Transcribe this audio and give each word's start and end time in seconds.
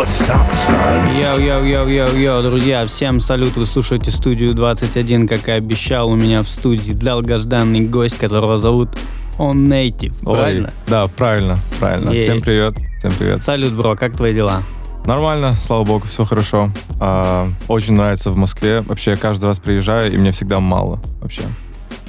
What's 0.00 0.30
up, 0.30 0.50
son? 0.66 1.20
Йоу-йоу-йоу-йоу-йоу, 1.20 2.42
друзья, 2.42 2.86
всем 2.86 3.20
салют, 3.20 3.54
вы 3.56 3.66
слушаете 3.66 4.10
студию 4.10 4.54
21, 4.54 5.28
как 5.28 5.46
и 5.48 5.50
обещал, 5.50 6.08
у 6.08 6.14
меня 6.14 6.42
в 6.42 6.48
студии 6.48 6.92
долгожданный 6.92 7.80
гость, 7.80 8.16
которого 8.16 8.56
зовут 8.56 8.88
Onative, 9.36 10.14
Ой, 10.24 10.36
правильно? 10.38 10.72
Да, 10.86 11.06
правильно, 11.06 11.58
правильно. 11.78 12.08
Yeah. 12.12 12.22
Всем 12.22 12.40
привет, 12.40 12.76
всем 13.00 13.12
привет. 13.12 13.42
Салют, 13.42 13.74
бро, 13.74 13.94
как 13.94 14.16
твои 14.16 14.32
дела? 14.32 14.62
Нормально, 15.04 15.52
слава 15.52 15.84
богу, 15.84 16.06
все 16.06 16.24
хорошо. 16.24 16.70
А, 16.98 17.50
очень 17.68 17.92
нравится 17.92 18.30
в 18.30 18.36
Москве. 18.36 18.80
Вообще, 18.80 19.10
я 19.10 19.16
каждый 19.18 19.44
раз 19.44 19.58
приезжаю, 19.58 20.10
и 20.10 20.16
мне 20.16 20.32
всегда 20.32 20.60
мало 20.60 21.02
вообще. 21.20 21.42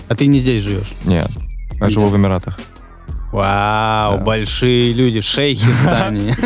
А 0.08 0.16
ты 0.16 0.28
не 0.28 0.40
здесь 0.40 0.64
живешь? 0.64 0.94
Нет, 1.04 1.30
я 1.82 1.90
живу 1.90 2.06
в 2.06 2.16
Эмиратах. 2.16 2.58
Вау, 3.34 4.18
Да. 4.18 4.24
большие 4.24 4.94
люди, 4.94 5.20
шейхи 5.20 5.66
в 5.66 5.84
Дании. 5.84 6.38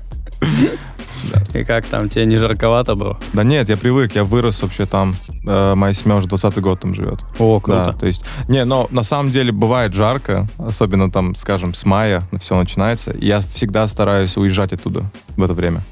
И 1.54 1.64
как 1.64 1.84
там, 1.86 2.08
тебе 2.08 2.24
не 2.26 2.38
жарковато, 2.38 2.94
бро? 2.94 3.18
Да 3.32 3.44
нет, 3.44 3.68
я 3.68 3.76
привык, 3.76 4.14
я 4.14 4.24
вырос 4.24 4.62
вообще 4.62 4.86
там. 4.86 5.14
Э, 5.46 5.74
моя 5.74 5.92
семья 5.94 6.16
уже 6.16 6.26
20 6.28 6.58
год 6.60 6.80
там 6.80 6.94
живет. 6.94 7.20
О, 7.38 7.60
Да, 7.66 7.84
круто. 7.84 7.98
то 7.98 8.06
есть, 8.06 8.24
не, 8.48 8.64
но 8.64 8.88
на 8.90 9.02
самом 9.02 9.30
деле 9.30 9.52
бывает 9.52 9.92
жарко, 9.92 10.46
особенно 10.58 11.10
там, 11.10 11.34
скажем, 11.34 11.74
с 11.74 11.84
мая 11.84 12.22
все 12.38 12.56
начинается. 12.56 13.10
и 13.12 13.26
Я 13.26 13.40
всегда 13.54 13.86
стараюсь 13.88 14.36
уезжать 14.36 14.72
оттуда 14.72 15.10
в 15.36 15.42
это 15.42 15.52
время. 15.54 15.82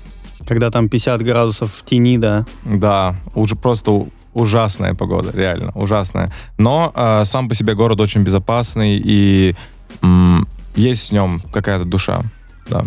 Когда 0.46 0.70
там 0.70 0.88
50 0.88 1.22
градусов 1.22 1.72
в 1.74 1.84
тени, 1.84 2.16
да? 2.18 2.46
Да, 2.64 3.16
уже 3.34 3.54
просто 3.54 4.06
ужасная 4.32 4.94
погода, 4.94 5.30
реально 5.34 5.72
ужасная. 5.74 6.32
Но 6.56 6.92
э, 6.94 7.24
сам 7.26 7.48
по 7.48 7.54
себе 7.54 7.74
город 7.74 8.00
очень 8.00 8.22
безопасный 8.22 8.96
и 9.04 9.54
м, 10.02 10.46
есть 10.74 11.10
в 11.10 11.12
нем 11.12 11.42
какая-то 11.52 11.84
душа. 11.84 12.22
Да. 12.70 12.82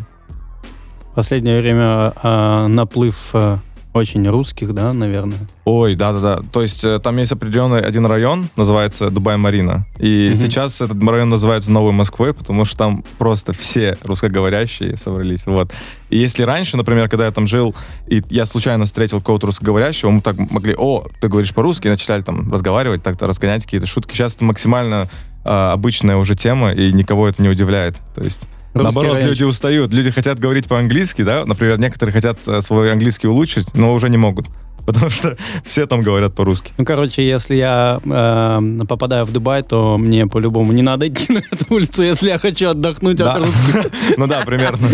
В 1.12 1.16
последнее 1.16 1.60
время 1.60 2.14
а, 2.24 2.68
наплыв 2.68 3.32
а, 3.34 3.60
очень 3.94 4.26
русских, 4.30 4.74
да, 4.74 4.94
наверное? 4.94 5.40
Ой, 5.66 5.96
да-да-да. 5.96 6.42
То 6.54 6.62
есть 6.62 6.86
э, 6.86 7.00
там 7.00 7.18
есть 7.18 7.34
определенный 7.34 7.82
один 7.82 8.06
район, 8.06 8.48
называется 8.56 9.10
Дубай-Марина. 9.10 9.86
И 10.00 10.30
Мгм. 10.30 10.36
сейчас 10.38 10.80
этот 10.80 11.04
район 11.04 11.28
называется 11.30 11.70
Новой 11.70 11.92
Москвой, 11.92 12.34
потому 12.34 12.64
что 12.64 12.78
там 12.78 13.04
просто 13.18 13.52
все 13.52 13.98
русскоговорящие 14.04 14.96
собрались. 14.96 15.46
Вот. 15.46 15.74
И 16.10 16.18
если 16.18 16.44
раньше, 16.44 16.78
например, 16.78 17.10
когда 17.10 17.26
я 17.26 17.32
там 17.32 17.46
жил, 17.48 17.76
и 18.08 18.24
я 18.30 18.46
случайно 18.46 18.86
встретил 18.86 19.22
кого-то 19.22 19.48
русскоговорящего, 19.48 20.10
мы 20.12 20.22
так 20.22 20.38
могли, 20.38 20.74
о, 20.78 21.04
ты 21.20 21.28
говоришь 21.28 21.54
по-русски, 21.54 21.90
начали 21.90 22.22
там 22.22 22.50
разговаривать, 22.50 23.04
так-то 23.04 23.28
разгонять 23.28 23.66
какие-то 23.66 23.88
шутки. 23.88 24.14
Сейчас 24.14 24.36
это 24.36 24.46
максимально 24.46 25.10
а, 25.44 25.74
обычная 25.74 26.18
уже 26.18 26.36
тема, 26.36 26.72
и 26.72 26.92
никого 26.94 27.28
это 27.28 27.42
не 27.42 27.50
удивляет. 27.50 27.96
То 28.16 28.24
есть 28.24 28.48
Русский 28.74 28.84
Наоборот, 28.84 29.14
район- 29.16 29.30
люди 29.30 29.44
устают. 29.44 29.92
Люди 29.94 30.12
хотят 30.12 30.40
говорить 30.40 30.68
по-английски, 30.68 31.24
да? 31.24 31.44
Например, 31.46 31.78
некоторые 31.78 32.14
хотят 32.14 32.40
э, 32.48 32.62
свой 32.62 32.92
английский 32.94 33.28
улучшить, 33.28 33.74
но 33.74 33.94
уже 33.94 34.10
не 34.10 34.16
могут. 34.18 34.48
Потому 34.86 35.10
что 35.10 35.38
все 35.66 35.86
там 35.86 36.02
говорят 36.02 36.34
по-русски. 36.36 36.72
Ну, 36.78 36.86
короче, 36.86 37.28
если 37.28 37.56
я 37.56 38.00
э, 38.04 38.86
попадаю 38.88 39.26
в 39.26 39.32
Дубай, 39.34 39.62
то 39.62 39.98
мне 39.98 40.26
по-любому 40.26 40.72
не 40.72 40.82
надо 40.82 41.08
идти 41.10 41.34
на 41.34 41.40
эту 41.40 41.66
улицу, 41.76 42.02
если 42.04 42.30
я 42.30 42.38
хочу 42.38 42.70
отдохнуть 42.70 43.18
Да. 43.18 43.34
от 43.34 43.42
русских. 43.46 43.92
Ну 44.18 44.28
да, 44.28 44.42
примерно. 44.46 44.88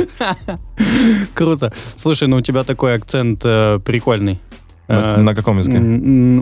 Круто. 1.34 1.72
Слушай, 1.98 2.28
ну 2.28 2.38
у 2.38 2.42
тебя 2.42 2.64
такой 2.64 2.96
акцент 2.96 3.42
э, 3.46 3.80
прикольный. 3.86 4.40
На 4.88 5.18
Э, 5.18 5.18
на 5.18 5.36
каком 5.36 5.58
языке? 5.58 5.80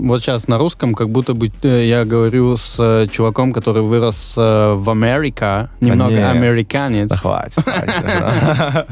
Вот 0.02 0.22
сейчас 0.22 0.48
на 0.48 0.58
русском, 0.58 0.94
как 0.94 1.10
будто 1.10 1.34
бы 1.34 1.52
э, 1.64 1.86
я 1.88 2.06
говорю 2.06 2.58
с 2.58 2.76
э, 2.78 3.08
чуваком, 3.12 3.52
который 3.52 3.82
вырос 3.82 4.36
э, 4.38 4.74
в 4.76 4.90
Америке, 4.90 5.70
немного 5.82 6.14
не. 6.14 6.30
американец. 6.30 7.10
Да 7.10 7.16
хватит. 7.16 7.64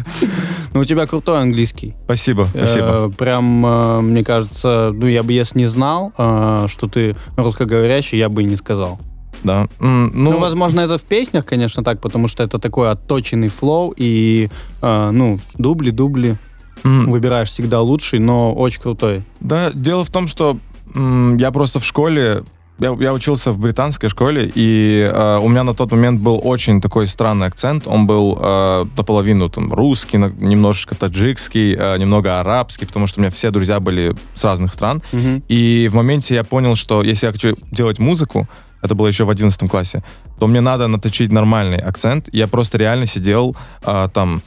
Но 0.73 0.79
у 0.79 0.85
тебя 0.85 1.05
крутой 1.05 1.41
английский. 1.41 1.93
Спасибо, 2.05 2.47
спасибо. 2.49 3.09
Прям, 3.09 4.05
мне 4.07 4.23
кажется, 4.23 4.91
ну 4.93 5.07
я 5.07 5.21
бы 5.21 5.33
если 5.33 5.59
не 5.59 5.67
знал, 5.67 6.11
что 6.15 6.87
ты 6.91 7.15
русскоговорящий, 7.37 8.17
я 8.17 8.29
бы 8.29 8.41
и 8.41 8.45
не 8.45 8.55
сказал. 8.55 8.99
Да. 9.43 9.67
Ну, 9.79 10.09
Ну, 10.13 10.39
возможно, 10.39 10.81
это 10.81 10.97
в 10.97 11.03
песнях, 11.03 11.45
конечно, 11.45 11.83
так, 11.83 11.99
потому 11.99 12.27
что 12.27 12.43
это 12.43 12.59
такой 12.59 12.89
отточенный 12.89 13.49
флоу, 13.49 13.93
и, 13.95 14.49
ну, 14.81 15.39
дубли-дубли 15.57 16.37
м, 16.83 17.09
выбираешь 17.11 17.49
всегда 17.49 17.81
лучший, 17.81 18.19
но 18.19 18.53
очень 18.53 18.81
крутой. 18.81 19.23
да, 19.39 19.71
дело 19.73 20.03
в 20.03 20.09
том, 20.09 20.27
что 20.27 20.57
м, 20.95 21.37
я 21.37 21.51
просто 21.51 21.79
в 21.79 21.85
школе, 21.85 22.43
я, 22.79 22.95
я 22.99 23.13
учился 23.13 23.51
в 23.51 23.57
британской 23.59 24.09
школе, 24.09 24.51
и 24.53 25.09
э, 25.11 25.39
у 25.41 25.47
меня 25.47 25.63
на 25.63 25.73
тот 25.73 25.91
момент 25.91 26.19
был 26.21 26.41
очень 26.43 26.81
такой 26.81 27.07
странный 27.07 27.47
акцент. 27.47 27.87
Он 27.87 28.07
был 28.07 28.37
э, 28.41 28.85
наполовину 28.97 29.47
там 29.49 29.71
русский, 29.73 30.17
на- 30.17 30.29
немножечко 30.39 30.95
таджикский, 30.95 31.75
э, 31.77 31.97
немного 31.97 32.39
арабский, 32.39 32.85
потому 32.85 33.07
что 33.07 33.19
у 33.19 33.23
меня 33.23 33.31
все 33.31 33.51
друзья 33.51 33.79
были 33.79 34.15
с 34.33 34.43
разных 34.43 34.73
стран. 34.73 35.01
И 35.47 35.87
в 35.91 35.95
моменте 35.95 36.33
я 36.35 36.43
понял, 36.43 36.75
что 36.75 37.03
если 37.03 37.27
я 37.27 37.31
хочу 37.31 37.55
делать 37.71 37.99
музыку, 37.99 38.47
это 38.81 38.95
было 38.95 39.07
еще 39.07 39.23
в 39.23 39.29
11 39.29 39.69
классе, 39.69 40.03
то 40.39 40.47
мне 40.47 40.59
надо 40.59 40.87
наточить 40.87 41.31
нормальный 41.31 41.77
акцент. 41.77 42.27
Я 42.33 42.47
просто 42.47 42.77
реально 42.77 43.05
сидел 43.05 43.55
а, 43.83 44.09
там, 44.09 44.41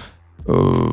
э, 0.44 0.84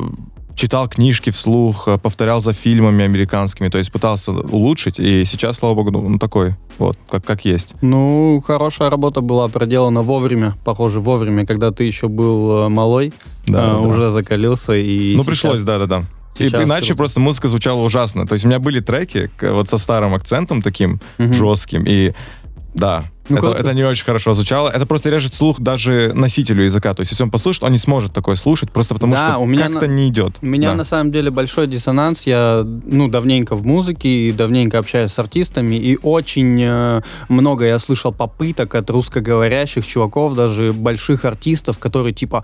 читал 0.55 0.87
книжки 0.87 1.29
вслух, 1.29 1.87
э, 1.87 1.97
повторял 1.97 2.41
за 2.41 2.53
фильмами 2.53 3.03
американскими, 3.05 3.69
то 3.69 3.77
есть 3.77 3.91
пытался 3.91 4.31
улучшить. 4.31 4.99
И 4.99 5.25
сейчас, 5.25 5.57
слава 5.57 5.75
богу, 5.75 5.91
ну, 5.91 6.07
ну, 6.09 6.19
такой, 6.19 6.55
вот, 6.77 6.97
как, 7.09 7.25
как 7.25 7.45
есть. 7.45 7.75
Ну, 7.81 8.43
хорошая 8.45 8.89
работа 8.89 9.21
была 9.21 9.47
проделана 9.47 10.01
вовремя, 10.01 10.55
похоже, 10.63 10.99
вовремя, 10.99 11.45
когда 11.45 11.71
ты 11.71 11.83
еще 11.85 12.07
был 12.07 12.65
э, 12.65 12.69
малой, 12.69 13.13
Да, 13.47 13.63
э, 13.63 13.67
да, 13.73 13.77
уже 13.79 14.11
закалился 14.11 14.73
и 14.73 15.15
Ну, 15.15 15.23
сейчас- 15.23 15.25
пришлось, 15.41 15.61
да-да-да. 15.61 16.03
И 16.39 16.47
иначе 16.47 16.87
круто. 16.87 16.97
просто 16.97 17.19
музыка 17.19 17.47
звучала 17.47 17.81
ужасно. 17.81 18.25
То 18.25 18.33
есть 18.33 18.43
у 18.45 18.47
меня 18.47 18.57
были 18.59 18.79
треки 18.79 19.29
вот 19.41 19.69
со 19.69 19.77
старым 19.77 20.15
акцентом 20.15 20.63
таким 20.63 20.99
Мгм. 21.19 21.33
жестким, 21.33 21.83
и 21.87 22.13
да, 22.73 23.05
Ну, 23.29 23.37
это, 23.37 23.57
это 23.59 23.73
не 23.73 23.83
очень 23.83 24.03
хорошо 24.05 24.33
звучало. 24.33 24.69
Это 24.69 24.85
просто 24.85 25.09
режет 25.09 25.33
слух 25.33 25.59
даже 25.61 26.11
носителю 26.13 26.63
языка. 26.63 26.93
То 26.93 27.01
есть 27.01 27.11
если 27.11 27.23
он 27.23 27.31
послушает, 27.31 27.63
он 27.63 27.71
не 27.71 27.77
сможет 27.77 28.13
такое 28.13 28.35
слушать, 28.35 28.71
просто 28.71 28.93
потому 28.95 29.13
Да, 29.13 29.29
что 29.31 29.37
у 29.39 29.45
меня 29.45 29.67
как-то 29.69 29.87
на- 29.87 29.91
не 29.93 30.09
идет. 30.09 30.37
У 30.41 30.45
меня 30.45 30.69
Да. 30.71 30.75
на 30.75 30.83
самом 30.83 31.11
деле 31.11 31.31
большой 31.31 31.67
диссонанс. 31.67 32.23
Я 32.27 32.63
ну 32.65 33.07
давненько 33.07 33.55
в 33.55 33.65
музыке 33.65 34.09
и 34.27 34.31
давненько 34.31 34.79
общаюсь 34.79 35.11
с 35.11 35.19
артистами, 35.19 35.75
и 35.75 35.97
очень 36.03 36.61
э, 36.61 37.01
много 37.29 37.65
я 37.65 37.79
слышал 37.79 38.11
попыток 38.13 38.75
от 38.75 38.89
русскоговорящих 38.89 39.85
чуваков, 39.87 40.35
даже 40.35 40.71
больших 40.73 41.25
артистов, 41.25 41.77
которые 41.79 42.13
типа, 42.13 42.43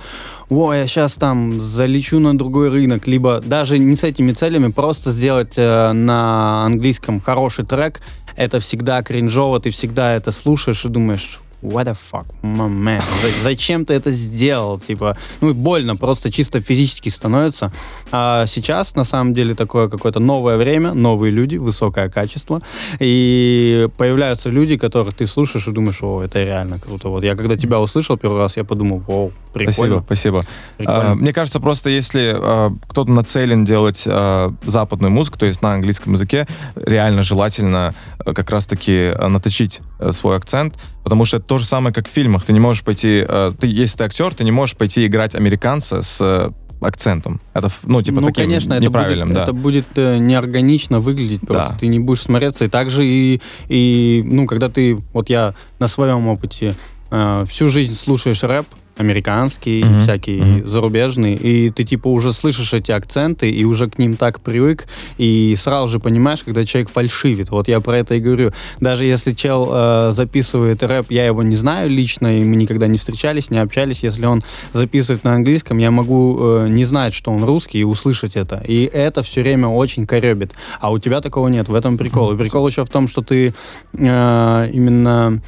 о, 0.50 0.74
я 0.74 0.88
сейчас 0.88 1.14
там 1.16 1.60
залечу 1.60 2.20
на 2.20 2.38
другой 2.38 2.70
рынок, 2.70 3.06
либо 3.08 3.42
даже 3.46 3.78
не 3.80 3.96
с 3.96 4.04
этими 4.04 4.32
целями, 4.32 4.72
просто 4.72 5.12
сделать 5.12 5.54
э, 5.58 5.92
на 5.92 6.64
английском 6.66 7.20
хороший 7.20 7.66
трек. 7.66 8.00
Это 8.36 8.60
всегда 8.62 9.02
кринжово, 9.04 9.60
ты 9.60 9.70
всегда 9.70 10.14
это 10.16 10.32
слушаешь 10.32 10.69
и 10.86 10.88
думаешь, 10.90 11.40
what 11.62 11.86
the 11.86 11.98
fuck, 12.12 12.26
man, 12.42 13.02
За- 13.22 13.44
зачем 13.44 13.86
ты 13.86 13.94
это 13.94 14.12
сделал, 14.12 14.80
типа, 14.80 15.18
ну 15.42 15.54
больно, 15.54 15.96
просто 15.98 16.32
чисто 16.32 16.62
физически 16.62 17.10
становится. 17.10 17.72
А 18.12 18.46
сейчас, 18.48 18.96
на 18.96 19.04
самом 19.04 19.34
деле, 19.34 19.56
такое 19.56 19.90
какое-то 19.90 20.20
новое 20.20 20.56
время, 20.58 20.94
новые 20.94 21.32
люди, 21.32 21.58
высокое 21.58 22.10
качество, 22.10 22.62
и 23.00 23.90
появляются 23.98 24.50
люди, 24.50 24.78
которых 24.78 25.16
ты 25.16 25.28
слушаешь 25.28 25.68
и 25.68 25.72
думаешь, 25.72 26.02
о, 26.02 26.22
это 26.24 26.44
реально 26.44 26.80
круто. 26.80 27.10
Вот 27.10 27.24
я 27.24 27.36
когда 27.36 27.58
тебя 27.58 27.80
услышал 27.80 28.18
первый 28.18 28.38
раз, 28.40 28.56
я 28.58 28.64
подумал, 28.64 29.04
о, 29.08 29.32
Спасибо, 29.50 29.72
прикольно. 29.72 30.04
спасибо. 30.06 30.46
прикольно. 30.78 31.12
А, 31.12 31.16
мне 31.16 31.34
кажется, 31.34 31.60
просто 31.60 31.90
если 31.90 32.34
а, 32.36 32.72
кто-то 32.88 33.12
нацелен 33.12 33.66
делать 33.66 34.04
а, 34.06 34.54
западную 34.66 35.12
музыку, 35.12 35.38
то 35.40 35.46
есть 35.46 35.62
на 35.62 35.74
английском 35.74 36.14
языке, 36.14 36.48
реально 36.76 37.24
желательно 37.24 37.94
а, 38.19 38.19
как 38.26 38.50
раз-таки 38.50 39.12
а, 39.16 39.30
наточить 39.30 39.82
а, 40.00 40.14
свой 40.14 40.38
акцент, 40.38 40.80
потому 41.04 41.26
что 41.26 41.38
это 41.38 41.46
то 41.46 41.58
же 41.58 41.66
самое, 41.66 41.94
как 41.94 42.08
в 42.08 42.12
фильмах. 42.12 42.46
Ты 42.46 42.54
не 42.54 42.60
можешь 42.60 42.84
пойти, 42.84 43.26
ты, 43.60 43.68
если 43.68 43.98
ты 43.98 44.04
актер, 44.06 44.34
ты 44.34 44.44
не 44.44 44.52
можешь 44.52 44.76
пойти 44.76 45.06
играть 45.06 45.36
американца 45.36 46.02
с 46.02 46.52
акцентом. 46.82 47.42
Это, 47.54 47.70
ну, 47.84 48.02
типа, 48.02 48.22
ну, 48.22 48.28
таким 48.28 48.46
конечно, 48.46 48.74
это 48.74 48.84
неправильным, 48.84 49.30
будет, 49.30 49.38
да. 49.38 49.44
это 49.44 49.54
будет 49.54 49.88
э, 49.96 50.18
неорганично 50.18 51.00
выглядеть, 51.00 51.42
просто 51.42 51.74
Да. 51.74 51.78
ты 51.78 51.88
не 51.88 52.00
будешь 52.00 52.22
смотреться. 52.22 52.66
И 52.66 52.70
также 52.70 53.06
и, 53.06 53.42
и, 53.68 54.24
ну, 54.26 54.46
когда 54.46 54.70
ты, 54.70 54.96
вот 55.14 55.30
я 55.30 55.56
на 55.80 55.88
своем 55.88 56.28
опыте 56.28 56.76
э, 57.12 57.46
всю 57.50 57.68
жизнь 57.68 57.96
слушаешь 57.96 58.44
рэп, 58.44 58.66
американский, 59.00 59.84
Мгм, 59.84 60.04
всякий 60.04 60.42
мгм. 60.42 60.70
зарубежный, 60.70 61.34
и 61.36 61.70
ты 61.72 61.84
типа 61.84 62.08
уже 62.10 62.34
слышишь 62.34 62.74
эти 62.74 62.92
акценты 62.92 63.50
и 63.50 63.64
уже 63.66 63.90
к 63.90 63.98
ним 63.98 64.16
так 64.16 64.42
привык, 64.42 64.86
и 65.18 65.56
сразу 65.58 65.88
же 65.88 66.00
понимаешь, 66.00 66.42
когда 66.44 66.64
человек 66.66 66.90
фальшивит. 66.92 67.50
Вот 67.50 67.68
я 67.68 67.80
про 67.80 67.98
это 67.98 68.16
и 68.16 68.20
говорю. 68.20 68.52
Даже 68.80 69.06
если 69.06 69.34
чел 69.34 69.70
э, 69.72 70.12
записывает 70.14 70.84
рэп, 70.84 71.12
я 71.12 71.26
его 71.26 71.44
не 71.44 71.56
знаю 71.56 71.90
лично, 71.90 72.40
и 72.40 72.44
мы 72.44 72.56
никогда 72.56 72.88
не 72.88 72.98
встречались, 72.98 73.50
не 73.50 73.58
общались. 73.58 74.04
Если 74.04 74.26
он 74.26 74.44
записывает 74.74 75.24
на 75.24 75.34
английском, 75.34 75.78
я 75.78 75.92
могу 75.92 76.38
э, 76.40 76.68
не 76.70 76.86
знать, 76.86 77.14
что 77.14 77.32
он 77.32 77.44
русский, 77.44 77.80
и 77.80 77.84
услышать 77.84 78.36
это. 78.36 78.62
И 78.68 78.84
это 78.84 79.24
все 79.24 79.42
время 79.42 79.68
очень 79.68 80.06
коребит. 80.06 80.52
А 80.80 80.92
у 80.92 81.00
тебя 81.00 81.22
такого 81.22 81.48
нет. 81.48 81.70
В 81.70 81.76
этом 81.76 81.98
прикол. 81.98 82.34
И 82.34 82.38
прикол 82.38 82.68
еще 82.68 82.84
в 82.84 82.90
том, 82.90 83.08
что 83.08 83.22
ты 83.22 83.54
э, 83.94 84.70
именно 84.74 85.42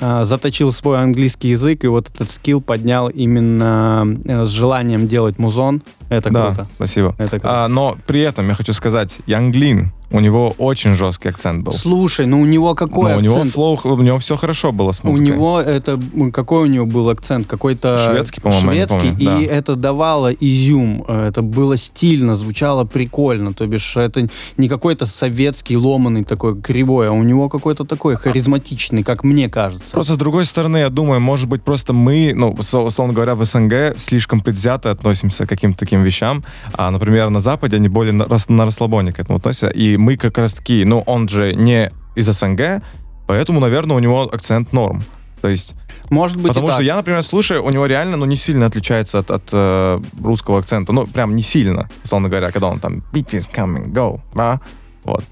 заточил 0.00 0.72
свой 0.72 1.00
английский 1.00 1.50
язык, 1.50 1.84
и 1.84 1.88
вот 1.88 2.08
этот 2.08 2.30
скилл 2.30 2.60
поднял 2.60 3.08
именно 3.08 4.18
э, 4.24 4.44
с 4.44 4.48
желанием 4.48 5.08
делать 5.08 5.38
музон. 5.38 5.82
Это 6.08 6.30
да, 6.30 6.46
круто. 6.46 6.68
спасибо. 6.74 7.14
Это 7.18 7.30
круто. 7.38 7.64
А, 7.64 7.68
но 7.68 7.96
при 8.06 8.20
этом 8.20 8.48
я 8.48 8.54
хочу 8.54 8.72
сказать, 8.72 9.18
Янглин, 9.26 9.92
у 10.10 10.20
него 10.20 10.54
очень 10.56 10.94
жесткий 10.94 11.28
акцент 11.28 11.64
был. 11.64 11.72
Слушай, 11.72 12.24
ну 12.24 12.40
у 12.40 12.46
него 12.46 12.74
какой 12.74 13.12
Но 13.12 13.18
у 13.18 13.20
него 13.20 13.34
акцент? 13.36 13.52
флоу, 13.52 13.78
у 13.84 14.00
него 14.00 14.18
все 14.18 14.36
хорошо 14.38 14.72
было 14.72 14.92
с 14.92 15.00
У 15.02 15.08
музыкой. 15.08 15.26
него 15.32 15.60
это 15.60 16.00
какой 16.32 16.62
у 16.62 16.66
него 16.66 16.86
был 16.86 17.10
акцент? 17.10 17.46
Какой-то 17.46 17.98
Шведский, 18.06 18.40
по-моему, 18.40 18.70
шведский, 18.70 19.10
помню, 19.10 19.16
и 19.42 19.46
да. 19.46 19.54
это 19.54 19.76
давало 19.76 20.32
изюм. 20.32 21.04
э, 21.06 21.28
Это 21.28 21.42
было 21.42 21.76
стильно, 21.76 22.36
звучало 22.36 22.84
прикольно. 22.84 23.52
То 23.52 23.66
бишь 23.66 23.96
это 23.98 24.28
не 24.56 24.68
какой-то 24.70 25.04
советский 25.04 25.76
ломаный 25.76 26.24
такой 26.24 26.58
кривой, 26.58 27.08
а 27.08 27.12
у 27.12 27.22
него 27.22 27.50
какой-то 27.50 27.84
такой 27.84 28.16
харизматичный, 28.16 29.02
как 29.02 29.24
мне 29.24 29.50
кажется. 29.50 29.90
Просто 29.92 30.14
с 30.14 30.16
другой 30.16 30.46
стороны, 30.46 30.78
я 30.78 30.88
думаю, 30.88 31.20
может 31.20 31.48
быть, 31.50 31.62
просто 31.62 31.92
мы, 31.92 32.32
ну, 32.34 32.52
условно 32.52 33.12
говоря, 33.12 33.34
в 33.34 33.44
СНГ 33.44 33.98
слишком 33.98 34.40
предвзято 34.40 34.90
относимся 34.90 35.44
к 35.44 35.50
каким-то 35.50 35.78
таким 35.80 35.97
вещам, 36.02 36.44
а, 36.74 36.90
например, 36.90 37.30
на 37.30 37.40
Западе 37.40 37.76
они 37.76 37.88
более 37.88 38.12
на, 38.12 38.26
на 38.26 38.64
расслабоне 38.64 39.12
к 39.12 39.18
этому 39.18 39.38
относятся, 39.38 39.68
и 39.68 39.96
мы 39.96 40.16
как 40.16 40.38
раз 40.38 40.54
таки, 40.54 40.84
ну, 40.84 41.00
он 41.06 41.28
же 41.28 41.54
не 41.54 41.90
из 42.14 42.26
СНГ, 42.26 42.82
поэтому, 43.26 43.60
наверное, 43.60 43.96
у 43.96 44.00
него 44.00 44.22
акцент 44.22 44.72
норм. 44.72 45.02
То 45.40 45.48
есть, 45.48 45.74
Может 46.10 46.36
быть, 46.38 46.48
потому 46.48 46.68
что 46.68 46.78
так. 46.78 46.86
я, 46.86 46.96
например, 46.96 47.22
слушаю, 47.22 47.64
у 47.64 47.70
него 47.70 47.86
реально, 47.86 48.16
ну, 48.16 48.24
не 48.24 48.36
сильно 48.36 48.66
отличается 48.66 49.20
от, 49.20 49.30
от, 49.30 49.48
э, 49.52 50.00
русского 50.22 50.58
акцента, 50.58 50.92
ну, 50.92 51.06
прям 51.06 51.36
не 51.36 51.42
сильно, 51.42 51.88
условно 52.04 52.28
говоря, 52.28 52.50
когда 52.50 52.68
он 52.68 52.80
там 52.80 53.04
is 53.12 53.46
coming, 53.54 53.92
go, 53.92 54.20
а? 54.34 54.60
вот. 55.04 55.24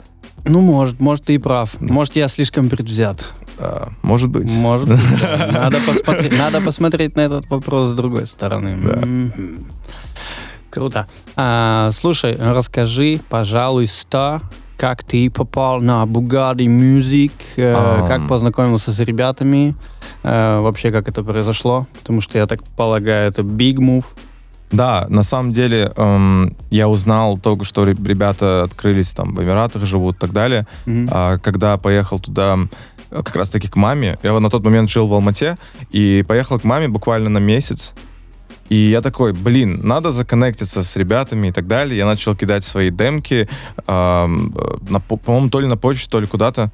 Ну, 0.49 0.61
может, 0.61 1.01
может, 1.01 1.25
ты 1.25 1.35
и 1.35 1.39
прав. 1.39 1.81
Может, 1.81 2.17
я 2.17 2.29
слишком 2.29 2.69
предвзят. 2.69 3.27
А, 3.59 3.89
может 4.03 4.31
быть. 4.31 4.51
Может 4.53 4.89
быть, 4.89 5.21
да. 5.21 5.49
Надо 5.53 5.79
посмотреть, 5.79 6.39
надо 6.39 6.61
посмотреть 6.61 7.17
на 7.17 7.21
этот 7.23 7.51
вопрос 7.51 7.91
с 7.91 7.95
другой 7.95 8.27
стороны. 8.27 8.77
Да. 8.77 9.03
Круто. 10.71 11.07
А, 11.37 11.91
слушай, 11.93 12.37
расскажи, 12.39 13.21
пожалуйста, 13.29 14.43
как 14.77 15.05
ты 15.05 15.31
попал 15.31 15.81
на 15.81 16.05
Bugatti 16.05 16.67
Music, 16.67 17.33
э, 17.57 17.73
Ам. 17.75 18.07
как 18.07 18.29
познакомился 18.29 18.93
с 18.93 19.01
ребятами, 19.01 19.75
э, 20.23 20.61
вообще 20.61 20.91
как 20.91 21.09
это 21.09 21.23
произошло, 21.23 21.87
потому 22.01 22.21
что 22.21 22.39
я 22.39 22.47
так 22.47 22.63
полагаю, 22.77 23.29
это 23.31 23.43
big 23.43 23.77
move. 23.77 24.05
Да, 24.73 25.07
на 25.09 25.23
самом 25.23 25.53
деле 25.53 25.93
эм, 25.97 26.57
я 26.71 26.89
узнал 26.89 27.39
только, 27.39 27.65
что 27.65 27.85
ре- 27.85 27.95
ребята 27.95 28.65
открылись 28.65 29.11
там 29.11 29.35
в 29.35 29.43
Эмиратах, 29.43 29.85
живут 29.85 30.17
и 30.17 30.19
так 30.19 30.33
далее. 30.33 30.67
Мгм. 30.87 31.09
А 31.13 31.39
когда 31.39 31.79
поехал 31.79 32.19
туда 32.19 32.59
э, 33.11 33.23
как 33.23 33.37
раз-таки 33.37 33.69
к 33.69 33.77
маме, 33.77 34.19
я 34.25 34.39
на 34.41 34.51
тот 34.51 34.65
момент 34.65 34.91
жил 34.91 35.07
в 35.07 35.15
Алмате, 35.15 35.57
и 35.93 36.25
поехал 36.27 36.59
к 36.59 36.65
маме 36.65 36.89
буквально 36.89 37.31
на 37.31 37.39
месяц. 37.39 37.95
И 38.69 38.75
я 38.75 39.01
такой, 39.01 39.33
блин, 39.33 39.81
надо 39.87 40.13
законнектиться 40.13 40.83
с 40.83 40.97
ребятами 40.97 41.49
и 41.49 41.53
так 41.53 41.67
далее. 41.67 41.97
Я 41.99 42.07
начал 42.07 42.35
кидать 42.35 42.65
свои 42.65 42.91
демки, 42.91 43.49
э, 43.87 44.27
на 44.89 45.01
по- 45.01 45.17
по-моему, 45.17 45.51
то 45.51 45.61
ли 45.61 45.67
на 45.67 45.77
почту, 45.77 46.11
то 46.11 46.21
ли 46.21 46.27
куда-то. 46.27 46.71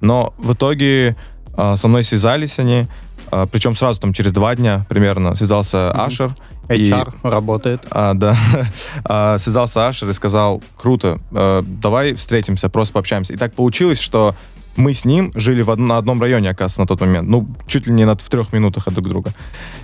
Но 0.00 0.34
в 0.38 0.52
итоге 0.52 1.16
а, 1.58 1.76
со 1.76 1.88
мной 1.88 2.02
связались 2.04 2.58
они, 2.58 2.86
а, 3.30 3.46
причем 3.46 3.74
сразу 3.76 3.98
там 4.00 4.12
через 4.12 4.32
два 4.32 4.54
дня 4.54 4.84
примерно 4.90 5.34
связался 5.34 5.90
Мгм. 5.94 6.00
Ашер. 6.02 6.36
И- 6.68 6.90
HR 6.90 7.12
работает. 7.22 7.82
а, 7.90 8.14
да, 8.14 8.36
А, 9.04 9.38
связался 9.38 9.86
Ашер 9.88 10.08
и 10.08 10.12
сказал, 10.12 10.62
круто, 10.76 11.18
э, 11.32 11.62
давай 11.66 12.14
встретимся, 12.14 12.68
просто 12.68 12.94
пообщаемся. 12.94 13.32
И 13.32 13.36
так 13.36 13.54
получилось, 13.54 14.00
что 14.00 14.34
мы 14.76 14.92
с 14.92 15.06
ним 15.06 15.32
жили 15.34 15.62
в 15.62 15.70
од- 15.70 15.78
на 15.78 15.96
одном 15.96 16.20
районе, 16.20 16.50
оказывается, 16.50 16.82
на 16.82 16.86
тот 16.86 17.00
момент. 17.00 17.26
Ну, 17.28 17.48
чуть 17.66 17.86
ли 17.86 17.92
не 17.94 18.04
над, 18.04 18.20
в 18.20 18.28
трех 18.28 18.52
минутах 18.52 18.86
от 18.86 18.92
друг 18.94 19.08
друга. 19.08 19.32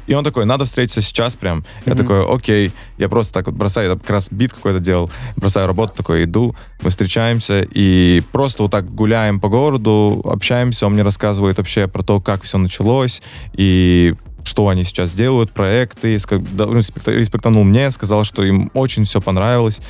И 0.06 0.12
он 0.12 0.22
такой, 0.22 0.44
надо 0.44 0.66
встретиться 0.66 1.00
сейчас 1.00 1.34
прям. 1.34 1.64
Я 1.86 1.94
Мгм. 1.94 2.02
такой, 2.02 2.26
окей. 2.34 2.72
Я 2.98 3.08
просто 3.08 3.32
так 3.32 3.46
вот 3.46 3.54
бросаю, 3.54 3.88
я 3.90 3.96
как 3.96 4.10
раз 4.10 4.28
бит 4.30 4.52
какой-то 4.52 4.80
делал, 4.80 5.10
бросаю 5.36 5.66
работу, 5.66 5.94
такой 5.94 6.24
иду, 6.24 6.54
мы 6.82 6.90
встречаемся 6.90 7.66
и 7.74 8.22
просто 8.32 8.64
вот 8.64 8.72
так 8.72 8.86
гуляем 8.94 9.40
по 9.40 9.48
городу, 9.48 10.20
общаемся, 10.26 10.86
он 10.86 10.92
мне 10.92 11.02
рассказывает 11.02 11.56
вообще 11.56 11.88
про 11.88 12.02
то, 12.02 12.20
как 12.20 12.42
все 12.42 12.58
началось 12.58 13.22
и 13.54 14.14
что 14.44 14.68
они 14.68 14.84
сейчас 14.84 15.12
делают, 15.12 15.52
проекты, 15.52 16.18
ну, 16.30 16.74
респекта- 16.74 17.12
респектанул 17.12 17.64
мне, 17.64 17.90
сказал, 17.90 18.24
что 18.24 18.44
им 18.44 18.70
очень 18.74 19.04
все 19.04 19.20
понравилось. 19.20 19.80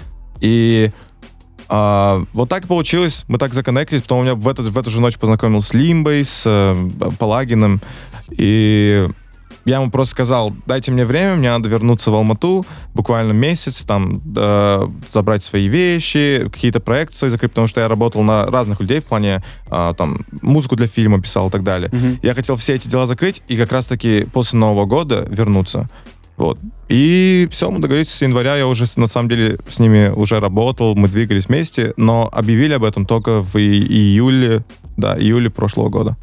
И 0.40 0.90
а, 1.69 2.25
вот 2.34 2.49
так 2.49 2.69
получилось. 2.69 3.25
Мы 3.28 3.38
так 3.38 3.54
законнектились. 3.54 4.02
Потом 4.02 4.19
у 4.19 4.22
меня 4.22 4.34
в 4.34 4.46
эту, 4.46 4.64
в 4.64 4.76
эту 4.76 4.90
же 4.90 5.00
ночь 5.00 5.16
познакомился 5.16 5.69
с 5.69 5.75
Лимбой, 5.75 6.22
с 6.22 6.43
э, 6.44 7.10
Палагиным. 7.19 7.81
И 8.31 9.08
я 9.64 9.76
ему 9.76 9.91
просто 9.91 10.12
сказал, 10.12 10.53
дайте 10.67 10.91
мне 10.91 11.05
время, 11.05 11.37
мне 11.37 11.50
надо 11.50 11.69
вернуться 11.69 12.11
в 12.11 12.14
Алмату, 12.14 12.64
буквально 12.94 13.32
месяц, 13.32 13.85
там, 13.85 14.20
э, 14.37 14.87
забрать 15.11 15.44
свои 15.44 15.69
вещи, 15.69 16.49
какие-то 16.53 16.81
проекты 16.81 17.31
закрыть, 17.31 17.53
потому 17.53 17.67
что 17.67 17.81
я 17.81 17.88
работал 17.88 18.23
на 18.23 18.44
разных 18.47 18.81
людей 18.81 19.00
в 19.00 19.05
плане, 19.05 19.43
э, 19.70 19.94
там, 19.97 20.26
музыку 20.43 20.76
для 20.76 20.87
фильма 20.87 21.20
писал 21.20 21.49
и 21.49 21.50
так 21.50 21.62
далее. 21.62 21.91
Мгм. 21.93 22.19
Я 22.23 22.35
хотел 22.35 22.56
все 22.56 22.75
эти 22.75 22.88
дела 22.88 23.06
закрыть 23.06 23.43
и 23.49 23.56
как 23.56 23.73
раз-таки 23.73 24.26
после 24.32 24.59
Нового 24.59 24.87
года 24.87 25.26
вернуться. 25.29 25.88
Вот. 26.37 26.58
И 26.88 27.49
все, 27.50 27.70
мы 27.70 27.79
договорились 27.79 28.11
с 28.11 28.23
января, 28.23 28.56
я 28.56 28.67
уже, 28.67 28.85
на 28.97 29.06
самом 29.06 29.29
деле, 29.29 29.58
с 29.69 29.79
ними 29.79 30.08
уже 30.08 30.41
работал, 30.41 30.94
мы 30.97 31.08
двигались 31.08 31.47
вместе, 31.47 31.93
но 31.97 32.29
объявили 32.32 32.75
об 32.75 32.85
этом 32.85 33.06
только 33.06 33.41
в 33.41 33.56
июле, 33.56 34.65
да, 34.97 35.17
июле 35.17 35.50
прошлого 35.50 35.88
года. 35.88 36.17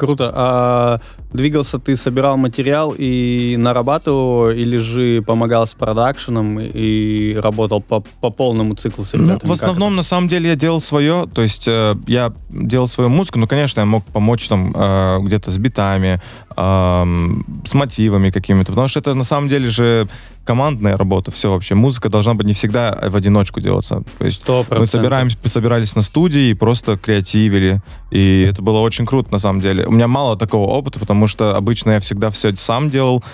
Круто. 0.00 0.32
А 0.34 0.98
двигался 1.32 1.78
ты, 1.78 1.94
собирал 1.96 2.36
материал 2.38 2.94
и 2.96 3.56
нарабатывал, 3.58 4.50
или 4.50 4.78
же 4.78 5.20
помогал 5.22 5.66
с 5.66 5.74
продакшеном 5.74 6.58
и 6.58 7.34
работал 7.34 7.82
по, 7.82 8.00
по 8.00 8.30
полному 8.30 8.74
циклу 8.74 9.04
с 9.04 9.12
Ну, 9.12 9.18
ребятами? 9.24 9.38
в 9.38 9.42
Как 9.42 9.50
основном, 9.52 9.94
на 9.96 10.02
самом 10.02 10.28
деле, 10.28 10.48
я 10.48 10.56
делал 10.56 10.80
свое, 10.80 11.26
то 11.32 11.42
есть 11.42 11.68
э, 11.68 11.94
я 12.06 12.32
делал 12.48 12.88
свою 12.88 13.10
музыку, 13.10 13.38
но, 13.38 13.46
конечно, 13.46 13.80
я 13.80 13.86
мог 13.86 14.04
помочь 14.06 14.48
там 14.48 14.72
э, 14.74 15.18
где-то 15.20 15.50
с 15.50 15.58
битами, 15.58 16.18
эм, 16.56 17.44
с 17.64 17.74
мотивами 17.74 18.30
какими-то, 18.30 18.72
потому 18.72 18.88
что 18.88 19.00
это, 19.00 19.14
на 19.14 19.24
самом 19.24 19.48
деле 19.48 19.68
же, 19.68 20.08
командная 20.44 20.96
работа, 20.96 21.30
все 21.30 21.52
вообще. 21.52 21.74
Музыка 21.74 22.08
должна 22.08 22.34
быть 22.34 22.46
не 22.46 22.54
всегда 22.54 22.98
в 23.08 23.14
одиночку 23.14 23.60
делаться. 23.60 24.02
То 24.18 24.24
есть 24.24 24.38
Сто 24.42 24.58
Мы 24.60 24.64
процентов. 24.64 24.88
собираемся, 24.90 25.36
собирались 25.44 25.94
на 25.94 26.02
студии 26.02 26.48
и 26.50 26.54
просто 26.54 26.96
креативили. 26.96 27.80
И 28.10 28.46
это 28.50 28.60
было 28.62 28.78
очень 28.80 29.06
круто, 29.06 29.30
на 29.30 29.38
самом 29.38 29.60
деле. 29.60 29.86
У 29.90 29.92
меня 29.92 30.06
мало 30.06 30.36
такого 30.36 30.70
опыта, 30.70 31.00
потому 31.00 31.26
что 31.26 31.56
обычно 31.56 31.90
я 31.90 32.00
всегда 32.00 32.30
все 32.30 32.54
сам 32.54 32.90
делал. 32.90 33.24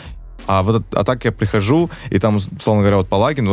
А, 0.47 0.63
вот, 0.63 0.83
а 0.93 1.05
так 1.05 1.25
я 1.25 1.33
прихожу, 1.33 1.91
и 2.11 2.19
там, 2.19 2.37
условно 2.37 2.83
говоря, 2.83 2.99
вот 2.99 3.09
Палагин, 3.09 3.47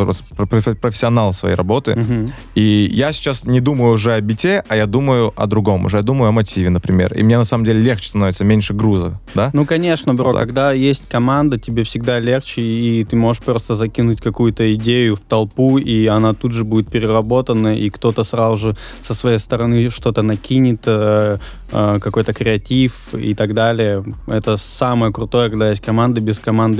профессионал 0.82 1.34
своей 1.34 1.56
работы. 1.56 1.96
Мгм. 1.96 2.28
И 2.56 2.90
я 2.92 3.14
сейчас 3.14 3.46
не 3.46 3.60
думаю 3.60 3.94
уже 3.94 4.14
о 4.14 4.22
бите, 4.22 4.64
а 4.68 4.76
я 4.76 4.86
думаю 4.86 5.34
о 5.36 5.48
другом. 5.48 5.86
Уже 5.86 5.98
я 5.98 6.04
думаю 6.04 6.30
о 6.30 6.32
мотиве, 6.32 6.70
например. 6.70 7.14
И 7.14 7.24
мне 7.24 7.38
на 7.38 7.46
самом 7.46 7.66
деле 7.66 7.82
легче 7.82 8.10
становится, 8.10 8.44
меньше 8.44 8.74
груза. 8.74 9.20
Да? 9.36 9.50
Ну, 9.54 9.66
конечно, 9.66 10.14
бро, 10.14 10.26
Вот 10.26 10.34
так. 10.34 10.46
когда 10.46 10.72
есть 10.72 11.08
команда, 11.10 11.58
тебе 11.60 11.84
всегда 11.84 12.20
легче, 12.20 12.62
и 12.62 13.04
ты 13.06 13.16
можешь 13.16 13.42
просто 13.44 13.76
закинуть 13.76 14.22
какую-то 14.22 14.74
идею 14.76 15.16
в 15.16 15.20
толпу, 15.22 15.78
и 15.78 16.06
она 16.08 16.34
тут 16.34 16.52
же 16.52 16.64
будет 16.64 16.90
переработана, 16.90 17.76
и 17.76 17.90
кто-то 17.90 18.24
сразу 18.24 18.56
же 18.58 18.78
со 19.02 19.14
своей 19.14 19.40
стороны 19.40 19.90
что-то 19.90 20.22
накинет, 20.22 20.82
э, 20.86 21.38
э, 21.72 22.00
какой-то 22.00 22.34
креатив 22.34 23.14
и 23.14 23.34
так 23.36 23.54
далее. 23.54 24.04
Это 24.28 24.58
самое 24.58 25.12
крутое, 25.14 25.50
когда 25.50 25.70
есть 25.70 25.82
команда. 25.82 26.22
Без 26.22 26.40
команды 26.40 26.73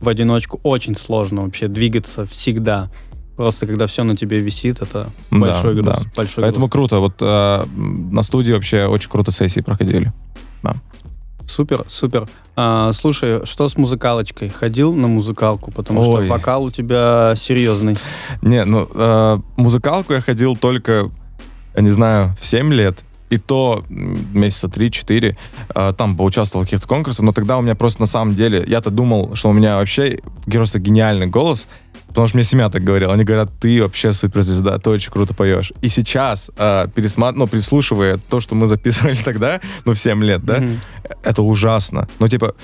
в 0.00 0.08
одиночку 0.08 0.60
очень 0.62 0.96
сложно 0.96 1.42
вообще 1.42 1.68
двигаться 1.68 2.26
всегда. 2.26 2.90
Просто 3.36 3.66
когда 3.66 3.86
все 3.86 4.04
на 4.04 4.16
тебе 4.16 4.38
висит, 4.40 4.80
это 4.80 5.10
Да, 5.30 5.38
большой 5.38 5.74
груз. 5.74 5.86
да. 5.86 6.00
Большой 6.16 6.42
Поэтому 6.44 6.66
груз. 6.66 6.72
круто. 6.90 6.98
Вот 7.00 7.14
э, 7.20 7.64
на 7.76 8.22
студии 8.22 8.52
вообще 8.52 8.86
очень 8.86 9.10
круто 9.10 9.32
сессии 9.32 9.60
проходили. 9.60 10.12
Супер, 11.46 11.84
супер. 11.88 12.26
А, 12.56 12.90
слушай, 12.92 13.44
что 13.44 13.68
с 13.68 13.76
музыкалочкой? 13.76 14.48
Ходил 14.48 14.94
на 14.94 15.08
музыкалку, 15.08 15.70
потому 15.70 16.00
Ой. 16.00 16.24
что 16.24 16.32
вокал 16.32 16.64
у 16.64 16.70
тебя 16.70 17.34
серьезный. 17.36 17.98
Не, 18.40 18.64
ну, 18.64 18.88
э, 18.94 19.38
музыкалку 19.58 20.14
я 20.14 20.22
ходил 20.22 20.56
только, 20.56 21.10
не 21.78 21.90
знаю, 21.90 22.34
в 22.40 22.46
7 22.46 22.72
лет. 22.72 23.04
И 23.30 23.38
то 23.38 23.82
месяца 23.88 24.66
3-4 24.66 25.36
э, 25.74 25.92
там 25.96 26.16
поучаствовал 26.16 26.64
в 26.64 26.66
каких-то 26.66 26.86
конкурсах, 26.86 27.24
но 27.24 27.32
тогда 27.32 27.58
у 27.58 27.62
меня 27.62 27.74
просто 27.74 28.02
на 28.02 28.06
самом 28.06 28.34
деле, 28.34 28.62
я-то 28.66 28.90
думал, 28.90 29.34
что 29.34 29.48
у 29.48 29.52
меня 29.52 29.76
вообще 29.76 30.18
просто 30.46 30.78
гениальный 30.78 31.26
голос, 31.26 31.66
потому 32.08 32.28
что 32.28 32.36
мне 32.36 32.44
семья 32.44 32.68
так 32.70 32.84
говорила. 32.84 33.12
Они 33.12 33.24
говорят, 33.24 33.50
ты 33.60 33.82
вообще 33.82 34.12
суперзвезда, 34.12 34.78
ты 34.78 34.90
очень 34.90 35.10
круто 35.10 35.34
поешь. 35.34 35.72
И 35.80 35.88
сейчас, 35.88 36.50
э, 36.56 36.86
пересмат... 36.94 37.34
ну, 37.34 37.46
прислушивая 37.46 38.18
то, 38.28 38.40
что 38.40 38.54
мы 38.54 38.66
записывали 38.66 39.16
тогда, 39.24 39.60
ну, 39.84 39.94
в 39.94 39.98
7 39.98 40.22
лет, 40.22 40.44
да, 40.44 40.60
Мгм. 40.60 40.80
это 41.24 41.42
ужасно. 41.42 42.08
Ну, 42.20 42.28
типа, 42.28 42.54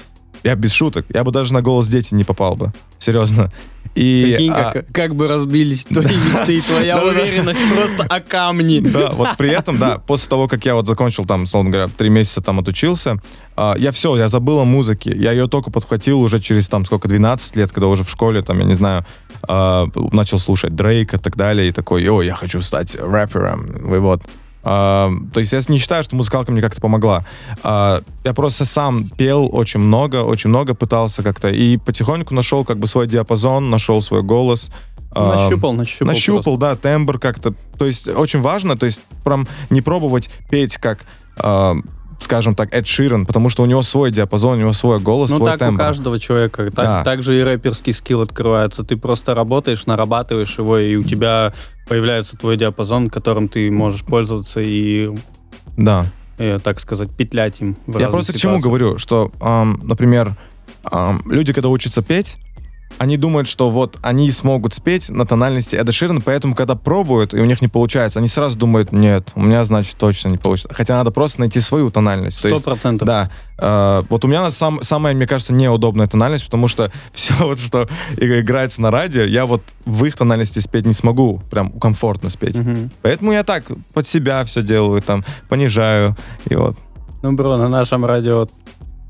я 0.42 0.54
без 0.54 0.72
шуток, 0.72 1.06
я 1.12 1.24
бы 1.24 1.30
даже 1.32 1.52
на 1.52 1.62
голос 1.62 1.88
дети 1.88 2.14
не 2.14 2.24
попал 2.24 2.56
бы. 2.56 2.72
Серьезно. 2.98 3.50
И, 3.96 4.34
Прикинь, 4.36 4.52
а, 4.52 4.70
как, 4.72 4.86
как 4.92 5.16
бы 5.16 5.26
разбились 5.26 5.82
твои 5.82 6.04
мечты 6.04 6.58
и 6.58 6.60
твоя 6.60 7.02
уверенность 7.02 7.60
просто 7.74 8.04
о 8.04 8.20
камни. 8.20 8.78
Да, 8.78 9.10
вот 9.10 9.30
при 9.36 9.50
этом, 9.50 9.78
да, 9.78 9.98
после 9.98 10.28
того, 10.28 10.46
как 10.46 10.64
я 10.64 10.76
вот 10.76 10.86
закончил 10.86 11.26
там, 11.26 11.42
условно 11.42 11.70
говоря, 11.70 11.88
три 11.88 12.08
месяца 12.08 12.40
там 12.40 12.60
отучился, 12.60 13.16
а, 13.56 13.74
я 13.76 13.90
все, 13.90 14.16
я 14.16 14.28
забыл 14.28 14.60
о 14.60 14.64
музыке. 14.64 15.12
Я 15.16 15.32
ее 15.32 15.48
только 15.48 15.72
подхватил 15.72 16.20
уже 16.20 16.38
через 16.38 16.68
там 16.68 16.84
сколько, 16.84 17.08
12 17.08 17.56
лет, 17.56 17.72
когда 17.72 17.88
уже 17.88 18.04
в 18.04 18.10
школе, 18.10 18.42
там, 18.42 18.60
я 18.60 18.64
не 18.64 18.74
знаю, 18.74 19.04
а, 19.48 19.88
начал 20.12 20.38
слушать 20.38 20.76
Дрейка 20.76 21.16
и 21.16 21.20
так 21.20 21.36
далее, 21.36 21.68
и 21.68 21.72
такой, 21.72 22.08
о, 22.08 22.22
я 22.22 22.36
хочу 22.36 22.62
стать 22.62 22.94
рэпером, 22.94 23.94
и 23.94 23.98
вот. 23.98 24.22
А, 24.62 25.10
то 25.32 25.40
есть 25.40 25.52
я 25.52 25.60
не 25.68 25.78
считаю, 25.78 26.04
что 26.04 26.16
музыкалка 26.16 26.52
мне 26.52 26.60
как-то 26.60 26.80
помогла. 26.80 27.24
А, 27.62 28.02
я 28.24 28.34
просто 28.34 28.64
сам 28.64 29.08
пел 29.08 29.48
очень 29.52 29.80
много, 29.80 30.22
очень 30.22 30.50
много 30.50 30.74
пытался 30.74 31.22
как-то, 31.22 31.48
и 31.48 31.76
потихоньку 31.76 32.34
нашел 32.34 32.64
как 32.64 32.78
бы 32.78 32.86
свой 32.86 33.06
диапазон, 33.06 33.70
нашел 33.70 34.02
свой 34.02 34.22
голос. 34.22 34.70
А, 35.12 35.44
Нащупал, 35.44 35.72
нащупал. 35.72 36.12
Нащупал, 36.12 36.56
да, 36.56 36.76
тембр 36.76 37.18
как-то. 37.18 37.54
То 37.78 37.86
есть 37.86 38.06
очень 38.08 38.40
важно, 38.40 38.76
то 38.76 38.86
есть 38.86 39.02
прям 39.24 39.48
не 39.70 39.80
пробовать 39.80 40.30
петь 40.50 40.76
как, 40.76 41.04
э, 41.42 41.74
скажем 42.20 42.54
так, 42.54 42.72
Эд 42.74 42.86
Ширен, 42.86 43.26
потому 43.26 43.48
что 43.48 43.62
у 43.62 43.66
него 43.66 43.82
свой 43.82 44.10
диапазон, 44.10 44.58
у 44.58 44.60
него 44.60 44.72
свой 44.72 45.00
голос, 45.00 45.30
Ну 45.30 45.36
свой 45.36 45.50
так 45.50 45.58
тембр. 45.60 45.82
у 45.82 45.84
каждого 45.86 46.18
человека. 46.18 46.64
Так, 46.66 46.84
Да. 46.84 47.04
так 47.04 47.22
же 47.22 47.38
и 47.38 47.42
рэперский 47.42 47.92
скилл 47.92 48.20
открывается. 48.22 48.84
Ты 48.84 48.96
просто 48.96 49.34
работаешь, 49.34 49.86
нарабатываешь 49.86 50.58
его, 50.58 50.78
и 50.78 50.96
у 50.96 51.02
тебя 51.02 51.52
появляется 51.88 52.36
твой 52.36 52.56
диапазон, 52.56 53.10
которым 53.10 53.48
ты 53.48 53.70
можешь 53.70 54.02
пользоваться 54.02 54.60
и, 54.60 55.10
Да. 55.76 56.06
э, 56.38 56.58
так 56.62 56.78
сказать, 56.80 57.10
петлять 57.16 57.60
им. 57.60 57.76
в 57.86 57.98
Я 57.98 58.08
просто 58.08 58.32
к 58.32 58.36
чему 58.36 58.58
ситуациях. 58.58 58.64
говорю, 58.64 58.98
что, 58.98 59.32
ам, 59.40 59.80
например, 59.82 60.36
ам, 60.84 61.22
люди, 61.26 61.52
когда 61.52 61.68
учатся 61.68 62.02
петь, 62.02 62.36
они 62.98 63.16
думают, 63.16 63.48
что 63.48 63.70
вот 63.70 63.98
они 64.02 64.30
смогут 64.30 64.74
спеть 64.74 65.10
на 65.10 65.26
тональности 65.26 65.76
Эда 65.76 65.92
Ширена, 65.92 66.20
поэтому, 66.20 66.54
когда 66.54 66.74
пробуют, 66.74 67.34
и 67.34 67.38
у 67.38 67.44
них 67.44 67.62
не 67.62 67.68
получается, 67.68 68.18
они 68.18 68.28
сразу 68.28 68.58
думают, 68.58 68.92
нет, 68.92 69.30
у 69.34 69.42
меня, 69.42 69.64
значит, 69.64 69.96
точно 69.96 70.28
не 70.28 70.38
получится. 70.38 70.74
Хотя 70.74 70.96
надо 70.96 71.10
просто 71.10 71.40
найти 71.40 71.60
свою 71.60 71.90
тональность. 71.90 72.42
То 72.42 72.56
Сто 72.56 72.70
процентов. 72.70 73.06
Да. 73.06 73.30
Э, 73.58 74.02
вот 74.08 74.24
у 74.24 74.28
меня 74.28 74.50
сам, 74.50 74.82
самая, 74.82 75.14
мне 75.14 75.26
кажется, 75.26 75.52
неудобная 75.54 76.06
тональность, 76.06 76.44
потому 76.44 76.68
что 76.68 76.90
все, 77.12 77.34
вот, 77.38 77.58
что 77.58 77.88
играется 78.16 78.82
на 78.82 78.90
радио, 78.90 79.22
я 79.22 79.46
вот 79.46 79.62
в 79.84 80.04
их 80.04 80.16
тональности 80.16 80.58
спеть 80.58 80.86
не 80.86 80.94
смогу, 80.94 81.42
прям 81.50 81.70
комфортно 81.72 82.28
спеть. 82.28 82.56
Мгм. 82.56 82.90
Поэтому 83.02 83.32
я 83.32 83.44
так 83.44 83.64
под 83.94 84.06
себя 84.06 84.44
все 84.44 84.62
делаю, 84.62 85.02
там, 85.02 85.24
понижаю, 85.48 86.16
и 86.48 86.54
вот. 86.54 86.76
Ну, 87.22 87.32
бро, 87.32 87.56
на 87.56 87.68
нашем 87.68 88.04
радио 88.04 88.46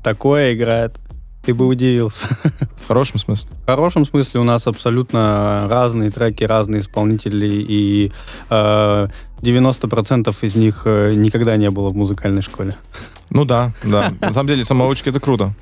такое 0.03 0.53
играет. 0.53 0.97
Ты 1.43 1.53
бы 1.53 1.65
удивился. 1.65 2.27
В 2.77 2.87
хорошем 2.87 3.19
смысле. 3.19 3.49
В 3.63 3.65
хорошем 3.65 4.05
смысле 4.05 4.41
у 4.41 4.43
нас 4.43 4.67
абсолютно 4.67 5.67
разные 5.69 6.11
треки, 6.11 6.43
разные 6.43 6.81
исполнители, 6.81 7.47
и 7.47 8.11
э, 8.49 9.07
90% 9.41 10.35
из 10.41 10.55
них 10.55 10.83
э, 10.85 11.13
никогда 11.15 11.57
не 11.57 11.69
было 11.71 11.89
в 11.89 11.95
музыкальной 11.95 12.41
школе. 12.41 12.77
Ну 13.29 13.45
да, 13.45 13.73
да. 13.83 14.13
На 14.21 14.33
самом 14.33 14.47
деле, 14.47 14.63
самоучки 14.63 15.09
это 15.09 15.19
круто. 15.19 15.53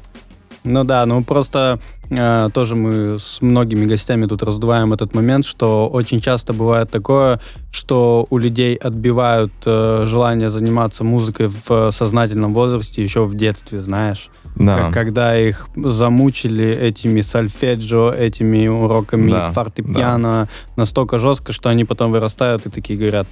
Ну 0.63 0.83
да, 0.83 1.05
ну 1.05 1.23
просто 1.23 1.79
тоже 2.09 2.75
мы 2.75 3.19
с 3.19 3.41
многими 3.41 3.85
гостями 3.85 4.25
тут 4.25 4.41
раздуваем 4.43 4.93
этот 4.93 5.13
момент, 5.13 5.45
что 5.45 5.85
очень 5.85 6.21
часто 6.21 6.53
бывает 6.53 6.89
такое, 6.89 7.39
что 7.71 8.25
у 8.29 8.37
людей 8.37 8.75
отбивают 8.75 9.51
э, 9.65 10.03
желание 10.05 10.49
заниматься 10.49 11.03
музыкой 11.03 11.51
в 11.67 11.91
сознательном 11.91 12.53
возрасте 12.53 13.03
еще 13.03 13.25
в 13.25 13.35
детстве, 13.35 13.79
знаешь. 13.79 14.29
Да. 14.55 14.77
Как- 14.77 14.93
когда 14.93 15.37
их 15.39 15.67
замучили 15.75 16.65
этими 16.65 17.21
сольфеджио, 17.21 18.11
этими 18.11 18.67
уроками 18.67 19.29
Да, 19.29 19.51
фортепиано 19.51 20.49
настолько 20.75 21.19
жестко, 21.19 21.53
что 21.53 21.69
они 21.69 21.85
потом 21.85 22.11
вырастают 22.11 22.65
и 22.65 22.69
такие 22.69 22.97
говорят, 22.97 23.27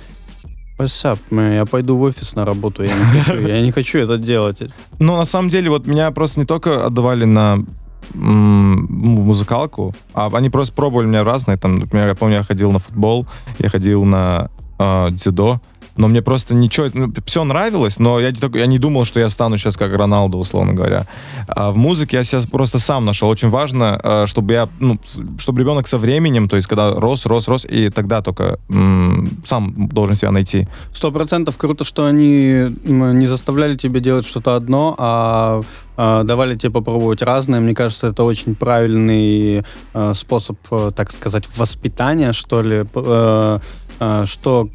What's 0.77 1.03
up, 1.11 1.17
man? 1.31 1.55
я 1.55 1.65
пойду 1.65 1.97
в 1.97 2.03
офис 2.03 2.35
на 2.35 2.45
работу, 2.45 2.83
я 2.83 2.93
не 2.93 3.19
хочу, 3.21 3.47
я 3.47 3.61
не 3.61 3.71
хочу 3.71 3.97
это 3.97 4.19
делать. 4.19 4.61
Но 4.99 5.17
на 5.17 5.25
самом 5.25 5.49
деле, 5.49 5.71
вот 5.71 5.87
меня 5.87 6.11
просто 6.11 6.39
не 6.39 6.45
только 6.45 6.85
отдавали 6.85 7.25
на 7.25 7.57
ну, 7.57 7.65
музыкалку, 8.13 9.93
а 10.13 10.29
они 10.33 10.49
просто 10.49 10.73
пробовали 10.73 11.07
меня 11.07 11.23
разные. 11.23 11.57
Там, 11.57 11.75
например, 11.75 12.07
я 12.07 12.15
помню, 12.15 12.37
я 12.37 12.43
ходил 12.43 12.71
на 12.71 12.79
футбол, 12.79 13.27
я 13.59 13.69
ходил 13.69 14.03
на 14.03 14.49
э, 14.79 15.09
дзюдо, 15.11 15.61
но 15.97 16.07
мне 16.07 16.21
просто 16.21 16.55
ничего, 16.55 16.87
ну, 16.93 17.13
все 17.25 17.43
нравилось, 17.43 17.99
но 17.99 18.19
я 18.19 18.31
я 18.53 18.65
не 18.65 18.79
думал, 18.79 19.05
что 19.05 19.19
я 19.19 19.29
стану 19.29 19.57
сейчас 19.57 19.77
как 19.77 19.95
Роналду, 19.95 20.37
условно 20.37 20.73
говоря. 20.73 21.05
А 21.47 21.71
в 21.71 21.77
музыке 21.77 22.17
я 22.17 22.23
сейчас 22.23 22.45
просто 22.45 22.79
сам 22.79 23.05
нашел. 23.05 23.29
Очень 23.29 23.49
важно, 23.49 23.99
э, 24.03 24.27
чтобы 24.27 24.53
я, 24.53 24.69
ну, 24.79 24.99
чтобы 25.37 25.61
ребенок 25.61 25.87
со 25.87 25.97
временем, 25.97 26.47
то 26.47 26.55
есть 26.55 26.67
когда 26.67 26.93
рос, 26.93 27.25
рос, 27.25 27.47
рос, 27.47 27.65
и 27.65 27.89
тогда 27.89 28.21
только 28.21 28.59
м, 28.69 29.29
сам 29.45 29.87
должен 29.87 30.15
себя 30.15 30.31
найти. 30.31 30.67
Сто 30.93 31.11
процентов 31.11 31.57
круто, 31.57 31.83
что 31.83 32.05
они 32.05 32.75
не 32.83 33.27
заставляли 33.27 33.75
тебя 33.75 33.99
делать 33.99 34.25
что-то 34.25 34.55
одно, 34.55 34.95
а 34.97 35.61
а, 35.97 36.23
давали 36.23 36.55
тебе 36.55 36.71
попробовать 36.71 37.23
разное. 37.23 37.59
Мне 37.59 37.73
кажется, 37.73 38.07
это 38.07 38.23
очень 38.23 38.55
правильный 38.55 39.63
э, 39.93 40.13
способ, 40.13 40.57
э, 40.69 40.91
так 40.95 41.11
сказать, 41.11 41.45
воспитания, 41.57 42.33
что 42.33 42.61
ли. 42.61 42.85
Э, 42.93 43.59
э, 43.99 44.25
что 44.25 44.69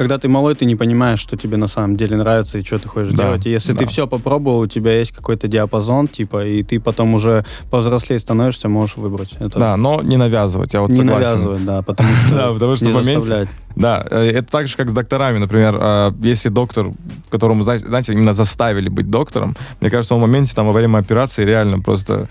когда 0.00 0.18
ты 0.18 0.28
малой, 0.28 0.54
ты 0.54 0.64
не 0.64 0.76
понимаешь, 0.76 1.20
что 1.20 1.36
тебе 1.36 1.56
на 1.58 1.66
самом 1.66 1.96
деле 1.96 2.16
нравится 2.16 2.58
и 2.58 2.64
что 2.64 2.78
ты 2.78 2.88
хочешь 2.88 3.12
Да, 3.12 3.24
делать. 3.24 3.46
И 3.46 3.50
если 3.50 3.74
ты 3.74 3.84
да. 3.84 3.90
все 3.90 4.06
попробовал, 4.06 4.60
у 4.60 4.66
тебя 4.66 4.98
есть 4.98 5.12
какой-то 5.12 5.46
диапазон, 5.46 6.08
типа, 6.08 6.46
и 6.46 6.62
ты 6.62 6.80
потом 6.80 7.12
уже 7.14 7.44
повзрослее 7.70 8.18
становишься, 8.18 8.68
можешь 8.68 8.96
выбрать. 8.96 9.34
Это 9.38 9.58
Да, 9.58 9.76
но 9.76 10.00
не 10.02 10.16
навязывать, 10.16 10.72
я 10.72 10.80
вот 10.80 10.90
не 10.90 10.96
согласен. 10.96 11.20
навязывать, 11.22 11.64
да, 11.64 11.82
потому 11.82 12.08
что 12.08 12.34
Да, 12.34 12.52
потому 12.52 12.76
что 12.76 12.84
не 12.86 12.92
в 12.92 12.94
моменте- 12.96 13.22
заставлять. 13.22 13.48
Да, 13.76 14.06
э, 14.10 14.30
это 14.30 14.50
так 14.50 14.66
же, 14.68 14.76
как 14.76 14.88
с 14.88 14.92
докторами. 14.92 15.38
Например, 15.38 15.76
э, 15.78 16.12
если 16.22 16.48
доктор, 16.48 16.90
которому, 17.28 17.62
знаете, 17.62 17.86
знаете, 17.86 18.12
именно 18.14 18.32
заставили 18.34 18.88
быть 18.88 19.10
доктором, 19.10 19.56
мне 19.80 19.90
кажется, 19.90 20.14
он 20.14 20.20
в 20.20 20.26
моменте 20.26 20.54
там 20.54 20.66
во 20.66 20.72
время 20.72 20.98
операции 20.98 21.44
реально 21.44 21.78
просто, 21.80 22.28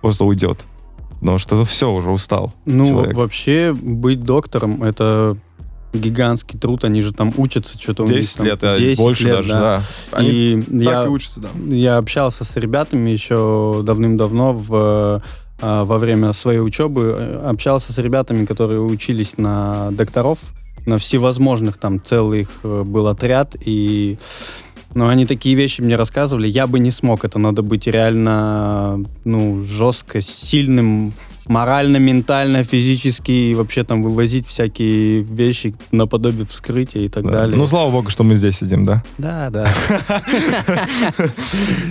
просто 0.00 0.24
уйдет. 0.24 0.64
Потому 1.20 1.38
что 1.38 1.64
все, 1.64 1.90
уже 1.90 2.10
устал 2.10 2.52
Ну, 2.66 2.86
человек. 2.86 3.14
вообще, 3.14 3.72
быть 3.72 4.22
доктором— 4.22 4.82
это 4.84 5.36
гигантский 5.92 6.58
труд. 6.58 6.84
Они 6.84 7.00
же 7.00 7.12
там 7.12 7.32
учатся 7.36 7.78
что-то 7.78 8.04
у 8.04 8.06
них 8.06 8.20
10 8.20 8.36
там 8.36 8.46
лет, 8.46 8.64
а 8.64 8.78
10 8.78 8.98
больше 8.98 9.24
лет, 9.24 9.36
даже, 9.36 9.48
да. 9.48 9.60
да. 9.60 9.82
Они 10.12 10.28
И 10.30 10.62
так 10.62 10.80
я, 10.80 11.04
и 11.04 11.08
учатся, 11.08 11.40
да. 11.40 11.48
я 11.68 11.96
общался 11.96 12.44
с 12.44 12.56
ребятами 12.56 13.10
еще 13.10 13.82
давным-давно 13.82 14.52
в, 14.52 15.22
а, 15.60 15.84
во 15.84 15.98
время 15.98 16.32
своей 16.32 16.60
учебы. 16.60 17.14
э, 17.18 17.48
Общался 17.48 17.92
с 17.92 17.98
ребятами, 17.98 18.44
которые 18.44 18.80
учились 18.80 19.38
на 19.38 19.90
докторов, 19.92 20.38
на 20.84 20.98
всевозможных, 20.98 21.78
там 21.78 22.02
целый 22.02 22.42
их 22.42 22.50
э, 22.62 22.84
был 22.86 23.08
отряд, 23.08 23.56
и 23.60 24.18
ну, 24.94 25.08
они 25.08 25.26
такие 25.26 25.54
вещи 25.54 25.80
мне 25.80 25.96
рассказывали, 25.96 26.48
я 26.48 26.66
бы 26.66 26.78
не 26.78 26.90
смог, 26.90 27.24
это 27.24 27.38
надо 27.38 27.62
быть 27.62 27.86
реально, 27.86 29.04
ну, 29.24 29.62
жестко, 29.62 30.20
сильным, 30.20 31.12
морально, 31.48 31.96
ментально, 31.98 32.64
физически, 32.64 33.30
и 33.30 33.54
вообще 33.54 33.84
там 33.84 34.02
вывозить 34.02 34.46
всякие 34.48 35.22
вещи 35.22 35.74
наподобие 35.92 36.46
вскрытия 36.46 37.02
и 37.02 37.08
так 37.08 37.24
Да. 37.24 37.30
далее. 37.32 37.56
Ну, 37.56 37.66
слава 37.66 37.90
богу, 37.90 38.10
что 38.10 38.24
мы 38.24 38.34
здесь 38.34 38.56
сидим, 38.58 38.84
да? 38.84 39.02
Да, 39.18 39.50
да. 39.50 39.66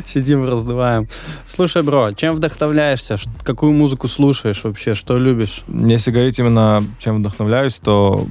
Сидим, 0.06 0.48
раздуваем. 0.48 1.08
Слушай, 1.46 1.84
бро, 1.84 2.12
чем 2.14 2.36
вдохновляешься? 2.36 3.18
Какую 3.44 3.74
музыку 3.74 4.08
слушаешь 4.08 4.64
вообще? 4.64 4.94
Что 4.94 5.18
любишь? 5.18 5.64
Если 5.68 6.12
говорить 6.12 6.40
именно, 6.40 6.84
чем 7.00 7.18
вдохновляюсь, 7.18 7.76
то 7.80 8.26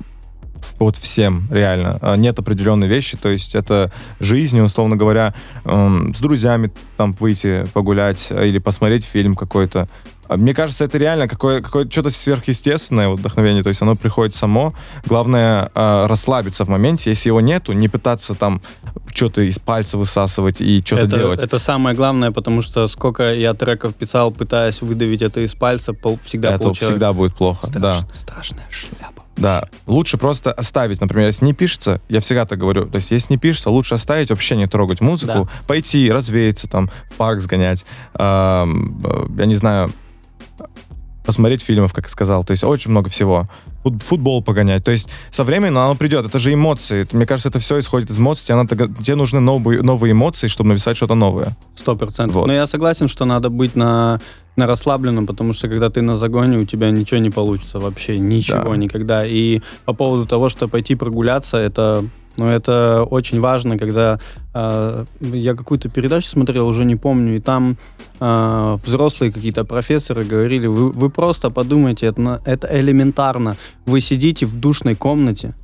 вот 0.78 0.96
всем, 0.96 1.46
реально. 1.50 1.98
А, 2.00 2.16
Нет 2.16 2.38
определенной 2.38 2.88
вещи, 2.88 3.18
то 3.18 3.28
есть 3.28 3.54
это 3.54 3.92
жизнь, 4.18 4.58
условно 4.60 4.96
говоря, 4.96 5.34
с 5.64 6.18
друзьями 6.20 6.72
там 6.96 7.12
выйти 7.12 7.66
погулять 7.74 8.28
или 8.30 8.58
посмотреть 8.58 9.04
фильм 9.04 9.34
какой-то. 9.34 9.88
А 10.28 10.36
Мне 10.36 10.54
кажется, 10.54 10.84
это 10.84 10.98
реально 10.98 11.28
какое- 11.28 11.60
какое- 11.60 11.88
что-то 11.88 12.10
сверхъестественное 12.10 13.08
вдохновение, 13.08 13.62
то 13.62 13.68
есть 13.68 13.82
оно 13.82 13.96
приходит 13.96 14.34
само. 14.34 14.74
Главное 15.06 15.70
э, 15.74 16.06
расслабиться 16.06 16.64
в 16.64 16.68
моменте, 16.68 17.10
если 17.10 17.28
его 17.28 17.40
нету, 17.40 17.72
не 17.72 17.88
пытаться 17.88 18.34
там 18.34 18.60
что-то 19.14 19.42
из 19.42 19.58
пальца 19.58 19.96
высасывать 19.98 20.60
и 20.60 20.82
что-то 20.84 21.06
делать. 21.06 21.44
это 21.44 21.58
самое 21.58 21.94
главное, 21.94 22.30
потому 22.32 22.62
что 22.62 22.88
сколько 22.88 23.32
я 23.32 23.54
треков 23.54 23.94
писал, 23.94 24.30
пытаясь 24.32 24.80
выдавить 24.82 25.22
это 25.22 25.40
из 25.40 25.54
пальца, 25.54 25.92
пол- 25.92 26.18
всегда 26.24 26.50
это 26.54 26.58
получалось. 26.64 26.90
всегда 26.92 27.12
будет 27.12 27.34
плохо, 27.34 27.68
да. 27.72 27.98
Страшно- 28.00 28.14
Страшная 28.14 28.66
шляпа. 28.70 29.22
Да, 29.36 29.68
лучше 29.86 30.16
просто 30.16 30.52
оставить, 30.52 31.00
например, 31.00 31.26
если 31.26 31.44
не 31.44 31.54
пишется, 31.54 32.00
я 32.08 32.20
всегда 32.20 32.46
так 32.46 32.58
говорю, 32.58 32.86
то 32.86 32.96
есть 32.96 33.10
если 33.10 33.32
не 33.32 33.38
пишется, 33.38 33.68
лучше 33.68 33.94
оставить, 33.96 34.30
вообще 34.30 34.54
не 34.56 34.66
трогать 34.68 35.00
музыку, 35.00 35.48
пойти, 35.66 36.10
развеяться, 36.10 36.68
там, 36.68 36.88
в 37.10 37.14
парк 37.14 37.40
сгонять, 37.40 37.84
э, 38.14 38.18
я 39.36 39.46
не 39.46 39.56
знаю, 39.56 39.90
посмотреть 41.24 41.62
фильмов, 41.62 41.92
как 41.92 42.04
я 42.04 42.10
сказал, 42.10 42.44
то 42.44 42.50
есть 42.52 42.64
очень 42.64 42.90
много 42.90 43.08
всего. 43.10 43.48
Фут- 43.82 44.02
Футбол 44.02 44.42
погонять. 44.42 44.84
То 44.84 44.90
есть 44.92 45.08
со 45.30 45.44
временем 45.44 45.78
оно 45.78 45.94
придет. 45.94 46.26
Это 46.26 46.38
же 46.38 46.52
эмоции. 46.52 47.06
Мне 47.12 47.26
кажется, 47.26 47.48
это 47.48 47.58
все 47.58 47.78
исходит 47.80 48.10
из 48.10 48.18
эмоций. 48.18 48.46
Тебе, 48.46 48.56
надо, 48.56 48.76
тебе 49.02 49.14
нужны 49.14 49.40
новые, 49.40 49.82
новые 49.82 50.12
эмоции, 50.12 50.48
чтобы 50.48 50.70
написать 50.70 50.96
что-то 50.96 51.14
новое. 51.14 51.56
Сто 51.76 51.96
процентов. 51.96 52.36
Вот. 52.36 52.46
Но 52.46 52.52
я 52.52 52.66
согласен, 52.66 53.08
что 53.08 53.24
надо 53.24 53.50
быть 53.50 53.74
на 53.76 54.20
на 54.56 54.68
расслабленном, 54.68 55.26
потому 55.26 55.52
что 55.52 55.66
когда 55.68 55.88
ты 55.88 56.00
на 56.00 56.14
загоне, 56.14 56.58
у 56.58 56.64
тебя 56.64 56.92
ничего 56.92 57.18
не 57.18 57.30
получится 57.30 57.80
вообще, 57.80 58.18
ничего 58.18 58.70
Да. 58.70 58.76
никогда. 58.76 59.26
И 59.26 59.60
по 59.84 59.94
поводу 59.94 60.26
того, 60.26 60.48
что 60.48 60.68
пойти 60.68 60.94
прогуляться, 60.94 61.56
это, 61.56 62.04
ну, 62.36 62.46
это 62.48 63.04
очень 63.10 63.40
важно, 63.40 63.78
когда 63.78 64.18
э, 64.54 65.04
я 65.20 65.54
какую-то 65.54 65.88
передачу 65.88 66.28
смотрел, 66.28 66.66
уже 66.68 66.84
не 66.84 66.96
помню, 66.96 67.36
и 67.36 67.40
там 67.40 67.76
э, 68.20 68.78
взрослые 68.84 69.32
какие-то 69.32 69.64
профессоры 69.64 70.24
говорили, 70.24 70.66
вы, 70.66 70.90
вы 70.90 71.10
просто 71.10 71.50
подумайте, 71.50 72.06
это, 72.06 72.40
это 72.44 72.68
элементарно. 72.80 73.56
Вы 73.86 74.00
сидите 74.00 74.46
в 74.46 74.58
душной 74.58 74.94
комнате, 74.94 75.54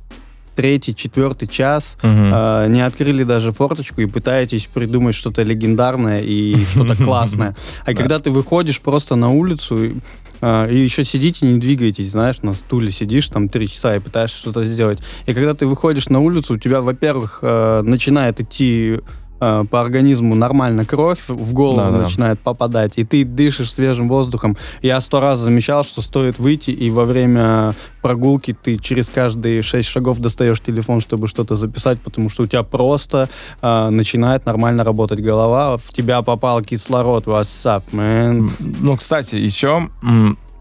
третий, 0.55 0.93
четвертый 0.95 1.47
час, 1.47 1.97
Мгм. 2.03 2.31
э, 2.33 2.67
не 2.69 2.81
открыли 2.85 3.23
даже 3.23 3.51
форточку 3.51 4.01
и 4.01 4.05
пытаетесь 4.05 4.67
придумать 4.73 5.15
что-то 5.15 5.43
легендарное 5.43 6.21
и 6.21 6.55
что-то 6.71 6.95
классное. 7.03 7.55
А 7.83 7.91
Да. 7.91 7.93
когда 7.93 8.19
ты 8.19 8.31
выходишь 8.31 8.79
просто 8.81 9.15
на 9.15 9.29
улицу 9.29 10.01
и, 10.41 10.45
э, 10.45 10.73
и 10.73 10.77
еще 10.79 11.03
сидите, 11.03 11.45
не 11.45 11.59
двигаетесь, 11.59 12.11
знаешь, 12.11 12.41
на 12.41 12.53
стуле 12.53 12.91
сидишь 12.91 13.29
там 13.29 13.49
три 13.49 13.67
часа 13.67 13.95
и 13.95 13.99
пытаешься 13.99 14.37
что-то 14.37 14.63
сделать. 14.63 14.99
И 15.25 15.33
когда 15.33 15.53
ты 15.53 15.65
выходишь 15.65 16.09
на 16.09 16.19
улицу, 16.19 16.55
у 16.55 16.57
тебя, 16.57 16.81
во-первых, 16.81 17.39
э, 17.41 17.81
начинает 17.83 18.39
идти 18.39 18.99
э, 19.41 19.65
по 19.69 19.81
организму 19.81 20.35
нормально 20.35 20.85
кровь, 20.85 21.19
в 21.27 21.53
голову 21.53 21.91
Да-да. 21.91 22.03
начинает 22.03 22.39
попадать, 22.39 22.93
и 22.95 23.03
ты 23.03 23.25
дышишь 23.25 23.73
свежим 23.73 24.07
воздухом. 24.07 24.55
Я 24.81 25.01
сто 25.01 25.19
раз 25.19 25.39
замечал, 25.39 25.83
что 25.83 26.01
стоит 26.01 26.39
выйти, 26.39 26.69
и 26.71 26.89
во 26.89 27.03
время 27.03 27.73
прогулки 28.01 28.53
ты 28.53 28.77
через 28.77 29.09
каждые 29.09 29.61
шесть 29.61 29.89
шагов 29.89 30.19
достаешь 30.19 30.59
телефон, 30.61 31.01
чтобы 31.01 31.27
что-то 31.27 31.55
записать, 31.55 31.99
потому 32.01 32.29
что 32.29 32.43
у 32.43 32.47
тебя 32.47 32.63
просто 32.63 33.27
э, 33.61 33.89
начинает 33.89 34.45
нормально 34.45 34.83
работать 34.83 35.19
голова, 35.19 35.77
в 35.77 35.91
тебя 35.93 36.21
попал 36.21 36.61
кислород, 36.61 37.25
what's 37.25 37.65
up, 37.65 37.83
man? 37.91 38.49
Ну, 38.59 38.95
кстати, 38.95 39.35
еще 39.35 39.89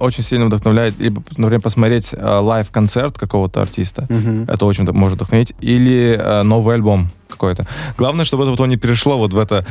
очень 0.00 0.25
сильно 0.25 0.47
вдохновляет, 0.47 0.99
либо, 0.99 1.23
например, 1.37 1.61
посмотреть 1.61 2.11
э, 2.12 2.38
лайв-концерт 2.40 3.19
какого-то 3.19 3.61
артиста. 3.62 4.07
Мгм. 4.09 4.45
Это 4.49 4.66
очень 4.66 4.90
может 4.92 5.16
вдохновить. 5.16 5.54
Или 5.61 6.19
э, 6.21 6.42
новый 6.42 6.75
альбом 6.75 7.11
какой-то. 7.28 7.66
Главное, 7.97 8.25
чтобы 8.25 8.42
это 8.42 8.50
вот 8.50 8.66
не 8.66 8.76
перешло 8.76 9.16
вот 9.16 9.33
в 9.33 9.38
это... 9.38 9.64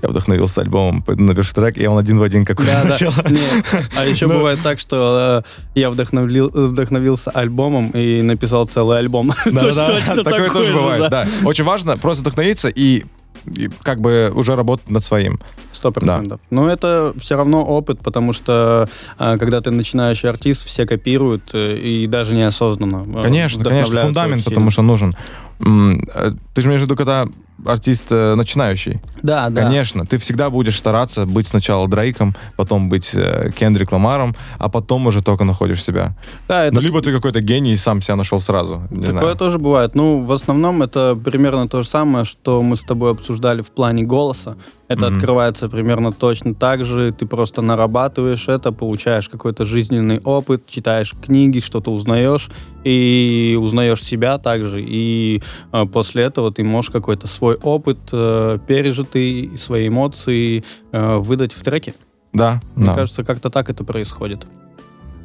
Я 0.00 0.08
вдохновился 0.08 0.60
альбомом, 0.60 1.02
пойду 1.02 1.24
напишу 1.24 1.54
трек, 1.54 1.78
и 1.78 1.86
он 1.86 1.98
один 1.98 2.18
в 2.18 2.22
один 2.22 2.44
какой 2.44 2.66
Да, 2.66 2.82
да. 2.82 2.88
начал. 2.90 3.12
Нет. 3.28 3.64
А 3.98 4.04
еще 4.04 4.26
Ну. 4.26 4.34
бывает 4.34 4.60
так, 4.62 4.78
что 4.78 5.42
э, 5.74 5.78
я 5.80 5.90
вдохновил, 5.90 6.50
вдохновился 6.50 7.30
альбомом 7.30 7.90
и 7.90 8.22
написал 8.22 8.66
целый 8.66 8.98
альбом. 8.98 9.32
Да, 9.46 9.60
Точно- 9.62 10.14
да, 10.16 10.22
такое 10.24 10.50
тоже 10.50 10.66
же, 10.66 10.74
бывает, 10.74 11.10
да. 11.10 11.26
Очень 11.44 11.64
важно 11.64 11.96
просто 11.96 12.22
вдохновиться 12.22 12.68
и, 12.68 13.04
и 13.54 13.68
как 13.82 14.00
бы 14.00 14.32
уже 14.34 14.56
работать 14.56 14.88
над 14.90 15.04
своим. 15.04 15.38
Сто 15.72 15.92
процентов. 15.92 16.40
Но 16.50 16.68
это 16.70 17.12
все 17.18 17.36
равно 17.36 17.64
опыт, 17.64 18.00
потому 18.00 18.32
что 18.32 18.88
а, 19.18 19.38
когда 19.38 19.60
ты 19.60 19.70
начинающий 19.70 20.28
артист, 20.28 20.64
все 20.66 20.86
копируют 20.86 21.50
э, 21.52 21.76
и 21.78 22.06
даже 22.06 22.34
неосознанно. 22.34 23.06
э, 23.18 23.22
Конечно, 23.22 23.64
конечно, 23.64 24.00
фундамент, 24.00 24.38
очень 24.38 24.44
потому 24.44 24.70
что 24.70 24.82
нужен. 24.82 25.14
Э, 25.60 26.32
Ты 26.54 26.62
же 26.62 26.68
имеешь 26.68 26.80
в 26.82 26.84
виду, 26.84 26.96
когда 26.96 27.26
артист 27.64 28.06
э, 28.10 28.34
начинающий. 28.34 29.00
Да, 29.22 29.48
да. 29.50 29.62
Конечно, 29.62 30.04
ты 30.06 30.18
всегда 30.18 30.50
будешь 30.50 30.78
стараться 30.78 31.26
быть 31.26 31.46
сначала 31.46 31.88
Дрейком, 31.88 32.34
потом 32.56 32.88
быть 32.88 33.12
э, 33.14 33.50
Кендрик 33.56 33.92
Ламаром, 33.92 34.36
а 34.58 34.68
потом 34.68 35.06
уже 35.06 35.22
только 35.22 35.44
находишь 35.44 35.82
себя. 35.82 36.16
Да, 36.48 36.64
это 36.64 36.74
Ну, 36.74 36.80
либо 36.80 37.00
ты 37.00 37.12
какой-то 37.12 37.40
гений 37.40 37.72
и 37.72 37.76
сам 37.76 38.02
себя 38.02 38.16
нашел 38.16 38.40
сразу. 38.40 38.82
Не 38.90 39.06
Такое 39.06 39.20
знаю. 39.20 39.36
тоже 39.36 39.58
бывает. 39.58 39.94
Ну, 39.94 40.22
в 40.22 40.32
основном 40.32 40.82
это 40.82 41.18
примерно 41.24 41.68
то 41.68 41.82
же 41.82 41.88
самое, 41.88 42.24
что 42.24 42.62
мы 42.62 42.76
с 42.76 42.82
тобой 42.82 43.12
обсуждали 43.12 43.62
в 43.62 43.70
плане 43.70 44.02
голоса. 44.02 44.56
Это 44.88 45.06
Мгм. 45.06 45.16
открывается 45.16 45.68
примерно 45.68 46.12
точно 46.12 46.54
так 46.54 46.84
же. 46.84 47.10
Ты 47.12 47.26
просто 47.26 47.60
нарабатываешь 47.60 48.46
это, 48.48 48.70
получаешь 48.70 49.28
какой-то 49.28 49.64
жизненный 49.64 50.20
опыт, 50.20 50.66
читаешь 50.68 51.12
книги, 51.20 51.58
что-то 51.58 51.90
узнаешь 51.92 52.48
и 52.84 53.58
узнаешь 53.60 54.02
себя 54.02 54.38
также. 54.38 54.80
И 54.80 55.42
э, 55.72 55.86
после 55.86 56.22
этого 56.22 56.52
ты 56.52 56.62
можешь 56.62 56.90
какой-то 56.92 57.26
свой 57.26 57.56
опыт, 57.56 57.98
э, 58.12 58.58
пережитый, 58.66 59.56
свои 59.58 59.88
эмоции 59.88 60.62
э, 60.92 61.16
выдать 61.16 61.52
в 61.52 61.62
треке. 61.62 61.92
Да, 62.32 62.60
Мне 62.76 62.86
да. 62.86 62.94
кажется, 62.94 63.24
как-то 63.24 63.50
так 63.50 63.68
это 63.70 63.82
происходит. 63.82 64.46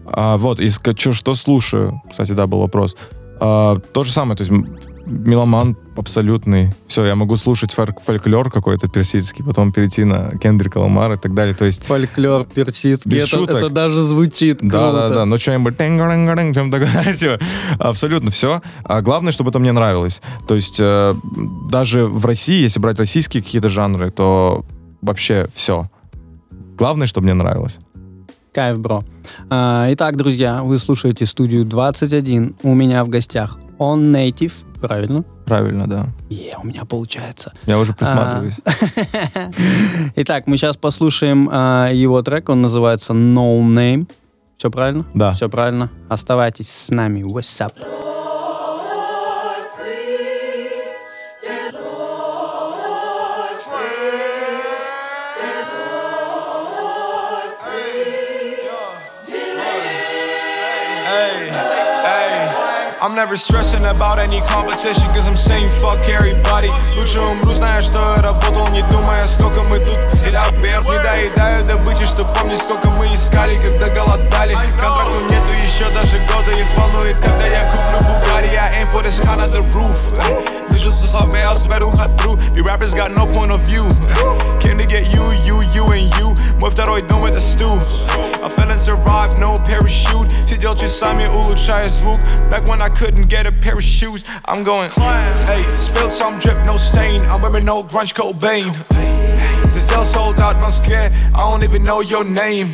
А, 0.05 0.37
вот, 0.37 0.59
ка- 0.81 0.95
чё- 0.95 1.13
что 1.13 1.35
слушаю, 1.35 2.01
кстати, 2.09 2.31
да, 2.31 2.47
был 2.47 2.59
вопрос. 2.59 2.97
А, 3.39 3.77
то 3.93 4.03
же 4.03 4.11
самое, 4.11 4.35
то 4.37 4.43
есть 4.43 4.51
меломан 5.05 5.75
абсолютный. 5.95 6.73
Все, 6.87 7.05
я 7.05 7.15
могу 7.15 7.35
слушать 7.37 7.73
фольк- 7.73 7.99
фольклор 8.01 8.49
какой-то 8.51 8.87
персидский, 8.87 9.43
потом 9.43 9.71
перейти 9.71 10.03
на 10.03 10.31
Кендрика 10.37 10.77
Ламара 10.79 11.15
и 11.15 11.17
так 11.17 11.33
далее. 11.33 11.53
То 11.55 11.65
есть 11.65 11.83
Фольклор 11.83 12.45
персидский, 12.45 13.17
это, 13.17 13.27
шуток. 13.27 13.55
это 13.57 13.69
даже 13.69 14.01
звучит 14.01 14.59
Да, 14.61 14.69
круто. 14.69 15.09
да, 15.09 15.09
да. 15.09 15.25
Ну, 15.25 15.37
что-нибудь 15.37 15.77
чем 16.53 16.71
такое, 16.71 17.39
абсолютно 17.79 18.31
все. 18.31 18.61
А 18.83 19.01
главное, 19.01 19.31
чтобы 19.31 19.49
это 19.49 19.59
мне 19.59 19.71
нравилось. 19.71 20.21
То 20.47 20.55
есть 20.55 20.77
э, 20.79 21.13
даже 21.69 22.05
в 22.05 22.25
России, 22.25 22.61
если 22.61 22.79
брать 22.79 22.97
российские 22.99 23.43
какие-то 23.43 23.69
жанры, 23.69 24.11
то 24.11 24.65
вообще 25.01 25.47
все. 25.53 25.89
Главное, 26.77 27.07
чтобы 27.07 27.25
мне 27.25 27.33
нравилось. 27.33 27.77
Кайф, 28.53 28.79
бро. 28.79 29.03
А, 29.49 29.87
итак, 29.91 30.17
друзья, 30.17 30.61
вы 30.61 30.77
слушаете 30.77 31.25
студию 31.25 31.63
21. 31.63 32.55
У 32.63 32.73
меня 32.73 33.03
в 33.05 33.09
гостях 33.09 33.57
On 33.79 34.11
Native. 34.11 34.51
Правильно? 34.81 35.23
Правильно, 35.45 35.87
да. 35.87 36.07
Е, 36.29 36.57
у 36.61 36.65
меня 36.65 36.85
получается. 36.85 37.53
Я 37.67 37.77
уже 37.79 37.93
присматриваюсь. 37.93 38.55
Итак, 40.15 40.47
мы 40.47 40.57
сейчас 40.57 40.75
послушаем 40.75 41.49
а, 41.51 41.89
его 41.89 42.21
трек. 42.23 42.49
Он 42.49 42.61
называется 42.61 43.13
No 43.13 43.61
Name. 43.61 44.09
Все 44.57 44.69
правильно? 44.71 45.05
Да. 45.13 45.33
Все 45.33 45.49
правильно. 45.49 45.89
Оставайтесь 46.09 46.69
с 46.69 46.89
нами. 46.89 47.21
What's 47.21 47.61
up? 47.61 47.73
I'm 63.01 63.15
never 63.15 63.35
stressing 63.35 63.83
about 63.85 64.19
any 64.19 64.39
competition, 64.41 65.09
cause 65.09 65.25
I'm 65.25 65.35
saying 65.35 65.67
fuck 65.81 66.07
everybody. 66.07 66.69
Лучше 66.95 67.19
умру, 67.19 67.51
зная, 67.51 67.81
что 67.81 67.97
я 67.97 68.21
работал, 68.21 68.67
не 68.67 68.83
думая, 68.83 69.25
сколько 69.25 69.67
мы 69.71 69.79
тут 69.79 69.97
вперед 70.13 70.53
вверх 70.61 70.83
Не 70.87 70.99
доедаю 70.99 71.65
добычи, 71.65 72.05
что 72.05 72.23
помнить, 72.25 72.61
сколько 72.61 72.91
мы 72.91 73.07
искали, 73.07 73.57
когда 73.57 73.89
голодали. 73.89 74.53
Контракту 74.53 75.19
нету 75.31 75.51
еще 75.63 75.89
даже 75.89 76.17
года, 76.27 76.51
их 76.51 76.67
волнует, 76.77 77.15
когда 77.15 77.47
я 77.47 77.71
куплю 77.71 78.07
Bugatti 78.07 78.55
I 78.55 78.83
aim 78.83 78.87
for 78.91 79.01
the 79.01 79.09
sky, 79.09 79.35
not 79.35 79.49
the 79.49 79.63
roof 79.73 80.70
just 80.81 81.03
as 81.03 81.13
hot, 81.13 81.31
man. 81.31 81.45
I 81.47 81.55
swear 81.55 81.79
to 81.79 81.89
hot 81.89 82.19
through. 82.19 82.37
The 82.55 82.63
rappers 82.63 82.93
got 82.93 83.11
no 83.11 83.25
point 83.37 83.51
of 83.51 83.61
view. 83.61 83.85
Can 84.59 84.77
they 84.77 84.85
get 84.85 85.13
you, 85.13 85.23
you, 85.45 85.61
you, 85.73 85.85
and 85.93 86.09
you? 86.17 86.33
Move 86.57 86.75
that 86.75 86.89
I 86.89 87.01
doing 87.01 87.23
with 87.23 87.35
the 87.35 87.41
stew. 87.41 87.77
I 88.41 88.49
fell 88.49 88.69
and 88.69 88.79
survived, 88.79 89.39
no 89.39 89.55
parachute. 89.63 90.29
TDL 90.49 90.81
you 90.81 90.87
Simon, 90.87 91.29
me 91.29 91.33
Uluchai 91.33 91.85
as 91.85 92.03
Luke. 92.03 92.19
Back 92.49 92.67
when 92.67 92.81
I 92.81 92.89
couldn't 92.89 93.29
get 93.29 93.47
a 93.47 93.51
pair 93.51 93.77
of 93.77 93.83
shoes, 93.83 94.25
I'm 94.45 94.63
going. 94.63 94.89
Hey, 95.45 95.63
spilled 95.69 96.13
some 96.13 96.39
drip, 96.39 96.57
no 96.65 96.77
stain. 96.77 97.21
I'm 97.29 97.41
wearing 97.41 97.65
no 97.65 97.83
grunge 97.83 98.13
Cobain. 98.13 98.73
This 99.71 99.87
Dell 99.87 100.03
sold 100.03 100.41
out, 100.41 100.61
no 100.61 100.69
scare. 100.69 101.11
I 101.33 101.49
don't 101.49 101.63
even 101.63 101.83
know 101.83 102.01
your 102.01 102.23
name. 102.23 102.69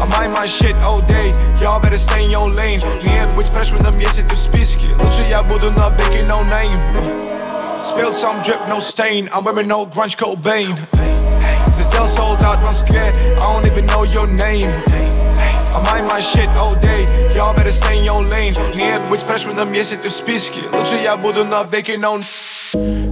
I 0.00 0.08
mind 0.08 0.32
my 0.32 0.46
shit 0.46 0.74
all 0.76 1.02
day. 1.02 1.32
Y'all 1.60 1.80
better 1.80 1.98
stay 1.98 2.24
in 2.24 2.30
your 2.30 2.48
lanes. 2.48 2.84
Me 2.86 3.10
and 3.20 3.36
which 3.36 3.48
fresh 3.48 3.70
with 3.70 3.82
them, 3.82 3.94
yes, 4.00 4.18
it's 4.18 4.28
the 4.28 4.34
spiski. 4.34 4.88
I 5.40 5.42
wouldn't 5.50 5.78
have 5.78 5.96
thinking 5.96 6.26
no 6.26 6.44
name. 6.52 6.76
Spilled 7.80 8.14
some 8.14 8.42
drip, 8.42 8.60
no 8.68 8.78
stain. 8.78 9.26
I'm 9.32 9.42
wearing 9.42 9.68
no 9.68 9.86
grunge 9.86 10.16
Cobain. 10.18 10.68
This 11.78 11.88
girl 11.90 12.06
sold 12.06 12.44
out, 12.44 12.60
not 12.60 12.72
scared. 12.74 13.16
I 13.16 13.38
don't 13.38 13.66
even 13.66 13.86
know 13.86 14.02
your 14.02 14.26
name. 14.26 14.68
I 15.72 15.82
mind 15.86 16.06
my 16.08 16.20
shit 16.20 16.48
all 16.58 16.74
day, 16.74 17.06
y'all 17.34 17.54
better 17.54 17.70
stay 17.70 18.00
in 18.00 18.04
your 18.04 18.22
lane 18.22 18.54
Nie 18.76 19.00
być 19.10 19.20
freshmanem, 19.22 19.74
jestem 19.74 20.00
w 20.02 20.10
spiski 20.10 20.60
Ludzie, 20.72 21.02
ja 21.02 21.16
budu 21.16 21.44
na 21.44 21.64
wieki, 21.64 21.98
no... 21.98 22.18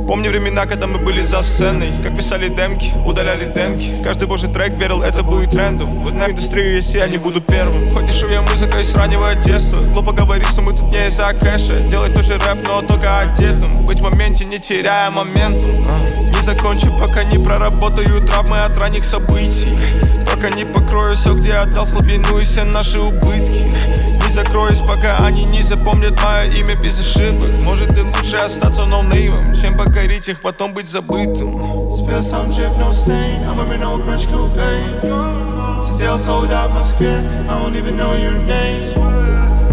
Помню 0.09 0.31
времена, 0.31 0.65
когда 0.65 0.87
мы 0.87 0.97
были 0.97 1.21
за 1.21 1.43
сценой. 1.43 1.93
Как 2.03 2.17
писали 2.17 2.49
демки, 2.49 2.91
удаляли 3.05 3.45
демки. 3.45 4.03
Каждый 4.03 4.27
божий 4.27 4.51
трек 4.51 4.71
верил, 4.71 5.03
это 5.03 5.23
будет 5.23 5.51
трендом. 5.51 6.01
Вот 6.01 6.15
на 6.15 6.31
индустрию, 6.31 6.77
если 6.77 6.97
я 6.97 7.09
не 7.09 7.19
буду 7.19 7.43
первым. 7.43 7.95
Хоть 7.95 8.07
дышу 8.07 8.27
я 8.29 8.41
музыкой 8.41 8.87
с 8.87 8.95
раннего 8.95 9.35
детства. 9.35 9.81
Глупо 9.93 10.13
говорить, 10.13 10.49
что 10.49 10.63
мы 10.63 10.73
тут 10.73 10.95
не 10.95 11.09
из-за 11.09 11.27
кэша. 11.35 11.81
Делать 11.91 12.15
тоже 12.15 12.39
рэп, 12.39 12.67
но 12.67 12.81
только 12.81 13.19
одетым. 13.21 13.85
Быть 13.85 14.01
в 14.01 14.03
моменте, 14.03 14.47
не 14.47 14.59
теряя 14.59 15.11
моментум 15.11 15.83
Не 15.83 16.43
закончу, 16.43 16.91
пока 16.99 17.25
не 17.25 17.37
проработаю 17.45 18.27
травмы 18.27 18.57
от 18.57 18.79
ранних 18.79 19.05
событий. 19.05 19.77
Пока 20.25 20.49
не 20.49 20.65
покрою 20.65 21.17
все, 21.17 21.35
где 21.35 21.53
отдал 21.53 21.85
слабину 21.85 22.39
и 22.39 22.45
все 22.45 22.65
наши 22.65 22.99
убытки 22.99 24.18
закроюсь, 24.45 24.79
пока 24.79 25.17
они 25.27 25.45
не 25.47 25.63
запомнят 25.63 26.21
мое 26.23 26.45
имя 26.61 26.77
без 26.77 27.01
ошибок 27.01 27.51
Может 27.65 27.99
и 27.99 28.03
лучше 28.03 28.37
остаться 28.37 28.85
ноунеймом, 28.85 29.55
чем 29.61 29.77
покорить 29.77 30.29
их, 30.29 30.41
потом 30.41 30.75
быть 30.75 30.89
забытым 30.89 31.57
Spill 31.89 32.21
some 32.21 32.51
drip, 32.51 32.77
no 32.79 32.93
stain, 32.93 33.43
I'm 33.49 33.57
wearing 33.57 33.81
no 33.81 33.99
grunge 33.99 34.27
Cobain 34.29 35.83
Sales 35.83 36.25
sold 36.25 36.53
out 36.53 36.71
script, 36.85 37.25
I 37.49 37.59
don't 37.61 37.75
even 37.75 37.97
know 37.97 38.13
your 38.15 38.39
name. 38.47 38.97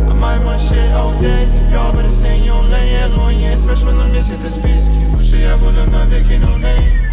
I 0.10 0.14
might 0.14 0.40
my 0.44 0.58
shit 0.58 0.92
all 0.94 1.14
day. 1.22 1.46
Y'all 1.72 1.94
better 1.94 2.10
say 2.10 2.40
your 2.44 2.64
lane. 2.64 2.94
Я 2.94 3.08
лоне, 3.16 3.56
freshman 3.58 3.94
на 3.94 4.08
месяце 4.08 4.48
списки. 4.48 5.06
Лучше 5.14 5.36
я 5.36 5.56
буду 5.58 5.86
навеки 5.92 6.40
no 6.42 6.58
name. 6.58 7.05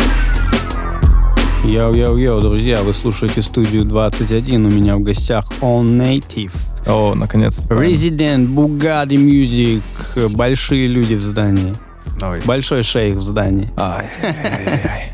Йоу-йоу-йоу, 1.64 2.40
друзья, 2.40 2.82
вы 2.82 2.92
слушаете 2.92 3.40
студию 3.40 3.84
21, 3.84 4.66
у 4.66 4.70
меня 4.70 4.96
в 4.96 5.00
гостях 5.00 5.44
Onative. 5.60 6.52
О, 6.86 7.14
наконец-то. 7.14 7.72
Резидент 7.72 8.48
Bugatti 8.52 9.16
Music, 9.16 9.82
большие 10.30 10.88
люди 10.88 11.14
в 11.14 11.22
здании. 11.24 11.72
Ой. 12.20 12.40
Большой 12.44 12.82
шейх 12.82 13.16
в 13.16 13.22
здании. 13.22 13.70
Ай, 13.76 14.06
ай, 14.22 14.80
ай. 14.84 15.12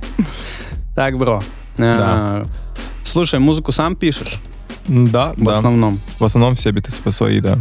Так, 0.95 1.17
бро. 1.19 1.43
а, 1.79 2.45
Слушай, 3.05 3.39
музыку 3.41 3.71
сам 3.73 3.95
пишешь? 3.95 4.41
Да, 4.89 5.35
В 5.37 5.45
да. 5.45 5.59
основном. 5.59 6.01
В 6.19 6.25
основном 6.25 6.57
все 6.57 6.71
биты 6.73 6.91
сво- 6.91 7.13
свои, 7.13 7.41
да. 7.41 7.59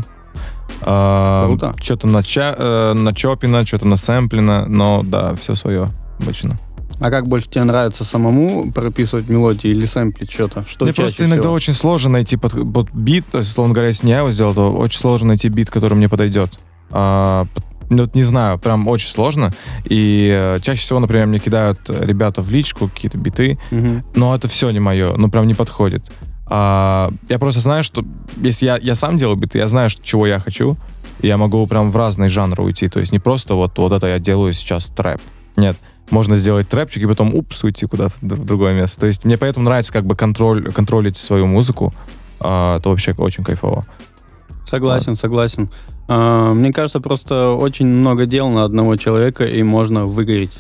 А, 0.82 1.46
Круто. 1.46 1.76
Что-то 1.82 2.08
на, 2.08 2.24
ча- 2.24 2.56
э, 2.58 2.94
начоплено, 2.94 3.66
что-то 3.66 3.86
насэмплено, 3.86 4.66
но 4.68 5.04
да, 5.04 5.36
все 5.36 5.56
свое 5.56 5.90
обычно. 6.20 6.58
А 7.00 7.10
как 7.12 7.28
больше 7.28 7.48
тебе 7.50 7.64
нравится 7.64 8.04
самому 8.04 8.72
прописывать 8.72 9.30
мелодии 9.30 9.70
или 9.70 9.86
сэмплить 9.86 10.32
что-то? 10.32 10.66
Что 10.68 10.86
Мне 10.86 10.94
просто 10.94 11.26
иногда 11.26 11.44
всего? 11.44 11.54
очень 11.54 11.74
сложно 11.74 12.10
найти 12.12 12.38
под, 12.38 12.54
под 12.74 12.92
бит, 12.92 13.26
то 13.32 13.38
есть, 13.38 13.52
условно 13.52 13.74
говоря, 13.74 13.90
если 13.90 14.06
не 14.08 14.14
я 14.14 14.20
его 14.20 14.32
сделал, 14.32 14.54
то 14.56 14.74
очень 14.74 15.00
сложно 15.00 15.28
найти 15.30 15.48
бит, 15.50 15.70
который 15.70 15.94
мне 15.94 16.10
подойдет. 16.10 16.50
А, 16.90 17.46
ну, 17.90 18.04
вот 18.04 18.16
не 18.16 18.24
знаю, 18.24 18.58
прям 18.58 18.88
очень 18.88 19.10
сложно. 19.10 19.54
И 19.86 20.30
э, 20.34 20.60
чаще 20.64 20.82
всего, 20.82 21.00
например, 21.00 21.28
мне 21.28 21.40
кидают 21.40 21.80
ребята 21.90 22.42
в 22.42 22.50
личку 22.50 22.88
какие-то 22.90 23.18
биты, 23.20 23.60
Мгм. 23.72 24.04
но 24.16 24.34
это 24.36 24.48
все 24.48 24.72
не 24.72 24.80
мое, 24.80 25.16
ну 25.16 25.30
прям 25.30 25.46
не 25.48 25.54
подходит. 25.54 26.12
А, 26.48 27.12
я 27.30 27.38
просто 27.40 27.60
знаю, 27.60 27.84
что 27.84 28.04
если 28.38 28.66
я, 28.66 28.78
я 28.82 28.96
сам 28.96 29.18
делаю 29.18 29.36
биты, 29.38 29.58
я 29.60 29.68
знаю, 29.68 29.90
что- 29.90 30.04
чего 30.04 30.26
я 30.26 30.40
хочу, 30.40 30.78
и 31.20 31.28
я 31.28 31.38
могу 31.38 31.66
прям 31.68 31.92
в 31.92 31.96
разные 31.96 32.30
жанры 32.30 32.64
уйти. 32.64 32.88
То 32.90 33.00
есть 33.00 33.12
не 33.12 33.20
просто 33.20 33.54
вот, 33.56 33.78
вот 33.78 33.92
это 33.92 34.08
я 34.08 34.18
делаю 34.20 34.54
сейчас 34.54 34.88
трэп. 34.88 35.22
Нет, 35.58 35.78
можно 36.10 36.36
сделать 36.36 36.70
трэпчик 36.70 37.04
и 37.04 37.08
потом 37.08 37.36
упс, 37.36 37.64
уйти 37.64 37.86
куда-то 37.86 38.14
в 38.22 38.46
другое 38.46 38.74
место. 38.74 39.02
То 39.02 39.08
есть 39.08 39.26
мне 39.26 39.38
поэтому 39.38 39.66
нравится 39.66 39.92
как 39.94 40.06
бы 40.06 40.16
контроль, 40.16 40.72
контролить 40.72 41.18
свою 41.18 41.48
музыку. 41.48 41.94
А, 42.40 42.78
это 42.78 42.90
вообще 42.90 43.14
очень 43.18 43.44
кайфово. 43.44 43.86
Согласен, 44.66 45.16
согласен. 45.16 45.70
А, 46.08 46.54
Мне 46.54 46.74
кажется, 46.74 47.00
просто 47.00 47.50
очень 47.52 47.88
много 47.88 48.26
дел 48.26 48.50
на 48.50 48.64
одного 48.64 48.96
человека, 48.96 49.46
и 49.46 49.64
можно 49.64 50.06
выгореть. 50.06 50.60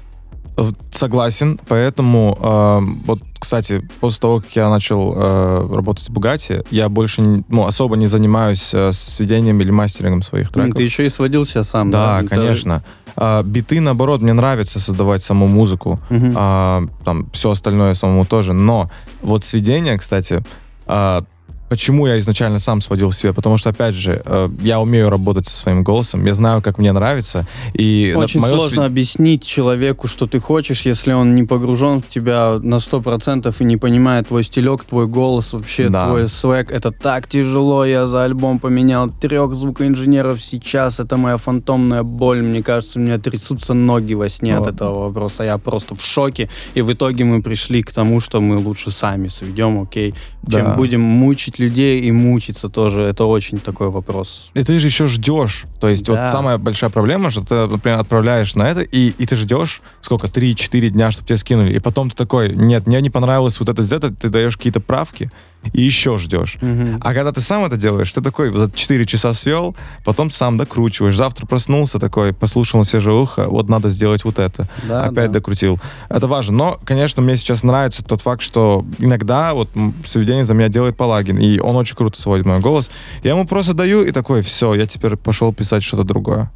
Согласен, 0.92 1.60
поэтому 1.68 2.38
э, 2.42 2.80
вот, 3.06 3.20
кстати, 3.40 3.88
после 4.00 4.20
того, 4.20 4.40
как 4.42 4.56
я 4.56 4.70
начал 4.70 5.14
э, 5.16 5.76
работать 5.76 6.10
в 6.10 6.12
Бугати, 6.12 6.64
я 6.72 6.90
больше 6.90 7.22
не- 7.22 7.44
ну, 7.50 7.66
особо 7.68 7.96
не 7.98 8.08
занимаюсь 8.08 8.72
э, 8.74 8.92
сведением 8.94 9.62
или 9.62 9.70
мастерингом 9.72 10.22
своих 10.24 10.52
треков. 10.52 10.76
Ты 10.76 10.84
еще 10.84 11.06
и 11.06 11.10
сводил 11.10 11.46
себя 11.46 11.64
сам, 11.64 11.92
да? 11.92 12.22
Да, 12.22 12.28
конечно. 12.28 12.84
А, 13.16 13.44
биты, 13.44 13.80
наоборот, 13.82 14.22
мне 14.22 14.34
нравится 14.34 14.80
создавать 14.80 15.24
саму 15.24 15.48
музыку. 15.48 16.00
Мгм. 16.10 16.34
А, 16.36 16.84
там 17.06 17.30
все 17.34 17.52
остальное 17.52 17.94
самому 17.94 18.26
тоже. 18.26 18.54
Но 18.54 18.90
вот 19.22 19.44
сведение, 19.44 19.98
кстати, 19.98 20.44
а, 20.88 21.24
почему 21.70 22.08
я 22.08 22.18
изначально 22.20 22.60
сам 22.60 22.82
сводил 22.82 23.12
себе? 23.12 23.34
Потому 23.34 23.58
что, 23.58 23.70
опять 23.70 23.94
же, 23.96 24.22
э, 24.26 24.50
я 24.62 24.80
умею 24.80 25.10
работать 25.10 25.48
со 25.48 25.58
своим 25.58 25.84
голосом, 25.84 26.26
я 26.26 26.34
знаю, 26.34 26.62
как 26.62 26.78
мне 26.78 26.92
нравится. 26.92 27.46
И 27.74 28.14
Очень 28.18 28.42
моё 28.42 28.56
сложно 28.58 28.82
свед- 28.84 28.86
объяснить 28.92 29.46
человеку, 29.46 30.08
что 30.08 30.28
ты 30.28 30.40
хочешь, 30.40 30.86
если 30.86 31.14
он 31.14 31.36
не 31.36 31.44
погружен 31.44 32.02
в 32.02 32.08
тебя 32.10 32.60
на 32.62 32.80
100% 32.80 33.56
и 33.60 33.64
не 33.64 33.78
понимает 33.78 34.28
твой 34.28 34.44
стилек, 34.44 34.84
твой 34.84 35.08
голос, 35.08 35.54
вообще 35.54 35.90
Да. 35.90 36.08
твой 36.08 36.30
свек. 36.30 36.72
Это 36.72 36.92
так 36.92 37.28
тяжело. 37.28 37.86
Я 37.86 38.08
за 38.08 38.24
альбом 38.24 38.60
поменял 38.60 39.10
трех 39.10 39.56
звукоинженеров 39.56 40.42
сейчас. 40.42 41.00
Это 41.00 41.18
моя 41.18 41.38
фантомная 41.38 42.04
боль. 42.04 42.42
Мне 42.42 42.64
кажется, 42.64 43.00
у 43.00 43.02
меня 43.02 43.18
трясутся 43.18 43.74
ноги 43.74 44.14
во 44.14 44.30
сне 44.30 44.56
от 44.56 44.66
Вот. 44.66 44.74
этого 44.76 45.00
вопроса. 45.08 45.44
Я 45.44 45.58
просто 45.58 45.96
в 45.96 46.02
шоке. 46.02 46.50
И 46.76 46.82
в 46.82 46.92
итоге 46.94 47.24
мы 47.24 47.42
пришли 47.42 47.84
к 47.84 47.92
тому, 47.92 48.20
что 48.20 48.42
мы 48.42 48.58
лучше 48.58 48.92
сами 48.92 49.28
сведем, 49.28 49.82
окей, 49.82 50.14
чем 50.50 50.66
Да. 50.66 50.74
будем 50.76 51.02
мучить 51.02 51.57
людей 51.60 52.02
и 52.02 52.12
мучиться 52.12 52.70
тоже. 52.70 53.02
Это 53.02 53.26
очень 53.26 53.60
такой 53.60 53.90
вопрос. 53.90 54.52
И 54.54 54.64
ты 54.64 54.80
же 54.80 54.88
еще 54.88 55.08
ждешь. 55.08 55.66
То 55.80 55.90
есть 55.90 56.08
вот 56.10 56.16
Да. 56.16 56.32
самая 56.32 56.58
большая 56.58 56.90
проблема, 56.90 57.32
что 57.32 57.42
ты, 57.42 57.68
например, 57.68 58.00
отправляешь 58.00 58.56
на 58.56 58.64
это, 58.68 58.82
и, 58.82 59.10
и 59.18 59.26
ты 59.26 59.36
ждешь, 59.36 59.82
сколько, 60.02 60.28
3-4 60.28 60.90
дня, 60.90 61.12
чтобы 61.12 61.28
тебе 61.28 61.38
скинули. 61.38 61.74
И 61.76 61.80
потом 61.80 62.10
ты 62.10 62.16
такой, 62.16 62.56
нет, 62.56 62.88
мне 62.88 63.02
не 63.02 63.10
понравилось 63.10 63.60
вот 63.60 63.70
это 63.70 63.84
сделать, 63.84 64.18
ты 64.20 64.30
даешь 64.30 64.58
какие-то 64.58 64.80
правки, 64.80 65.30
и 65.74 65.82
еще 65.82 66.18
ждешь. 66.18 66.58
Мгм. 66.62 67.00
А 67.02 67.14
когда 67.14 67.32
ты 67.32 67.42
сам 67.42 67.66
это 67.66 67.78
делаешь, 67.78 68.12
ты 68.12 68.22
такой 68.22 68.52
за 68.52 68.72
4 68.72 69.06
часа 69.06 69.34
свел, 69.34 69.76
потом 70.04 70.30
сам 70.30 70.58
докручиваешь. 70.58 71.16
Завтра 71.16 71.46
проснулся 71.46 72.00
такой, 72.00 72.34
послушал 72.34 72.84
свежее 72.84 73.16
ухо, 73.16 73.48
вот 73.48 73.70
надо 73.70 73.90
сделать 73.90 74.24
вот 74.24 74.40
это. 74.40 74.68
Да, 74.88 75.04
Опять 75.04 75.28
да. 75.32 75.40
докрутил. 75.40 75.80
Это 76.10 76.28
важно. 76.28 76.58
Но, 76.58 76.78
конечно, 76.84 77.22
мне 77.22 77.38
сейчас 77.38 77.64
нравится 77.64 78.04
тот 78.04 78.22
факт, 78.22 78.42
что 78.42 78.86
иногда 79.00 79.54
вот 79.54 79.70
сведение 80.06 80.44
за 80.44 80.54
меня 80.54 80.70
делает 80.70 80.98
Палагин, 80.98 81.38
и 81.38 81.60
он 81.60 81.76
очень 81.76 81.96
круто 81.96 82.22
сводит 82.22 82.46
мой 82.46 82.60
голос. 82.60 82.90
Я 83.24 83.32
ему 83.32 83.46
просто 83.46 83.74
даю 83.74 84.04
и 84.04 84.12
такой, 84.12 84.42
все, 84.42 84.74
я 84.74 84.88
теперь 84.88 85.16
пошел 85.16 85.54
писать 85.54 85.84
что-то 85.84 86.04
другое. 86.04 86.52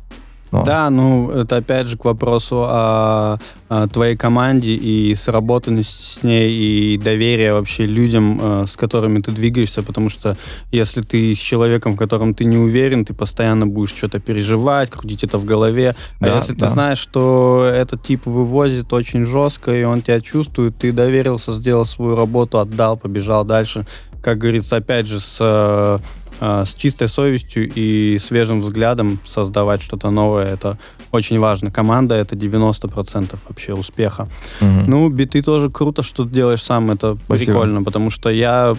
Ну, 0.52 0.64
Да, 0.66 0.90
ну 0.90 1.32
это 1.32 1.58
опять 1.58 1.88
же 1.88 1.98
к 1.98 2.04
вопросу 2.06 2.64
о, 2.68 3.40
о 3.70 3.88
твоей 3.88 4.18
команде 4.18 4.74
и 4.74 5.16
сработанности 5.16 6.20
с 6.20 6.24
ней 6.24 6.52
и 6.52 6.98
доверие 6.98 7.54
вообще 7.54 7.86
людям, 7.86 8.40
э, 8.42 8.66
с 8.68 8.76
которыми 8.76 9.22
ты 9.22 9.32
двигаешься, 9.32 9.82
потому 9.82 10.10
что 10.10 10.38
если 10.72 11.02
ты 11.02 11.34
с 11.34 11.38
человеком, 11.38 11.94
в 11.94 11.98
котором 11.98 12.34
ты 12.34 12.44
не 12.44 12.58
уверен, 12.58 13.06
ты 13.06 13.14
постоянно 13.14 13.66
будешь 13.66 13.96
что-то 13.96 14.20
переживать, 14.20 14.90
крутить 14.90 15.24
это 15.24 15.38
в 15.38 15.46
голове. 15.46 15.96
А 16.20 16.26
Да, 16.26 16.36
если 16.36 16.54
да. 16.54 16.68
ты 16.68 16.74
знаешь, 16.74 17.00
что 17.00 17.64
этот 17.74 18.04
тип 18.04 18.26
вывозит 18.26 18.92
очень 18.92 19.26
жестко, 19.26 19.72
и 19.72 19.84
он 19.84 20.02
тебя 20.02 20.20
чувствует, 20.20 20.78
ты 20.78 20.92
доверился, 20.92 21.54
сделал 21.54 21.86
свою 21.86 22.16
работу, 22.16 22.60
отдал, 22.60 22.98
побежал 22.98 23.46
дальше. 23.46 23.86
Как 24.22 24.38
говорится, 24.38 24.76
опять 24.76 25.08
же, 25.08 25.20
с 25.20 25.38
э, 25.40 26.00
с 26.42 26.74
чистой 26.74 27.08
совестью 27.08 27.72
и 27.74 28.18
свежим 28.18 28.62
взглядом 28.62 29.20
создавать 29.26 29.82
что-то 29.84 30.10
новое. 30.10 30.46
Это 30.48 30.78
очень 31.12 31.40
важно. 31.40 31.70
Команда— 31.72 32.16
это 32.16 32.36
90% 32.36 33.38
вообще 33.48 33.74
успеха. 33.74 34.28
мгм. 34.60 34.86
Ну, 34.88 35.10
биты 35.10 35.42
тоже 35.44 35.70
круто, 35.70 36.02
что 36.04 36.26
ты 36.26 36.32
делаешь 36.32 36.64
сам. 36.64 36.90
Это 36.92 37.18
Спасибо. 37.26 37.52
прикольно, 37.52 37.84
потому 37.84 38.10
что 38.10 38.30
я 38.30 38.76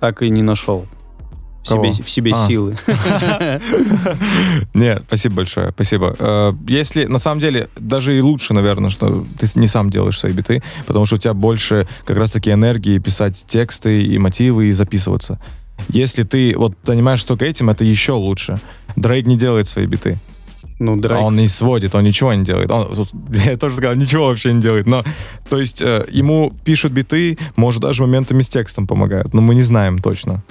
так 0.00 0.20
и 0.22 0.28
не 0.30 0.42
нашел 0.42 0.86
в 1.62 1.68
себе, 1.68 1.92
в 1.92 2.10
себе 2.10 2.32
А. 2.34 2.46
силы. 2.48 2.74
Нет, 4.74 5.04
спасибо 5.06 5.36
большое, 5.36 5.70
спасибо. 5.70 6.14
Э, 6.18 6.52
Если, 6.68 7.04
на 7.04 7.18
самом 7.18 7.40
деле, 7.40 7.68
даже 7.76 8.16
и 8.16 8.20
лучше, 8.20 8.52
наверное, 8.54 8.90
что 8.90 9.24
ты 9.38 9.46
не 9.54 9.66
сам 9.66 9.90
делаешь 9.90 10.18
свои 10.18 10.32
биты, 10.32 10.62
потому 10.86 11.06
что 11.06 11.16
у 11.16 11.18
тебя 11.18 11.34
больше 11.34 11.86
как 12.04 12.16
раз-таки 12.16 12.50
энергии 12.50 12.98
писать 12.98 13.44
тексты 13.46 14.02
и 14.02 14.18
мотивы 14.18 14.66
и 14.66 14.72
записываться. 14.72 15.40
Если 15.88 16.22
ты 16.22 16.54
вот 16.56 16.74
занимаешься 16.84 17.26
только 17.26 17.44
этим, 17.44 17.70
это 17.70 17.84
еще 17.84 18.12
лучше. 18.12 18.58
Дрейк 18.96 19.26
не 19.26 19.36
делает 19.36 19.68
свои 19.68 19.86
биты. 19.86 20.18
Ну, 20.78 20.96
Дрейк. 20.96 21.20
А 21.20 21.24
он 21.24 21.36
не 21.36 21.48
сводит, 21.48 21.94
он 21.94 22.02
ничего 22.02 22.32
не 22.34 22.44
делает. 22.44 22.70
Он, 22.70 22.88
я 23.30 23.56
тоже 23.56 23.76
сказал, 23.76 23.94
ничего 23.94 24.26
вообще 24.26 24.52
не 24.52 24.60
делает. 24.60 24.86
Но, 24.86 25.04
то 25.48 25.58
есть, 25.58 25.80
э, 25.80 26.04
ему 26.10 26.52
пишут 26.64 26.92
биты, 26.92 27.38
может, 27.56 27.82
даже 27.82 28.02
моментами 28.02 28.42
с 28.42 28.48
текстом 28.48 28.86
помогают. 28.86 29.32
Но 29.32 29.40
мы 29.42 29.54
не 29.54 29.62
знаем 29.62 29.98
точно. 29.98 30.42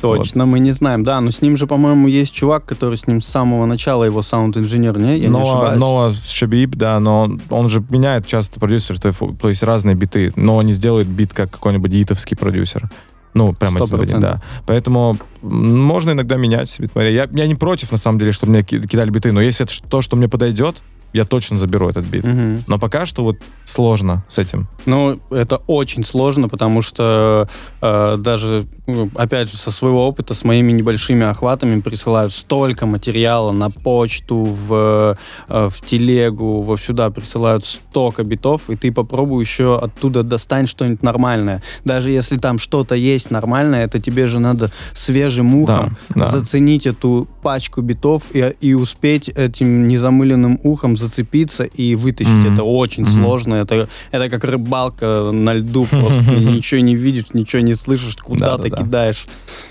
Точно, 0.00 0.46
мы 0.46 0.60
не 0.60 0.72
знаем. 0.72 1.04
Да, 1.04 1.20
но 1.20 1.30
с 1.30 1.42
ним 1.42 1.56
же, 1.56 1.66
по-моему, 1.66 2.08
есть 2.08 2.32
чувак, 2.32 2.64
который 2.64 2.96
с 2.96 3.06
ним 3.06 3.20
с 3.20 3.26
самого 3.26 3.66
начала 3.66 4.04
его 4.04 4.22
саунд-инженер, 4.22 4.98
не? 4.98 5.12
Я 5.18 5.18
не 5.18 5.28
но, 5.28 5.52
ошибаюсь. 5.52 5.78
но 5.78 6.14
Шабиб, 6.26 6.74
да, 6.76 6.98
но 7.00 7.22
он, 7.22 7.40
он 7.50 7.68
же 7.68 7.84
меняет 7.90 8.26
часто 8.26 8.58
продюсер, 8.58 8.98
то, 8.98 9.08
есть- 9.08 9.20
то 9.40 9.48
есть 9.48 9.62
разные 9.62 9.94
биты, 9.94 10.32
но 10.36 10.60
не 10.62 10.72
сделает 10.72 11.06
бит 11.06 11.34
как 11.34 11.50
какой-нибудь 11.50 11.90
итовский 11.92 12.36
продюсер. 12.36 12.88
Ну, 13.34 13.52
прямо 13.52 13.76
Сто 13.76 13.84
это 13.84 13.90
заводить, 13.90 14.18
да. 14.18 14.42
Поэтому 14.66 15.18
можно 15.42 16.10
иногда 16.10 16.36
менять 16.36 16.78
битмария. 16.78 17.10
Я, 17.12 17.28
я 17.30 17.46
не 17.46 17.54
против, 17.54 17.92
на 17.92 17.98
самом 17.98 18.18
деле, 18.18 18.32
чтобы 18.32 18.52
мне 18.52 18.62
ки- 18.62 18.80
кидали 18.80 19.10
биты, 19.10 19.32
но 19.32 19.40
если 19.40 19.66
это 19.66 19.74
то, 19.88 20.02
что 20.02 20.16
мне 20.16 20.28
подойдет, 20.28 20.82
я 21.12 21.24
точно 21.24 21.58
заберу 21.58 21.88
этот 21.88 22.06
бит. 22.06 22.24
Мгм. 22.24 22.64
Но 22.66 22.78
пока 22.78 23.06
что 23.06 23.22
вот 23.22 23.36
сложно 23.70 24.24
с 24.28 24.38
этим. 24.38 24.68
Ну, 24.86 25.18
это 25.30 25.56
очень 25.66 26.04
сложно, 26.04 26.48
потому 26.48 26.82
что 26.82 27.48
э, 27.82 28.16
даже, 28.18 28.66
ну, 28.86 29.10
опять 29.14 29.50
же, 29.50 29.56
со 29.56 29.70
своего 29.70 30.06
опыта, 30.08 30.34
с 30.34 30.44
моими 30.44 30.72
небольшими 30.72 31.26
охватами 31.26 31.80
присылают 31.80 32.32
столько 32.32 32.86
материала 32.86 33.52
на 33.52 33.70
почту, 33.70 34.36
в, 34.44 35.16
э, 35.48 35.68
в 35.68 35.86
телегу, 35.86 36.62
во 36.62 36.76
сюда 36.76 37.10
присылают 37.10 37.64
столько 37.64 38.24
битов, 38.24 38.70
и 38.70 38.76
ты 38.76 38.90
попробуй 38.92 39.44
еще 39.44 39.78
оттуда 39.78 40.22
достань 40.22 40.66
что-нибудь 40.66 41.02
нормальное. 41.02 41.62
Даже 41.84 42.10
если 42.10 42.36
там 42.38 42.58
что-то 42.58 42.94
есть 42.94 43.30
нормальное, 43.30 43.84
это 43.84 44.00
тебе 44.00 44.26
же 44.26 44.38
надо 44.38 44.70
свежим 44.94 45.54
ухом 45.54 45.96
Да, 46.10 46.20
да. 46.22 46.28
заценить 46.28 46.86
эту 46.86 47.28
пачку 47.42 47.82
битов 47.82 48.24
и, 48.32 48.54
и 48.60 48.74
успеть 48.74 49.28
этим 49.28 49.88
незамыленным 49.88 50.58
ухом 50.62 50.96
зацепиться 50.96 51.64
и 51.64 51.94
вытащить. 51.94 52.32
Мгм. 52.32 52.54
Это 52.54 52.64
очень 52.64 53.04
Мгм. 53.04 53.12
сложно, 53.12 53.54
Это, 53.62 53.88
это 54.10 54.28
как 54.28 54.44
рыбалка 54.44 55.30
на 55.32 55.54
льду, 55.54 55.86
просто 55.86 56.22
ничего 56.30 56.80
не 56.80 56.94
видишь, 56.94 57.32
ничего 57.32 57.62
не 57.62 57.74
слышишь, 57.74 58.16
куда 58.16 58.58
ты 58.58 58.70
кидаешь. 58.70 59.26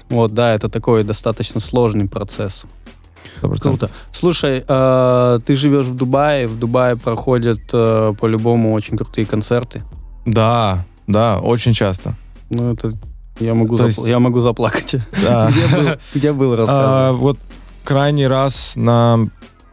Вот, 0.10 0.34
да, 0.34 0.54
это 0.54 0.70
такой 0.70 1.04
достаточно 1.04 1.60
сложный 1.60 2.08
процесс. 2.08 2.66
100%. 3.42 3.62
Круто. 3.62 3.90
Слушай, 4.12 4.64
э, 4.68 5.40
ты 5.46 5.56
живешь 5.56 5.86
в 5.86 5.96
Дубае, 5.96 6.48
в 6.48 6.58
Дубае 6.58 6.96
проходят 6.96 7.62
э, 7.74 8.14
по-любому 8.20 8.74
очень 8.74 8.98
крутые 8.98 9.26
концерты. 9.26 9.84
Да, 10.26 10.86
да, 11.08 11.40
очень 11.40 11.74
часто. 11.74 12.16
Ну, 12.50 12.74
это 12.74 12.94
я 13.40 13.54
могу, 13.54 13.78
запл- 13.78 13.88
есть... 13.88 14.08
я 14.08 14.20
могу 14.20 14.40
заплакать. 14.42 14.96
Да. 15.24 15.50
где 15.52 15.68
был, 15.68 15.90
где 16.14 16.34
был 16.34 16.56
а, 16.68 17.14
Вот 17.14 17.40
крайний 17.84 18.28
раз 18.28 18.74
на... 18.76 19.26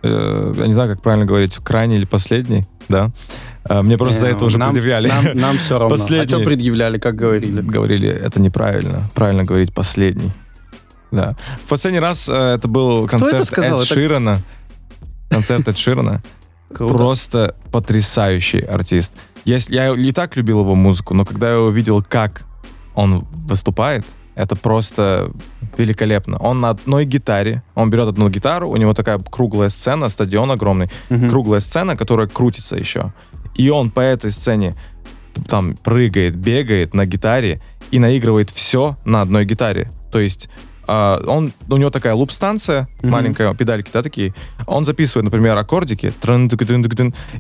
Э, 0.03 0.55
я 0.57 0.67
не 0.67 0.73
знаю, 0.73 0.91
как 0.91 1.03
правильно 1.03 1.27
говорить, 1.27 1.57
крайний 1.57 1.97
или 1.97 2.05
последний, 2.05 2.65
да? 2.89 3.11
А, 3.69 3.83
мне 3.83 3.97
просто 3.97 4.23
за 4.23 4.27
это 4.29 4.45
уже 4.45 4.59
нам, 4.59 4.73
предъявляли. 4.73 5.09
Нам, 5.09 5.25
нам 5.35 5.59
все 5.59 5.79
равно. 5.79 5.97
Последний. 5.97 6.35
А 6.35 6.39
что 6.39 6.45
предъявляли, 6.45 6.99
как 6.99 7.17
говорили? 7.17 7.61
Говорили, 7.61 8.09
это 8.09 8.41
неправильно. 8.41 9.11
Правильно 9.15 9.45
говорить 9.45 9.75
последний. 9.75 10.33
Да. 11.11 11.37
В 11.65 11.69
последний 11.69 12.01
раз 12.01 12.29
э, 12.29 12.55
это 12.57 12.69
был 12.69 13.07
концерт 13.07 13.51
Эд 13.59 13.83
Ширана. 13.85 14.43
Концерт 15.29 15.69
Эд 15.69 15.79
Ширана. 15.79 16.23
Просто 16.69 17.55
потрясающий 17.71 18.61
артист. 18.61 19.13
Я, 19.45 19.59
я 19.69 19.95
и 19.95 20.13
так 20.13 20.37
любил 20.37 20.61
его 20.61 20.75
музыку, 20.75 21.15
но 21.15 21.25
когда 21.25 21.53
я 21.53 21.61
увидел, 21.61 22.03
как 22.03 22.43
он 22.95 23.27
выступает, 23.31 24.05
это 24.35 24.57
просто 24.57 25.31
великолепно. 25.79 26.37
Он 26.39 26.61
на 26.61 26.71
одной 26.71 27.05
гитаре, 27.05 27.63
он 27.75 27.91
берет 27.91 28.09
одну 28.09 28.29
гитару, 28.29 28.69
у 28.71 28.77
него 28.77 28.93
такая 28.93 29.19
круглая 29.19 29.69
сцена, 29.69 30.09
стадион 30.09 30.51
огромный, 30.51 30.91
mm-hmm. 31.09 31.31
круглая 31.31 31.61
сцена, 31.61 31.97
которая 31.97 32.27
крутится 32.27 32.77
еще. 32.77 33.13
И 33.57 33.69
он 33.71 33.91
по 33.91 34.01
этой 34.01 34.33
сцене 34.33 34.77
там 35.49 35.77
прыгает, 35.77 36.37
бегает 36.37 36.95
на 36.95 37.07
гитаре 37.07 37.61
и 37.91 37.99
наигрывает 37.99 38.51
все 38.51 38.97
на 39.05 39.23
одной 39.23 39.45
гитаре. 39.45 39.91
То 40.13 40.19
есть 40.19 40.49
Uh, 40.87 41.27
он, 41.27 41.53
у 41.69 41.77
него 41.77 41.91
такая 41.91 42.15
луп-станция, 42.15 42.89
mm-hmm. 43.01 43.11
маленькая, 43.11 43.55
педальки, 43.55 43.91
да, 43.93 44.03
такие. 44.03 44.35
Он 44.67 44.85
записывает, 44.85 45.25
например, 45.25 45.57
аккордики, 45.57 46.13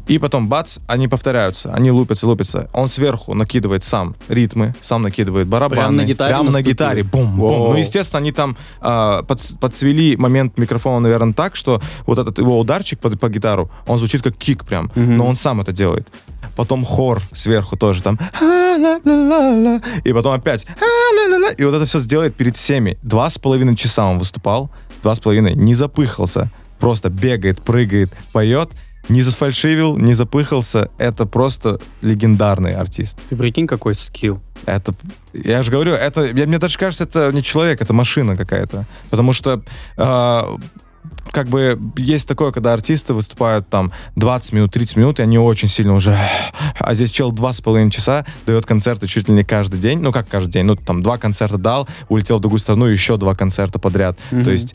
и 0.08 0.18
потом 0.18 0.48
бац, 0.48 0.78
они 0.86 1.08
повторяются, 1.08 1.72
они 1.72 1.90
лупятся, 1.90 2.26
лупятся. 2.26 2.68
Он 2.72 2.88
сверху 2.88 3.34
накидывает 3.34 3.84
сам 3.84 4.16
ритмы, 4.28 4.74
сам 4.80 5.02
накидывает 5.02 5.46
барабаны. 5.46 5.80
Прямо 5.80 5.92
на 5.92 6.04
гитаре? 6.04 6.34
Прямо 6.34 6.50
на 6.50 6.62
гитаре, 6.62 7.02
бум, 7.02 7.36
бум. 7.36 7.72
Ну, 7.72 7.76
естественно, 7.76 8.18
они 8.18 8.32
там 8.32 8.56
uh, 8.80 9.24
под, 9.24 9.40
подсвели 9.60 10.16
момент 10.16 10.58
микрофона, 10.58 11.00
наверное, 11.00 11.32
так, 11.32 11.56
что 11.56 11.80
вот 12.06 12.18
этот 12.18 12.38
его 12.38 12.58
ударчик 12.58 12.98
по, 12.98 13.10
по 13.10 13.28
гитару, 13.28 13.70
он 13.86 13.98
звучит 13.98 14.22
как 14.22 14.36
кик 14.36 14.64
прям, 14.64 14.86
mm-hmm. 14.94 15.16
но 15.16 15.26
он 15.26 15.36
сам 15.36 15.60
это 15.60 15.72
делает. 15.72 16.08
Потом 16.56 16.84
хор 16.84 17.22
сверху 17.32 17.76
тоже 17.76 18.02
там. 18.02 18.18
И 20.04 20.12
потом 20.12 20.32
опять. 20.32 20.66
И 21.58 21.64
вот 21.64 21.74
это 21.74 21.86
все 21.86 21.98
сделает 21.98 22.34
перед 22.34 22.56
всеми. 22.56 22.98
Два 23.02 23.30
с 23.30 23.38
половиной 23.38 23.76
часа 23.76 24.06
он 24.06 24.18
выступал, 24.18 24.70
два 25.02 25.14
с 25.14 25.20
половиной, 25.20 25.54
не 25.54 25.74
запыхался, 25.74 26.50
просто 26.78 27.10
бегает, 27.10 27.62
прыгает, 27.62 28.10
поет, 28.32 28.70
не 29.08 29.22
зафальшивил, 29.22 29.96
не 29.96 30.14
запыхался. 30.14 30.90
Это 30.98 31.26
просто 31.26 31.80
легендарный 32.02 32.74
артист. 32.74 33.18
Ты 33.28 33.36
прикинь, 33.36 33.66
какой 33.66 33.94
скилл. 33.94 34.40
Это, 34.64 34.92
я 35.32 35.62
же 35.62 35.70
говорю, 35.70 35.92
это, 35.92 36.24
я, 36.24 36.46
мне 36.46 36.58
даже 36.58 36.78
кажется, 36.78 37.04
это 37.04 37.30
не 37.32 37.42
человек, 37.42 37.80
это 37.80 37.92
машина 37.92 38.36
какая-то. 38.36 38.86
Потому 39.10 39.32
что 39.32 39.62
э, 39.96 40.42
как 41.30 41.48
бы 41.48 41.78
есть 41.96 42.28
такое, 42.28 42.52
когда 42.52 42.72
артисты 42.72 43.14
выступают 43.14 43.68
там 43.68 43.92
20 44.16 44.52
минут, 44.52 44.72
30 44.72 44.96
минут, 44.96 45.20
и 45.20 45.22
они 45.22 45.38
очень 45.38 45.68
сильно 45.68 45.94
уже... 45.94 46.16
А 46.78 46.94
здесь 46.94 47.10
чел 47.10 47.32
два 47.32 47.52
с 47.52 47.60
половиной 47.60 47.90
часа 47.90 48.24
дает 48.46 48.64
концерты 48.66 49.06
чуть 49.06 49.28
ли 49.28 49.34
не 49.34 49.44
каждый 49.44 49.80
день. 49.80 50.00
Ну, 50.00 50.12
как 50.12 50.28
каждый 50.28 50.52
день? 50.52 50.64
Ну, 50.64 50.76
там 50.76 51.02
два 51.02 51.18
концерта 51.18 51.58
дал, 51.58 51.88
улетел 52.08 52.38
в 52.38 52.40
другую 52.40 52.60
страну, 52.60 52.86
еще 52.86 53.16
два 53.16 53.34
концерта 53.34 53.78
подряд. 53.78 54.18
Mm-hmm. 54.30 54.44
То 54.44 54.50
есть 54.50 54.74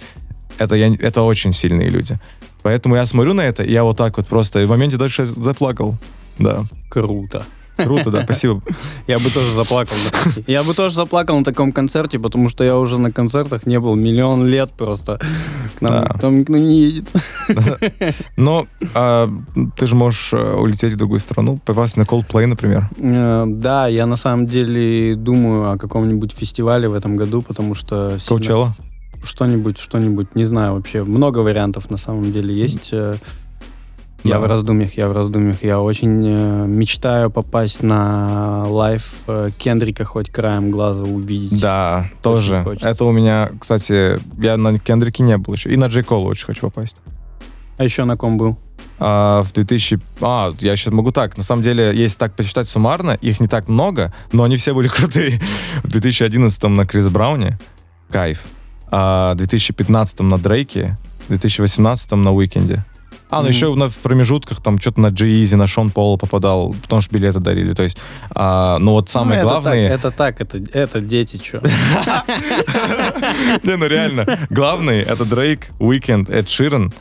это, 0.57 0.75
я, 0.75 0.93
это 0.93 1.21
очень 1.23 1.53
сильные 1.53 1.89
люди. 1.89 2.19
Поэтому 2.63 2.95
я 2.95 3.05
смотрю 3.05 3.33
на 3.33 3.41
это, 3.41 3.63
и 3.63 3.71
я 3.71 3.83
вот 3.83 3.97
так 3.97 4.17
вот 4.17 4.27
просто 4.27 4.65
в 4.65 4.69
моменте 4.69 4.97
дальше 4.97 5.25
заплакал. 5.25 5.97
Да. 6.37 6.65
Круто. 6.89 7.43
Круто, 7.83 8.11
да, 8.11 8.23
спасибо. 8.23 8.61
Я 9.07 9.17
бы 9.17 9.29
тоже 9.29 9.51
заплакал. 9.53 9.95
Я 10.47 10.63
бы 10.63 10.73
тоже 10.73 10.95
заплакал 10.95 11.37
на 11.37 11.43
таком 11.43 11.71
концерте, 11.71 12.19
потому 12.19 12.49
что 12.49 12.63
я 12.63 12.77
уже 12.77 12.97
на 12.97 13.11
концертах 13.11 13.65
не 13.65 13.79
был 13.79 13.95
миллион 13.95 14.47
лет 14.47 14.71
просто. 14.71 15.19
К 15.77 15.81
нам 15.81 16.05
да. 16.05 16.29
никто 16.29 16.57
не 16.57 16.81
едет. 16.81 17.09
Но 18.37 18.65
а, 18.93 19.29
ты 19.77 19.87
же 19.87 19.95
можешь 19.95 20.33
э, 20.33 20.55
улететь 20.55 20.93
в 20.93 20.97
другую 20.97 21.19
страну, 21.19 21.59
попасть 21.65 21.97
на 21.97 22.03
Coldplay, 22.03 22.45
например. 22.45 22.89
Э, 22.97 23.45
да, 23.47 23.87
я 23.87 24.05
на 24.05 24.15
самом 24.15 24.47
деле 24.47 25.15
думаю 25.15 25.71
о 25.71 25.77
каком-нибудь 25.77 26.33
фестивале 26.33 26.87
в 26.87 26.93
этом 26.93 27.15
году, 27.15 27.41
потому 27.41 27.75
что... 27.75 28.17
Coachella? 28.27 28.75
Что-нибудь, 29.23 29.77
что-нибудь, 29.77 30.35
не 30.35 30.45
знаю 30.45 30.73
вообще. 30.73 31.03
Много 31.03 31.39
вариантов 31.39 31.89
на 31.89 31.97
самом 31.97 32.31
деле 32.31 32.55
есть. 32.55 32.93
Я 34.23 34.39
в 34.39 34.45
раздумьях, 34.45 34.97
я 34.97 35.09
в 35.09 35.13
раздумьях. 35.13 35.63
Я 35.63 35.79
очень 35.79 36.23
э, 36.25 36.65
мечтаю 36.67 37.31
попасть 37.31 37.81
на 37.81 38.65
live 38.67 39.11
э, 39.27 39.49
Кендрика 39.57 40.05
хоть 40.05 40.29
краем 40.29 40.69
глаза 40.69 41.03
увидеть. 41.03 41.59
Да, 41.59 42.05
очень 42.05 42.21
тоже. 42.21 42.61
Хочется. 42.63 42.89
Это 42.89 43.05
у 43.05 43.11
меня, 43.11 43.49
кстати, 43.59 44.19
я 44.39 44.57
на 44.57 44.77
Кендрике 44.77 45.23
не 45.23 45.37
был 45.37 45.53
еще. 45.53 45.71
И 45.71 45.77
на 45.77 45.87
Джей 45.87 46.03
Колу 46.03 46.29
очень 46.29 46.45
хочу 46.45 46.61
попасть. 46.61 46.97
А 47.77 47.83
еще 47.83 48.03
на 48.03 48.15
ком 48.15 48.37
был? 48.37 48.57
А, 48.99 49.41
в 49.41 49.53
2000... 49.53 49.99
А, 50.21 50.53
я 50.59 50.77
сейчас 50.77 50.93
могу 50.93 51.11
так. 51.11 51.35
На 51.35 51.43
самом 51.43 51.63
деле, 51.63 51.91
если 51.95 52.17
так 52.17 52.35
посчитать 52.35 52.67
суммарно, 52.67 53.17
их 53.21 53.39
не 53.39 53.47
так 53.47 53.67
много, 53.67 54.13
но 54.31 54.43
они 54.43 54.57
все 54.57 54.75
были 54.75 54.87
крутые. 54.89 55.41
В 55.83 55.89
2011 55.89 56.63
на 56.63 56.85
Крис 56.85 57.09
Брауне. 57.09 57.57
Кайф. 58.11 58.43
А 58.91 59.33
в 59.33 59.37
2015 59.37 60.19
на 60.19 60.37
Дрейке. 60.37 60.99
В 61.25 61.29
2018 61.29 62.11
на 62.11 62.31
Уикенде. 62.33 62.85
А, 63.31 63.41
ну 63.41 63.47
mm 63.47 63.51
еще 63.51 63.75
на, 63.75 63.89
в 63.89 63.97
промежутках 63.99 64.61
там 64.61 64.77
что-то 64.79 64.99
на 65.01 65.09
g 65.09 65.47
на 65.55 65.65
Шон 65.65 65.89
Пола 65.89 66.17
попадал, 66.17 66.75
потому 66.81 67.01
что 67.01 67.13
билеты 67.15 67.39
дарили. 67.39 67.73
То 67.73 67.83
есть, 67.83 67.97
а, 68.31 68.77
ну 68.79 68.91
вот 68.91 69.09
самое 69.09 69.41
ну, 69.41 69.49
главное... 69.49 69.89
Это 69.89 70.11
так, 70.11 70.41
это, 70.41 70.59
так, 70.59 70.65
это, 70.65 70.77
это 70.77 71.01
дети, 71.01 71.41
что. 71.43 71.61
Не, 73.63 73.75
ну 73.77 73.85
реально. 73.87 74.47
Главный— 74.49 74.99
это 75.01 75.25
Дрейк, 75.25 75.69
Уикенд, 75.79 76.29
Эд 76.29 76.49
Ширен. 76.49 76.93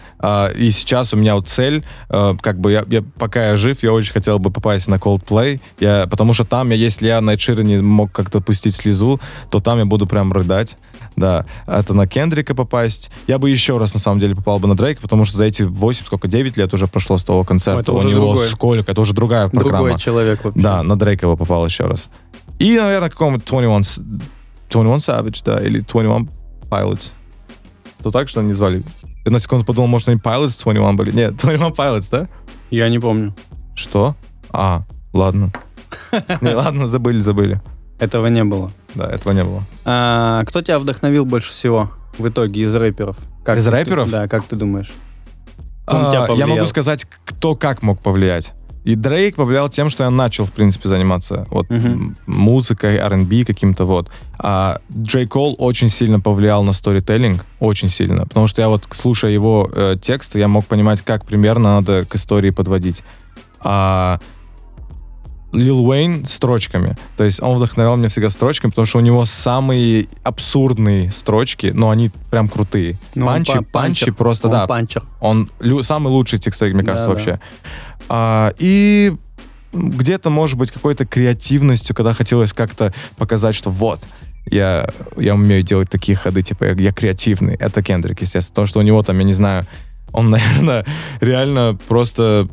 И 0.56 0.70
сейчас 0.70 1.14
у 1.14 1.16
меня 1.16 1.35
вот 1.35 1.48
цель, 1.48 1.85
а, 2.09 2.37
как 2.37 2.61
бы, 2.61 2.72
я, 2.72 2.85
я, 2.88 3.02
пока 3.18 3.48
я 3.48 3.56
жив, 3.56 3.83
я 3.83 3.92
очень 3.92 4.12
хотел 4.12 4.38
бы 4.38 4.50
попасть 4.50 4.87
на 4.88 4.96
Coldplay, 4.96 5.61
я, 5.78 6.06
потому 6.11 6.35
что 6.35 6.44
там, 6.44 6.70
я, 6.70 6.76
если 6.76 7.06
я 7.06 7.20
на 7.20 7.30
Эд 7.33 7.40
Ширене 7.40 7.80
мог 7.80 8.12
как-то 8.12 8.40
пустить 8.40 8.74
слезу, 8.74 9.18
то 9.50 9.61
там 9.61 9.78
я 9.78 9.87
буду 9.87 10.06
прям 10.06 10.33
рыдать. 10.33 10.76
Да, 11.16 11.46
это 11.66 11.94
на 11.94 12.06
Кендрика 12.06 12.54
попасть. 12.54 13.11
Я 13.26 13.38
бы 13.38 13.50
еще 13.50 13.78
раз, 13.78 13.94
на 13.94 14.00
самом 14.00 14.20
деле, 14.20 14.37
попал 14.37 14.59
бы 14.59 14.68
на 14.68 14.76
Дрейка, 14.76 15.00
потому 15.02 15.24
что 15.24 15.37
за 15.37 15.44
эти 15.44 15.62
8, 15.62 16.04
сколько, 16.04 16.28
9 16.28 16.56
лет 16.56 16.72
уже 16.74 16.87
прошло 16.87 17.18
с 17.18 17.24
того 17.24 17.44
концерта. 17.44 17.80
Это 17.80 17.92
У 17.92 18.02
него 18.02 18.26
другой. 18.33 18.46
сколько? 18.48 18.92
Это 18.92 19.00
уже 19.00 19.12
другая 19.14 19.48
программа. 19.48 19.78
Другой 19.78 19.98
человек 19.98 20.44
вообще. 20.44 20.61
Да, 20.61 20.83
на 20.83 20.98
Дрейка 20.98 21.26
его 21.26 21.37
попал 21.37 21.64
еще 21.66 21.87
раз. 21.87 22.11
И, 22.59 22.76
наверное, 22.78 23.11
какому-то 23.11 23.44
21, 23.46 24.20
21 24.70 24.96
Savage, 24.98 25.42
да, 25.44 25.61
или 25.61 25.80
21 25.80 26.30
Pilots. 26.70 27.12
То 28.02 28.11
так, 28.11 28.28
что 28.28 28.40
они 28.40 28.52
звали? 28.52 28.83
Я 29.24 29.33
на 29.33 29.38
секунду 29.38 29.64
подумал, 29.64 29.88
может, 29.88 30.09
они 30.09 30.18
Pilots 30.18 30.62
21 30.62 30.96
были. 30.96 31.12
Нет, 31.12 31.37
21 31.37 31.68
Pilots, 31.68 32.09
да? 32.11 32.28
Я 32.70 32.88
не 32.88 32.98
помню. 32.98 33.35
Что? 33.74 34.14
А, 34.50 34.83
ладно. 35.12 35.52
Не, 36.40 36.54
ладно, 36.54 36.87
забыли, 36.87 37.20
забыли. 37.20 37.61
Этого 37.98 38.28
не 38.28 38.44
было. 38.44 38.70
Да, 38.94 39.06
этого 39.06 39.33
не 39.33 39.44
было. 39.44 39.62
А, 39.85 40.44
кто 40.44 40.62
тебя 40.62 40.78
вдохновил 40.78 41.24
больше 41.24 41.50
всего 41.50 41.90
в 42.16 42.26
итоге 42.28 42.62
из 42.62 42.74
рэперов? 42.74 43.16
Как 43.44 43.59
из 43.59 43.66
рэперов? 43.66 44.06
Ты, 44.06 44.12
да, 44.12 44.28
как 44.28 44.44
ты 44.44 44.56
думаешь? 44.56 44.90
А, 45.87 46.26
я 46.35 46.46
могу 46.46 46.66
сказать, 46.66 47.06
кто 47.24 47.54
как 47.56 47.83
мог 47.83 48.00
повлиять. 48.00 48.54
И 48.84 48.94
Дрейк 48.94 49.36
повлиял 49.36 49.68
тем, 49.68 49.90
что 49.90 50.04
я 50.04 50.10
начал, 50.10 50.46
в 50.46 50.52
принципе, 50.52 50.88
заниматься 50.88 51.46
вот 51.50 51.66
uh-huh. 51.68 52.14
музыкой, 52.26 52.96
R&B 52.96 53.44
каким-то 53.44 53.84
вот. 53.84 54.10
А 54.38 54.78
Джей 54.96 55.26
Кол 55.26 55.54
очень 55.58 55.90
сильно 55.90 56.18
повлиял 56.18 56.64
на 56.64 56.72
сторителлинг, 56.72 57.44
очень 57.58 57.90
сильно, 57.90 58.26
потому 58.26 58.46
что 58.46 58.62
я 58.62 58.68
вот, 58.68 58.86
слушая 58.90 59.32
его 59.32 59.70
э, 59.72 59.96
тексты, 60.00 60.38
я 60.38 60.48
мог 60.48 60.66
понимать, 60.66 61.02
как 61.02 61.26
примерно 61.26 61.76
надо 61.76 62.06
к 62.06 62.14
истории 62.14 62.50
подводить. 62.50 63.02
А 63.60 64.18
Лил 65.52 65.84
Уэйн 65.86 66.26
строчками. 66.26 66.96
То 67.16 67.24
есть 67.24 67.42
он 67.42 67.56
вдохновлял 67.56 67.96
меня 67.96 68.08
всегда 68.08 68.30
строчками, 68.30 68.70
потому 68.70 68.86
что 68.86 68.98
у 68.98 69.02
него 69.02 69.24
самые 69.24 70.06
абсурдные 70.22 71.10
строчки, 71.10 71.72
но 71.74 71.90
они 71.90 72.10
прям 72.30 72.48
крутые. 72.48 72.98
Ну, 73.14 73.26
панчи, 73.26 73.52
панчи 73.52 73.70
панчер. 73.72 74.14
просто, 74.14 74.46
он 74.48 74.52
да. 74.52 74.66
Панчер. 74.66 75.02
Он 75.20 75.50
лю, 75.60 75.82
самый 75.82 76.08
лучший 76.08 76.38
текстовик, 76.38 76.74
мне 76.74 76.84
кажется, 76.84 77.08
да, 77.08 77.14
вообще. 77.14 77.32
Да. 77.32 77.40
А, 78.08 78.54
и 78.58 79.16
где-то, 79.72 80.30
может 80.30 80.56
быть, 80.56 80.70
какой-то 80.70 81.06
креативностью, 81.06 81.94
когда 81.94 82.14
хотелось 82.14 82.52
как-то 82.52 82.92
показать, 83.16 83.54
что 83.54 83.70
вот, 83.70 84.00
я, 84.46 84.88
я 85.16 85.34
умею 85.34 85.62
делать 85.62 85.90
такие 85.90 86.16
ходы, 86.16 86.42
типа, 86.42 86.64
я, 86.64 86.72
я 86.72 86.92
креативный. 86.92 87.54
Это 87.54 87.82
Кендрик, 87.82 88.20
естественно. 88.20 88.52
Потому 88.52 88.66
что 88.66 88.78
у 88.80 88.82
него 88.82 89.02
там, 89.02 89.18
я 89.18 89.24
не 89.24 89.34
знаю, 89.34 89.66
он, 90.12 90.30
наверное, 90.30 90.84
реально 91.20 91.78
просто 91.88 92.48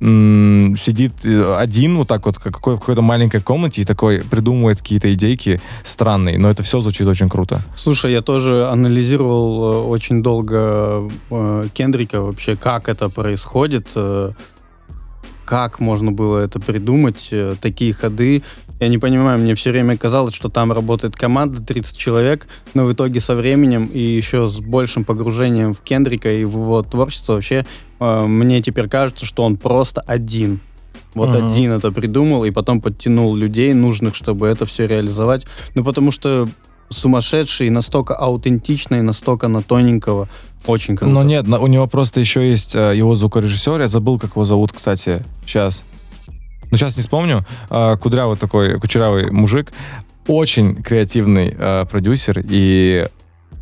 сидит 0.00 1.12
э, 1.24 1.56
один 1.56 1.96
вот 1.96 2.06
так 2.06 2.24
вот, 2.24 2.38
как 2.38 2.58
в 2.58 2.60
какой-то 2.60 3.02
маленькой 3.02 3.40
комнате 3.40 3.82
и 3.82 3.84
такой 3.84 4.22
придумывает 4.22 4.78
какие-то 4.78 5.12
идейки 5.12 5.60
странные, 5.82 6.38
но 6.38 6.48
это 6.48 6.62
все 6.62 6.80
звучит 6.80 7.06
очень 7.06 7.28
круто. 7.28 7.62
Слушай, 7.76 8.12
я 8.12 8.22
тоже 8.22 8.68
анализировал 8.68 9.72
э, 9.72 9.86
очень 9.86 10.22
долго 10.22 11.08
э, 11.30 11.64
Кендрика 11.74 12.20
вообще, 12.20 12.56
как 12.56 12.88
это 12.88 13.08
происходит, 13.08 13.88
как 15.44 15.80
можно 15.80 16.12
было 16.12 16.38
это 16.38 16.60
придумать, 16.60 17.30
такие 17.60 17.92
ходы. 17.92 18.42
Я 18.80 18.88
не 18.88 18.98
понимаю, 18.98 19.38
мне 19.40 19.54
все 19.54 19.70
время 19.72 19.96
казалось, 19.96 20.34
что 20.34 20.48
там 20.48 20.72
работает 20.72 21.16
команда 21.16 21.60
30 21.62 21.96
человек, 21.96 22.46
но 22.74 22.84
в 22.84 22.92
итоге 22.92 23.20
со 23.20 23.34
временем 23.34 23.86
и 23.86 23.98
еще 23.98 24.46
с 24.46 24.58
большим 24.58 25.04
погружением 25.04 25.74
в 25.74 25.80
Кендрика 25.80 26.30
и 26.32 26.44
в 26.44 26.52
его 26.60 26.82
творчество 26.82 27.34
вообще 27.34 27.66
э, 27.98 28.26
мне 28.26 28.62
теперь 28.62 28.88
кажется, 28.88 29.26
что 29.26 29.42
он 29.42 29.56
просто 29.56 30.00
один. 30.02 30.60
Вот 31.14 31.30
Мгм. 31.30 31.46
один 31.46 31.72
это 31.72 31.90
придумал 31.90 32.44
и 32.44 32.50
потом 32.50 32.80
подтянул 32.80 33.34
людей 33.34 33.72
нужных, 33.74 34.14
чтобы 34.14 34.46
это 34.46 34.66
все 34.66 34.86
реализовать. 34.86 35.44
Ну, 35.74 35.82
потому 35.82 36.12
что 36.12 36.46
сумасшедший, 36.90 37.70
настолько 37.70 38.14
аутентичный, 38.14 39.02
настолько 39.02 39.48
на 39.48 39.62
тоненького. 39.62 40.28
Очень 40.66 40.96
круто. 40.96 41.12
Но 41.12 41.22
нет, 41.22 41.46
у 41.48 41.66
него 41.66 41.86
просто 41.86 42.20
еще 42.20 42.48
есть 42.48 42.74
э, 42.74 42.96
его 42.96 43.14
звукорежиссер, 43.14 43.80
я 43.80 43.88
забыл, 43.88 44.18
как 44.18 44.32
его 44.32 44.44
зовут, 44.44 44.72
кстати, 44.72 45.24
сейчас. 45.44 45.84
Ну, 46.70 46.76
сейчас 46.76 46.96
не 46.96 47.02
вспомню. 47.02 47.44
Э, 47.70 47.96
Кудрявый 48.00 48.36
такой, 48.36 48.78
кучерявый 48.78 49.30
мужик. 49.30 49.72
Очень 50.26 50.76
креативный 50.82 51.54
э, 51.58 51.86
продюсер, 51.90 52.42
и 52.48 53.06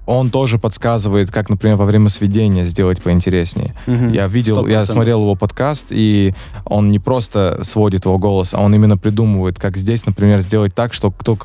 он 0.07 0.31
тоже 0.31 0.59
подсказывает, 0.59 1.31
как, 1.31 1.49
например, 1.51 1.77
во 1.77 1.85
время 1.85 2.09
сведения 2.09 2.65
сделать 2.65 3.03
поинтереснее. 3.03 3.75
Мгм. 3.87 4.13
Я 4.13 4.27
видел, 4.29 4.57
Сто 4.57 4.61
я 4.63 4.79
процентов. 4.79 4.95
смотрел 4.95 5.21
его 5.23 5.35
подкаст, 5.35 5.87
и 5.91 6.35
он 6.65 6.91
не 6.91 6.99
просто 6.99 7.61
сводит 7.65 8.05
его 8.05 8.17
голос, 8.19 8.55
а 8.55 8.61
он 8.61 8.75
именно 8.75 8.97
придумывает, 8.97 9.59
как 9.59 9.77
здесь, 9.77 10.07
например, 10.07 10.41
сделать 10.41 10.75
так, 10.75 10.95
что 10.95 11.11
кто, 11.11 11.39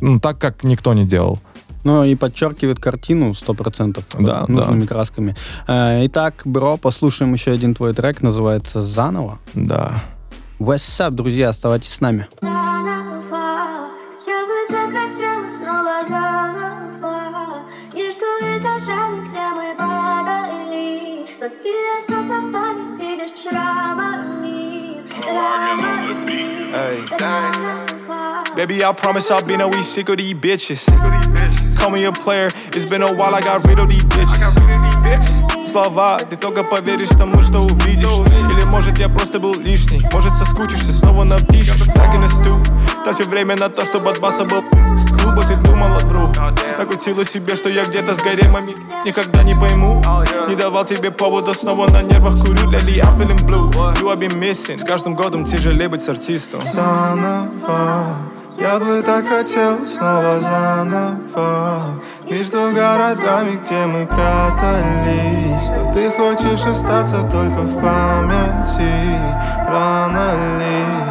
ну, 0.00 0.20
так, 0.20 0.38
как 0.38 0.62
никто 0.64 0.94
не 0.94 1.04
делал. 1.04 1.38
Ну, 1.84 2.02
и 2.02 2.16
подчеркивает 2.16 2.80
картину 2.80 3.30
100% 3.30 4.02
Да, 4.18 4.44
нужными 4.48 4.86
красками. 4.86 5.36
Э, 5.68 6.04
Итак, 6.06 6.42
бро, 6.44 6.76
послушаем 6.76 7.32
еще 7.32 7.52
один 7.52 7.74
твой 7.74 7.92
трек, 7.94 8.22
называется 8.22 8.82
«Заново». 8.82 9.38
Да. 9.54 10.02
What's 10.58 10.98
up, 11.00 11.14
друзья, 11.14 11.50
оставайтесь 11.50 11.92
с 11.92 12.00
нами. 12.00 12.26
Hey, 26.72 27.04
Заново. 27.18 27.86
Baby, 28.56 28.82
I 28.82 28.92
promise 28.94 29.30
I'll 29.30 29.42
be 29.42 29.58
no 29.58 29.68
we 29.68 29.82
sick 29.82 30.08
of 30.08 30.16
these 30.16 30.34
bitches. 30.34 30.86
Call 31.76 31.90
me 31.90 32.04
a 32.04 32.12
player, 32.12 32.50
it's 32.72 32.86
been 32.86 33.02
a 33.02 33.12
while, 33.12 33.34
I 33.34 33.42
got 33.42 33.62
rid 33.66 33.78
of 33.78 33.90
these 33.90 34.04
bitches. 34.04 35.66
Слова, 35.66 36.18
ты 36.20 36.36
только 36.36 36.64
поверишь 36.64 37.08
тому, 37.10 37.42
что 37.42 37.60
увидишь 37.60 38.55
может 38.66 38.98
я 38.98 39.08
просто 39.08 39.40
был 39.40 39.54
лишний. 39.54 40.02
Может 40.12 40.32
соскучишься, 40.34 40.92
снова 40.92 41.24
напишешь. 41.24 41.80
Так 41.94 42.14
и 42.14 42.18
наступ 42.18 42.66
Трачу 43.04 43.28
время 43.28 43.56
на 43.56 43.68
то, 43.68 43.84
чтобы 43.84 44.10
от 44.10 44.20
баса 44.20 44.44
был 44.44 44.62
Клуба 44.62 45.44
ты 45.44 45.56
думала, 45.56 45.98
вру. 46.00 46.28
Накрутила 46.78 47.24
себе, 47.24 47.56
что 47.56 47.68
я 47.68 47.84
где-то 47.84 48.14
с 48.14 48.20
гаремами 48.20 48.74
Никогда 49.04 49.42
не 49.42 49.54
пойму. 49.54 50.02
Не 50.48 50.54
давал 50.56 50.84
тебе 50.84 51.10
повода, 51.10 51.54
снова 51.54 51.88
на 51.90 52.02
нервах 52.02 52.38
курю. 52.40 52.70
Lately 52.70 53.00
I'm 53.00 53.16
feeling 53.16 53.44
blue. 53.46 53.70
You 54.00 54.10
I've 54.10 54.18
been 54.18 54.38
missing. 54.38 54.76
С 54.78 54.84
каждым 54.84 55.14
годом 55.14 55.44
тяжелее 55.44 55.88
быть 55.88 56.02
с 56.02 56.08
артистом. 56.08 56.62
Заново 56.62 58.35
я 58.58 58.78
бы 58.78 59.02
так 59.02 59.26
хотел 59.28 59.84
снова 59.84 60.40
заново. 60.40 62.00
Между 62.28 62.72
городами, 62.72 63.60
где 63.62 63.86
мы 63.86 64.06
прятались. 64.06 65.70
Но 65.70 65.92
ты 65.92 66.10
хочешь 66.10 66.66
остаться 66.66 67.22
только 67.22 67.62
в 67.62 67.80
памяти. 67.80 69.20
Рано 69.68 70.32
ли? 70.58 71.05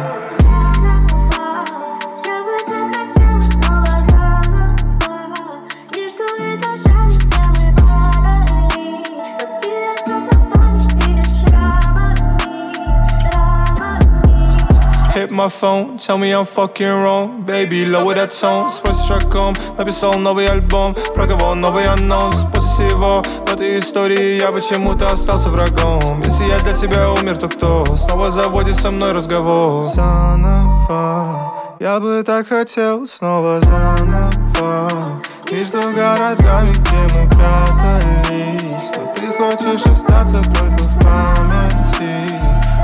My 15.36 15.50
phone, 15.50 15.98
tell 15.98 16.16
me 16.16 16.32
I'm 16.32 16.46
fucking 16.46 16.86
wrong. 16.86 17.42
Baby, 17.42 17.84
lower 17.84 18.14
that 18.14 18.30
tone. 18.30 18.70
Спросишь 18.70 19.10
о 19.10 19.52
написал 19.76 20.14
новый 20.14 20.48
альбом 20.48 20.94
Про 21.14 21.26
кого 21.26 21.54
новый 21.54 21.86
анонс 21.86 22.44
После 22.52 22.88
всего 22.88 23.22
в 23.22 23.52
этой 23.52 23.78
истории 23.78 24.38
я 24.40 24.50
почему-то 24.50 25.10
остался 25.10 25.50
врагом. 25.50 26.22
Если 26.22 26.44
я 26.44 26.58
для 26.60 26.72
тебя 26.72 27.10
умер, 27.10 27.36
то 27.36 27.48
кто? 27.48 27.96
Снова 27.96 28.30
заводит 28.30 28.76
со 28.76 28.90
мной 28.90 29.12
разговор? 29.12 29.84
Заново. 29.84 31.52
Я 31.80 32.00
бы 32.00 32.22
так 32.24 32.48
хотел 32.48 33.06
снова 33.06 33.60
заново. 33.60 35.20
Между 35.50 35.80
городами, 35.94 36.72
где 36.72 37.14
мы 37.14 37.28
прятались. 37.28 38.90
Но 38.96 39.12
ты 39.14 39.26
хочешь 39.38 39.86
остаться 39.86 40.42
только 40.42 40.82
в 40.82 40.98
памяти? 41.02 42.32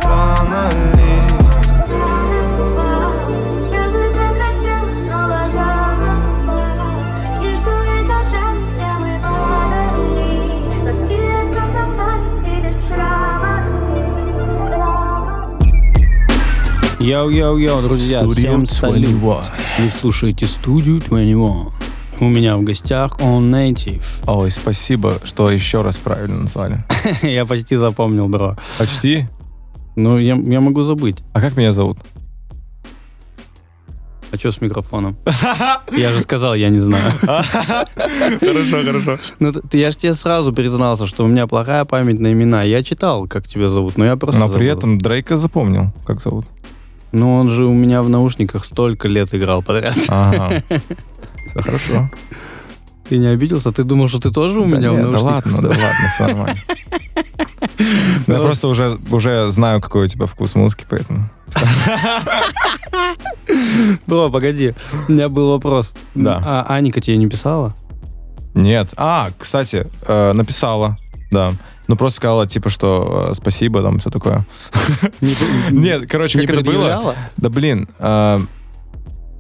Рано 0.05 0.71
ли? 0.95 1.22
Йоу-йоу-йоу, 17.03 17.83
друзья, 17.83 18.25
всем 18.29 18.65
салют. 18.65 19.11
Вы 19.77 19.89
слушаете 19.89 20.47
студию 20.47 21.01
21. 21.01 21.37
У 22.21 22.29
меня 22.29 22.57
в 22.57 22.63
гостях 22.63 23.17
Onative. 23.19 24.05
Ой, 24.29 24.53
спасибо, 24.53 25.15
что 25.25 25.51
еще 25.51 25.83
раз 25.83 25.99
правильно 25.99 26.43
назвали. 26.43 26.85
Я 27.23 27.45
почти 27.45 27.75
запомнил, 27.75 28.29
бро. 28.29 28.57
Почти. 28.79 29.27
Ну, 29.97 30.17
я, 30.19 30.37
я 30.37 30.61
могу 30.61 30.83
забыть. 30.83 31.17
А 31.33 31.41
как 31.41 31.57
меня 31.57 31.73
зовут? 31.73 31.99
А 34.31 34.37
что 34.37 34.53
с 34.53 34.61
микрофоном? 34.61 35.17
Я 35.97 36.13
же 36.13 36.21
сказал, 36.21 36.55
я 36.55 36.71
не 36.71 36.79
знаю. 36.79 37.13
Хорошо, 37.21 38.83
хорошо. 38.83 39.19
Ну, 39.41 39.53
я 39.73 39.91
же 39.91 39.99
тебе 39.99 40.15
сразу 40.15 40.53
признался, 40.55 41.07
что 41.07 41.25
у 41.25 41.27
меня 41.27 41.47
плохая 41.47 41.85
память 41.85 42.21
на 42.21 42.33
имена. 42.33 42.63
Я 42.63 42.83
читал, 42.83 43.27
как 43.27 43.47
тебя 43.49 43.69
зовут, 43.69 43.99
но 43.99 44.05
я 44.07 44.17
просто 44.17 44.41
Но 44.41 44.49
при 44.49 44.69
этом 44.69 44.99
Дрейка 44.99 45.37
запомнил, 45.37 45.93
как 46.07 46.23
зовут. 46.23 46.47
Ну, 47.13 47.35
он 47.35 47.51
же 47.51 47.67
у 47.67 47.73
меня 47.75 48.03
в 48.03 48.09
наушниках 48.09 48.65
столько 48.65 49.07
лет 49.09 49.35
играл 49.35 49.63
подряд. 49.63 49.97
Ага. 50.09 50.63
Всё 51.51 51.63
хорошо. 51.63 52.11
Ты 53.09 53.19
не 53.19 53.27
обиделся? 53.27 53.71
Ты 53.73 53.85
думал, 53.85 54.09
что 54.09 54.19
ты 54.19 54.31
тоже 54.31 54.59
у 54.59 54.69
Да 54.69 54.77
меня 54.79 54.93
в 54.93 54.95
нет, 54.97 55.05
да 55.05 55.11
наушниках? 55.11 55.53
ладно, 55.53 55.63
да 55.63 55.69
ладно, 55.69 56.09
все 56.15 56.27
нормально. 56.27 56.61
Я 58.27 58.39
Ну, 58.39 58.43
просто 58.43 58.69
уже, 58.69 58.99
уже 59.11 59.51
знаю, 59.51 59.81
какой 59.81 60.05
у 60.07 60.09
тебя 60.09 60.27
вкус 60.27 60.55
музыки, 60.55 60.87
поэтому... 60.89 61.29
Бро, 64.07 64.31
погоди. 64.33 64.75
У 65.09 65.13
меня 65.13 65.29
был 65.29 65.51
вопрос. 65.51 65.93
Да. 66.15 66.41
А 66.45 66.75
Аника 66.75 67.01
тебе 67.01 67.17
не 67.17 67.29
писала? 67.29 67.75
Нет. 68.55 68.91
А, 68.97 69.29
кстати, 69.39 69.87
э, 70.07 70.33
написала, 70.33 70.97
да. 71.31 71.53
Ну, 71.89 71.97
просто 71.97 72.17
сказала, 72.19 72.47
типа, 72.47 72.71
что 72.71 73.29
э, 73.31 73.35
спасибо, 73.35 73.83
там, 73.83 73.99
все 73.99 74.11
такое. 74.11 74.47
Нет, 75.71 76.09
короче, 76.09 76.41
как 76.41 76.51
это 76.51 76.65
было? 76.65 77.17
Да 77.37 77.49
блин, 77.49 77.89
э, 77.99 78.41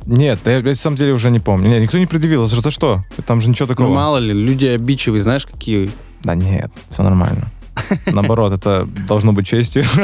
нет, 0.06 0.40
я, 0.44 0.56
я 0.56 0.62
на 0.62 0.74
самом 0.74 0.96
деле 0.96 1.12
уже 1.12 1.30
не 1.30 1.38
помню. 1.38 1.68
Нет, 1.68 1.80
никто 1.82 1.98
не 1.98 2.06
предъявил. 2.06 2.46
За 2.46 2.70
что? 2.70 3.04
Там 3.26 3.40
же 3.40 3.48
ничего 3.48 3.66
Ну, 3.68 3.74
такого. 3.74 3.94
мало 3.94 4.18
ли, 4.18 4.32
люди 4.32 4.66
обидчивые, 4.66 5.22
знаешь, 5.22 5.46
какие? 5.46 5.90
Да 6.24 6.34
нет, 6.34 6.70
все 6.90 7.02
нормально. 7.02 7.50
Наоборот, 8.06 8.52
это 8.52 8.86
должно 9.08 9.32
быть 9.32 9.46
честью. 9.46 9.84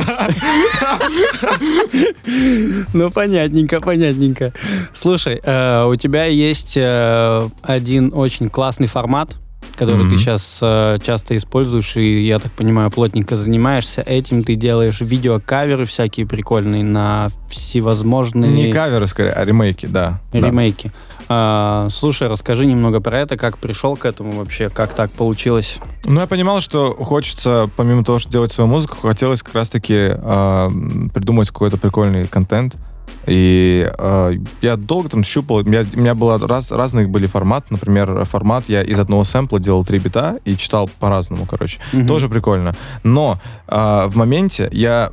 Ну, 2.92 3.10
понятненько, 3.10 3.80
понятненько. 3.80 4.52
Слушай, 4.94 5.40
э, 5.42 5.84
у 5.86 5.94
тебя 5.96 6.24
есть 6.24 6.76
э, 6.76 7.48
один 7.62 8.12
очень 8.14 8.48
классный 8.48 8.86
формат, 8.86 9.36
который 9.78 10.04
Мгм. 10.04 10.10
ты 10.10 10.18
сейчас 10.18 10.58
часто 11.02 11.36
используешь, 11.36 11.96
и, 11.96 12.26
я 12.26 12.38
так 12.38 12.52
понимаю, 12.52 12.90
плотненько 12.90 13.36
занимаешься 13.36 14.02
этим. 14.02 14.42
Ты 14.44 14.56
делаешь 14.56 15.00
видеокаверы 15.00 15.86
всякие 15.86 16.26
прикольные 16.26 16.84
на 16.84 17.28
всевозможные 17.48 18.50
Не 18.50 18.72
каверы, 18.72 19.06
скорее, 19.06 19.32
а 19.32 19.44
ремейки, 19.44 19.86
да. 19.86 20.20
да. 20.32 20.38
ремейки. 20.38 20.92
А, 21.30 21.88
слушай, 21.90 22.28
расскажи 22.28 22.66
немного 22.66 23.00
про 23.00 23.18
это, 23.20 23.36
как 23.36 23.58
пришел 23.58 23.96
к 23.96 24.04
этому 24.04 24.32
вообще, 24.32 24.68
как 24.68 24.94
так 24.94 25.10
получилось. 25.12 25.78
Ну, 26.04 26.20
я 26.20 26.26
понимал, 26.26 26.60
что 26.60 26.90
хочется, 26.90 27.70
помимо 27.76 28.02
того, 28.04 28.18
что 28.18 28.30
делать 28.30 28.50
свою 28.52 28.68
музыку, 28.68 28.96
хотелось 29.00 29.42
как 29.42 29.54
раз-таки 29.54 30.10
э, 30.10 30.68
придумать 31.12 31.48
какой-то 31.48 31.76
прикольный 31.76 32.26
контент. 32.26 32.76
И 33.26 33.90
э, 33.98 34.34
я 34.62 34.76
долго 34.76 35.08
там 35.08 35.24
щупал, 35.24 35.58
у 35.58 35.62
меня, 35.64 35.84
у 35.94 35.98
меня 35.98 36.14
было 36.14 36.38
раз, 36.38 36.70
разные 36.70 37.06
были 37.06 37.26
форматы. 37.26 37.66
Например, 37.70 38.24
формат 38.24 38.64
я 38.68 38.82
из 38.82 38.98
одного 38.98 39.24
сэмпла 39.24 39.60
делал 39.60 39.84
три 39.84 39.98
бита 39.98 40.38
и 40.44 40.56
читал 40.56 40.90
по-разному, 40.98 41.46
короче. 41.46 41.80
Мгм. 41.92 42.06
Тоже 42.06 42.28
прикольно. 42.28 42.74
Но 43.02 43.38
э, 43.66 44.06
в 44.06 44.16
моменте 44.16 44.68
я 44.72 45.10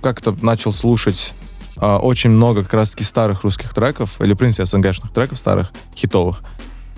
как-то 0.00 0.36
начал 0.40 0.72
слушать 0.72 1.34
э, 1.80 1.96
очень 1.96 2.30
много 2.30 2.62
как 2.62 2.74
раз-таки 2.74 3.04
старых 3.04 3.42
русских 3.42 3.74
треков, 3.74 4.20
или, 4.20 4.34
в 4.34 4.36
принципе, 4.36 4.66
СНГшных 4.66 5.12
треков 5.12 5.38
старых, 5.38 5.72
хитовых. 5.96 6.42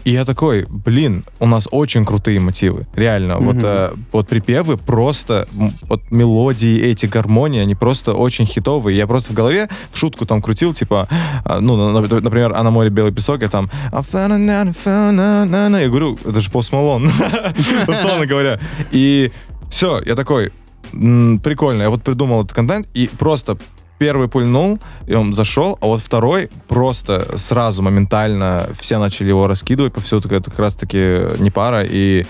И 0.05 0.13
я 0.13 0.25
такой, 0.25 0.67
блин, 0.69 1.25
у 1.41 1.47
нас 1.47 1.69
очень 1.71 2.05
крутые 2.05 2.41
мотивы, 2.41 2.87
реально. 2.95 3.37
Вот, 3.39 3.57
Мгм. 3.57 3.65
э, 3.67 3.91
вот 4.13 4.29
припевы 4.29 4.77
просто, 4.79 5.47
вот 5.89 6.11
мелодии 6.11 6.81
эти, 6.81 7.07
гармонии, 7.07 7.61
они 7.61 7.75
просто 7.75 8.15
очень 8.15 8.47
хитовые. 8.47 8.97
Я 8.97 9.07
просто 9.07 9.33
в 9.33 9.37
голове 9.37 9.69
в 9.91 9.99
шутку 9.99 10.25
там 10.27 10.41
крутил, 10.41 10.73
типа, 10.75 11.07
а, 11.45 11.61
ну, 11.61 11.77
на- 11.77 11.93
на- 12.01 12.21
например, 12.21 12.53
«А 12.57 12.63
на 12.63 12.71
море 12.71 12.89
белый 12.91 13.13
песок», 13.13 13.43
я 13.43 13.49
там 13.49 13.71
«А 13.93 14.03
фа-на, 14.03 14.39
на, 14.39 14.73
фа-на, 14.73 15.45
на, 15.45 15.69
на». 15.69 15.81
Я 15.81 15.89
говорю, 15.89 16.19
это 16.25 16.41
же 16.41 16.51
Post 16.51 16.71
Malone, 16.73 17.09
условно 17.89 18.27
говоря. 18.27 18.59
И 18.91 19.31
все, 19.69 20.01
я 20.07 20.15
такой, 20.15 20.51
прикольно, 20.93 21.83
я 21.83 21.91
вот 21.91 22.03
придумал 22.03 22.41
этот 22.41 22.53
контент, 22.53 22.89
и 22.95 23.09
просто 23.19 23.59
первый 24.01 24.29
пульнул, 24.29 24.79
и 25.07 25.15
он 25.15 25.35
зашел, 25.35 25.77
а 25.83 25.87
вот 25.87 26.01
второй 26.01 26.51
просто 26.69 27.37
сразу, 27.37 27.83
моментально 27.83 28.67
все 28.81 28.99
начали 28.99 29.29
его 29.29 29.47
раскидывать 29.47 29.93
повсюду, 29.93 30.27
это 30.35 30.51
как 30.51 30.59
раз-таки 30.59 31.39
не 31.39 31.51
пара, 31.51 31.83
и 31.85 32.25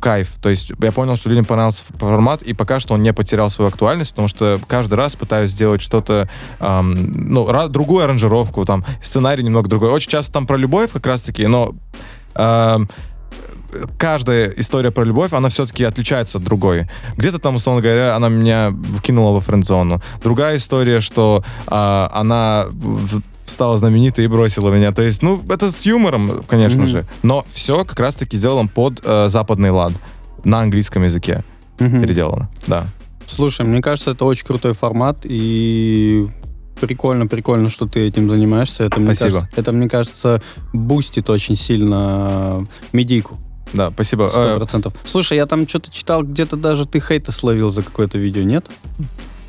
кайф. 0.00 0.30
То 0.40 0.48
есть 0.48 0.72
я 0.80 0.90
понял, 0.90 1.16
что 1.16 1.28
людям 1.28 1.44
понравился 1.44 1.84
формат, 1.90 2.40
и 2.40 2.54
пока 2.54 2.80
что 2.80 2.94
он 2.94 3.02
не 3.02 3.12
потерял 3.12 3.50
свою 3.50 3.68
актуальность, 3.68 4.12
потому 4.12 4.28
что 4.28 4.58
каждый 4.66 4.94
раз 4.94 5.16
пытаюсь 5.16 5.50
сделать 5.50 5.82
что-то, 5.82 6.30
ам, 6.58 7.12
ну, 7.12 7.68
другую 7.68 8.04
аранжировку, 8.04 8.64
там, 8.64 8.82
сценарий 9.02 9.42
немного 9.44 9.68
другой. 9.68 9.90
Очень 9.90 10.08
часто 10.08 10.32
там 10.32 10.46
про 10.46 10.56
любовь 10.56 10.92
как 10.92 11.04
раз-таки, 11.04 11.46
но 11.46 11.74
ам, 12.34 12.88
каждая 13.98 14.50
история 14.56 14.90
про 14.90 15.04
любовь, 15.04 15.32
она 15.32 15.48
все-таки 15.48 15.84
отличается 15.84 16.38
от 16.38 16.44
другой. 16.44 16.88
Где-то 17.16 17.38
там, 17.38 17.56
условно 17.56 17.82
говоря, 17.82 18.16
она 18.16 18.28
меня 18.28 18.72
вкинула 18.98 19.32
во 19.32 19.40
френд-зону. 19.40 20.00
Другая 20.22 20.56
история, 20.56 21.00
что 21.00 21.42
а, 21.66 22.10
она 22.12 22.66
стала 23.46 23.76
знаменитой 23.76 24.24
и 24.24 24.28
бросила 24.28 24.70
меня. 24.70 24.92
То 24.92 25.02
есть, 25.02 25.22
ну, 25.22 25.42
это 25.48 25.70
с 25.72 25.84
юмором, 25.84 26.44
конечно 26.46 26.82
Мгм. 26.82 26.88
же. 26.88 27.06
Но 27.22 27.44
все 27.50 27.84
как 27.84 27.98
раз-таки 27.98 28.36
сделано 28.36 28.68
под 28.68 29.00
э, 29.04 29.28
западный 29.28 29.70
лад. 29.70 29.92
На 30.44 30.60
английском 30.60 31.02
языке 31.04 31.44
Мгм. 31.80 32.00
переделано. 32.00 32.48
Да. 32.66 32.86
Слушай, 33.26 33.66
мне 33.66 33.82
кажется, 33.82 34.12
это 34.12 34.24
очень 34.24 34.46
крутой 34.46 34.72
формат, 34.72 35.18
и 35.24 36.28
прикольно, 36.80 37.26
прикольно, 37.26 37.68
что 37.70 37.86
ты 37.86 38.00
этим 38.06 38.30
занимаешься. 38.30 38.84
Это, 38.84 39.00
мне 39.00 39.14
Спасибо. 39.14 39.40
кажется, 39.40 39.60
это, 39.60 39.72
мне 39.72 39.88
кажется, 39.88 40.42
бустит 40.72 41.28
очень 41.28 41.56
сильно 41.56 42.64
медийку. 42.92 43.36
Да, 43.72 43.90
спасибо. 43.90 44.28
Сто 44.30 44.40
Э, 44.42 44.56
процентов. 44.56 44.94
Слушай, 45.04 45.36
я 45.38 45.46
там 45.46 45.68
что-то 45.68 45.90
читал, 45.92 46.22
где-то 46.22 46.56
даже 46.56 46.86
ты 46.86 47.00
хейта 47.00 47.32
словил 47.32 47.70
за 47.70 47.82
какое-то 47.82 48.18
видео, 48.18 48.42
нет? 48.42 48.66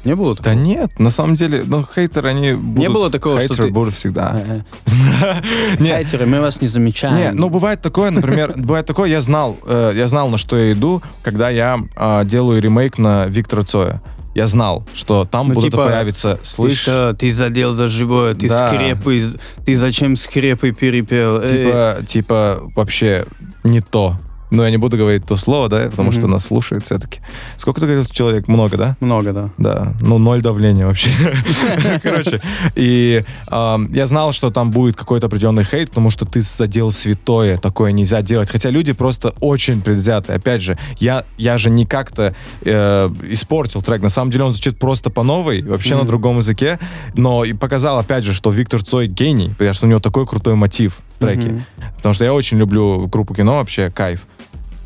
Не 0.03 0.15
было 0.15 0.35
да 0.35 0.43
такого? 0.43 0.55
нет, 0.63 0.97
на 0.99 1.11
самом 1.11 1.35
деле, 1.35 1.63
ну, 1.63 1.85
хейтеры, 1.85 2.29
они 2.29 2.53
будут... 2.53 2.91
было 2.91 3.09
такого, 3.11 3.39
что 3.39 3.49
хейтеры 3.49 3.67
ты- 3.67 3.73
будут 3.73 3.93
всегда. 3.93 4.35
Э, 4.35 4.61
э. 4.87 5.77
Не, 5.79 5.89
Хейтеры, 5.89 6.25
мы 6.25 6.41
вас 6.41 6.59
не 6.59 6.67
замечаем. 6.67 7.15
Не, 7.17 7.31
ну 7.31 7.49
бывает 7.49 7.81
такое, 7.83 8.09
например, 8.09 8.53
бывает 8.57 8.87
такое, 8.87 9.09
я 9.09 9.21
знал, 9.21 9.57
я 9.69 10.07
знал, 10.07 10.29
на 10.29 10.39
что 10.39 10.57
я 10.57 10.71
иду, 10.73 11.03
когда 11.21 11.51
я 11.51 11.79
а, 11.95 12.23
делаю 12.23 12.59
ремейк 12.61 12.97
на 12.97 13.27
Виктора 13.27 13.61
Цоя. 13.63 14.01
Я 14.33 14.47
знал, 14.47 14.85
что 14.93 15.25
там 15.25 15.49
Ну, 15.49 15.55
будут 15.55 15.71
типа, 15.71 15.87
появиться, 15.87 16.39
Ты 16.41 16.45
слышь, 16.47 16.79
что, 16.79 17.13
ты 17.13 17.33
задел 17.33 17.73
за 17.73 17.87
живое, 17.87 18.33
ты 18.33 18.47
Да. 18.47 18.69
скрепы, 18.69 19.25
ты 19.65 19.75
зачем 19.75 20.15
скрепы 20.15 20.71
перепел? 20.71 21.43
Типа, 21.43 21.97
типа 22.05 22.61
вообще 22.75 23.25
не 23.63 23.81
то. 23.81 24.17
Но 24.51 24.63
я 24.63 24.69
не 24.69 24.77
буду 24.77 24.97
говорить 24.97 25.25
то 25.25 25.35
слово, 25.35 25.67
да, 25.69 25.87
потому 25.89 26.09
Мгм. 26.11 26.19
что 26.19 26.27
нас 26.27 26.45
слушают 26.45 26.85
все-таки. 26.85 27.19
Сколько 27.57 27.79
ты 27.79 27.87
говорил 27.87 28.05
человек? 28.05 28.47
Много, 28.47 28.77
да? 28.77 28.97
Много, 28.99 29.31
да. 29.33 29.49
Да, 29.57 29.93
ну 30.01 30.17
ноль 30.17 30.41
давления 30.41 30.85
вообще. 30.85 31.09
Короче, 32.03 32.41
и 32.75 33.23
я 33.49 34.07
знал, 34.07 34.31
что 34.33 34.49
там 34.51 34.71
будет 34.71 34.95
какой-то 34.95 35.27
определенный 35.27 35.63
хейт, 35.63 35.89
потому 35.89 36.11
что 36.11 36.25
ты 36.25 36.41
задел 36.41 36.91
святое, 36.91 37.57
такое 37.57 37.91
нельзя 37.91 38.21
делать. 38.21 38.49
Хотя 38.49 38.69
люди 38.69 38.93
просто 38.93 39.33
очень 39.39 39.81
предвзяты. 39.81 40.33
Опять 40.33 40.61
же, 40.61 40.77
я, 40.99 41.23
я 41.37 41.57
же 41.57 41.69
не 41.69 41.85
как-то 41.85 42.35
э, 42.61 43.09
испортил 43.29 43.81
трек. 43.81 44.01
На 44.01 44.09
самом 44.09 44.31
деле 44.31 44.43
он 44.43 44.51
звучит 44.51 44.77
просто 44.77 45.09
по 45.09 45.23
новой, 45.23 45.61
вообще 45.61 45.95
на 45.95 46.03
другом 46.03 46.37
языке. 46.37 46.77
Но 47.15 47.45
и 47.45 47.53
показал, 47.53 47.99
опять 47.99 48.23
же, 48.23 48.33
что 48.33 48.51
Виктор 48.51 48.83
Цой 48.83 49.07
гений, 49.07 49.49
потому 49.57 49.73
что 49.73 49.85
у 49.85 49.89
него 49.89 49.99
такой 49.99 50.27
крутой 50.27 50.55
мотив 50.55 50.99
в 51.17 51.21
треке. 51.21 51.47
Мгм. 51.47 51.65
Потому 51.97 52.13
что 52.13 52.25
я 52.25 52.33
очень 52.33 52.57
люблю 52.57 53.07
группу 53.07 53.33
кино, 53.33 53.57
вообще 53.57 53.89
кайф. 53.89 54.21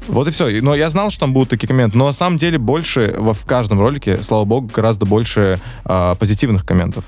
Вот 0.08 0.28
и 0.28 0.32
все. 0.32 0.62
Но 0.62 0.76
я 0.76 0.90
знал, 0.90 1.10
что 1.10 1.22
там 1.22 1.34
будут 1.34 1.50
такие 1.50 1.68
комменты. 1.68 1.98
Но 1.98 2.08
на 2.08 2.14
самом 2.14 2.38
деле 2.38 2.58
больше 2.58 3.16
в 3.18 3.46
каждом 3.46 3.80
ролике, 3.80 4.22
слава 4.22 4.46
богу, 4.46 4.70
гораздо 4.74 5.06
больше 5.06 5.60
а, 5.84 6.16
позитивных 6.16 6.66
комментов. 6.66 7.06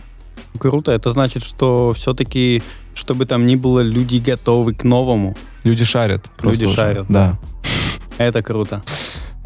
Круто, 0.57 0.91
это 0.91 1.11
значит, 1.11 1.43
что 1.43 1.93
все-таки, 1.95 2.63
чтобы 2.93 3.25
там 3.25 3.45
ни 3.45 3.55
было, 3.55 3.81
люди 3.81 4.17
готовы 4.17 4.73
к 4.73 4.83
новому. 4.83 5.35
Люди 5.63 5.85
шарят. 5.85 6.29
Люди 6.41 6.67
шарят, 6.73 7.07
Да. 7.09 7.37
Это 8.17 8.41
круто. 8.41 8.81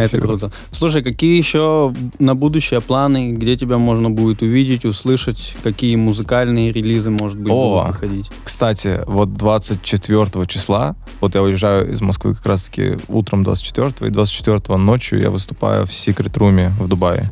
Это 0.02 0.10
Спасибо. 0.10 0.28
круто. 0.28 0.52
Слушай, 0.72 1.04
какие 1.04 1.38
еще 1.38 1.94
на 2.20 2.36
будущее 2.36 2.82
планы, 2.82 3.34
где 3.34 3.56
тебя 3.56 3.78
можно 3.78 4.10
будет 4.10 4.42
увидеть, 4.42 4.86
услышать, 4.86 5.56
какие 5.64 5.96
музыкальные 5.96 6.72
релизы, 6.72 7.10
может 7.10 7.40
быть, 7.40 7.52
О. 7.52 7.82
будут 7.82 7.96
выходить? 7.96 8.32
Кстати, 8.44 9.02
вот 9.06 9.34
24 9.34 10.46
числа, 10.48 10.96
вот 11.20 11.36
я 11.36 11.42
уезжаю 11.42 11.92
из 11.92 12.02
Москвы 12.02 12.36
как 12.36 12.46
раз-таки 12.46 12.98
утром 13.08 13.44
24 13.44 14.10
и 14.10 14.10
24 14.10 14.78
ночью 14.78 15.20
я 15.20 15.30
выступаю 15.30 15.86
в 15.86 15.90
Secret 15.90 16.34
Room 16.34 16.70
в 16.80 16.88
Дубае. 16.88 17.30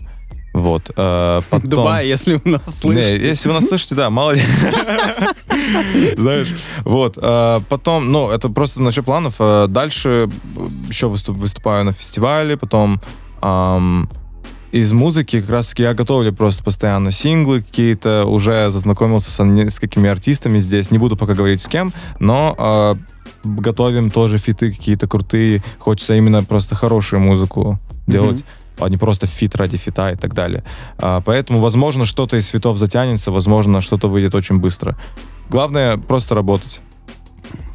Вот. 0.59 0.89
э, 0.95 1.41
потом- 1.49 1.69
Дубай, 1.69 2.07
если 2.07 2.41
у 2.43 2.49
нас 2.49 2.61
Не, 2.67 2.73
слышите. 2.73 3.27
если 3.27 3.47
вы 3.49 3.55
нас 3.55 3.67
слышите, 3.67 3.95
да, 3.95 4.09
мало 4.09 4.31
ли. 4.31 4.41
Знаешь, 6.17 6.47
вот. 6.83 7.17
а, 7.21 7.61
Потом, 7.69 8.11
ну, 8.11 8.29
это 8.29 8.49
просто 8.49 8.81
насчет 8.81 9.05
планов. 9.05 9.35
А, 9.39 9.67
Дальше 9.67 10.29
еще 10.89 11.07
выступ- 11.07 11.37
выступаю 11.37 11.85
на 11.85 11.93
фестивале, 11.93 12.57
потом 12.57 12.99
из 14.71 14.91
музыки 14.91 15.41
как 15.41 15.49
раз-таки 15.49 15.81
я 15.81 15.93
готовлю 15.95 16.31
просто 16.33 16.63
постоянно 16.63 17.11
синглы 17.11 17.61
какие-то, 17.61 18.25
уже 18.25 18.69
зазнакомился 18.69 19.31
с 19.31 19.43
несколькими 19.43 20.07
артистами 20.09 20.59
здесь, 20.59 20.91
не 20.91 20.99
буду 20.99 21.15
пока 21.17 21.33
говорить 21.33 21.61
с 21.61 21.67
кем, 21.67 21.91
но 22.19 22.53
а, 22.57 22.97
готовим 23.43 24.11
тоже 24.11 24.37
фиты 24.37 24.71
какие-то 24.71 25.07
крутые, 25.07 25.63
хочется 25.79 26.15
именно 26.15 26.43
просто 26.43 26.75
хорошую 26.75 27.21
музыку 27.21 27.79
делать, 28.05 28.43
а 28.79 28.89
не 28.89 28.97
просто 28.97 29.27
фит 29.27 29.55
ради 29.55 29.77
фита 29.77 30.11
и 30.11 30.15
так 30.15 30.33
далее. 30.33 30.63
А, 30.97 31.21
поэтому, 31.21 31.59
возможно, 31.59 32.05
что-то 32.05 32.37
из 32.37 32.47
фитов 32.49 32.77
затянется, 32.77 33.31
возможно, 33.31 33.81
что-то 33.81 34.07
выйдет 34.07 34.35
очень 34.35 34.59
быстро. 34.59 34.97
Главное 35.49 35.97
просто 35.97 36.35
работать. 36.35 36.81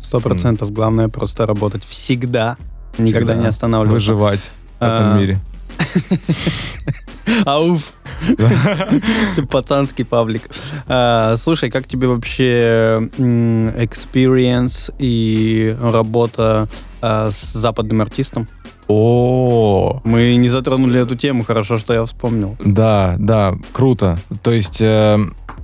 Сто 0.00 0.20
процентов. 0.20 0.72
Главное 0.72 1.08
просто 1.08 1.46
работать 1.46 1.84
всегда. 1.84 2.56
Никогда 2.98 3.32
Всегда 3.32 3.34
не 3.34 3.46
останавливаться. 3.48 3.94
Выживать 3.94 4.50
в 4.78 4.84
А, 4.84 4.94
этом 4.94 5.18
мире. 5.18 5.40
Ауф. 7.46 7.92
Пацанский 9.50 10.04
паблик. 10.04 10.48
А, 10.86 11.36
Слушай, 11.36 11.70
как 11.70 11.86
тебе 11.88 12.06
вообще 12.08 13.08
experience 13.18 14.94
и 14.98 15.76
работа 15.80 16.68
а, 17.00 17.30
с 17.30 17.52
западным 17.52 18.00
артистом? 18.00 18.48
О, 18.88 20.00
Мы 20.04 20.36
не 20.36 20.48
затронули 20.48 21.00
эту 21.00 21.16
тему, 21.16 21.44
хорошо, 21.44 21.78
что 21.78 21.94
я 21.94 22.04
вспомнил. 22.04 22.56
да, 22.64 23.16
да, 23.18 23.54
круто. 23.72 24.18
То 24.42 24.50
есть, 24.52 24.80
э, 24.80 25.18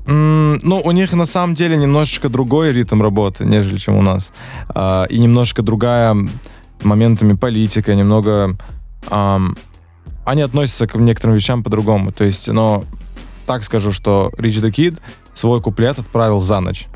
ну, 0.06 0.80
у 0.82 0.90
них 0.90 1.12
на 1.12 1.26
самом 1.26 1.54
деле 1.54 1.76
немножечко 1.76 2.28
другой 2.28 2.72
ритм 2.72 3.02
работы, 3.02 3.44
нежели 3.44 3.78
чем 3.78 3.96
у 3.96 4.02
нас. 4.02 4.32
А, 4.68 5.04
и 5.04 5.18
немножко 5.18 5.62
другая 5.62 6.16
моментами 6.82 7.34
политика, 7.34 7.94
немного... 7.94 8.56
ам, 9.08 9.56
они 10.24 10.42
относятся 10.42 10.86
к 10.86 10.94
некоторым 10.94 11.36
вещам 11.36 11.62
по-другому. 11.62 12.12
То 12.12 12.24
есть, 12.24 12.48
но 12.48 12.84
так 13.46 13.64
скажу, 13.64 13.92
что 13.92 14.30
Rich 14.36 14.62
the 14.62 14.70
Kid 14.70 14.98
свой 15.34 15.60
куплет 15.60 15.98
отправил 15.98 16.40
за 16.40 16.60
ночь. 16.60 16.86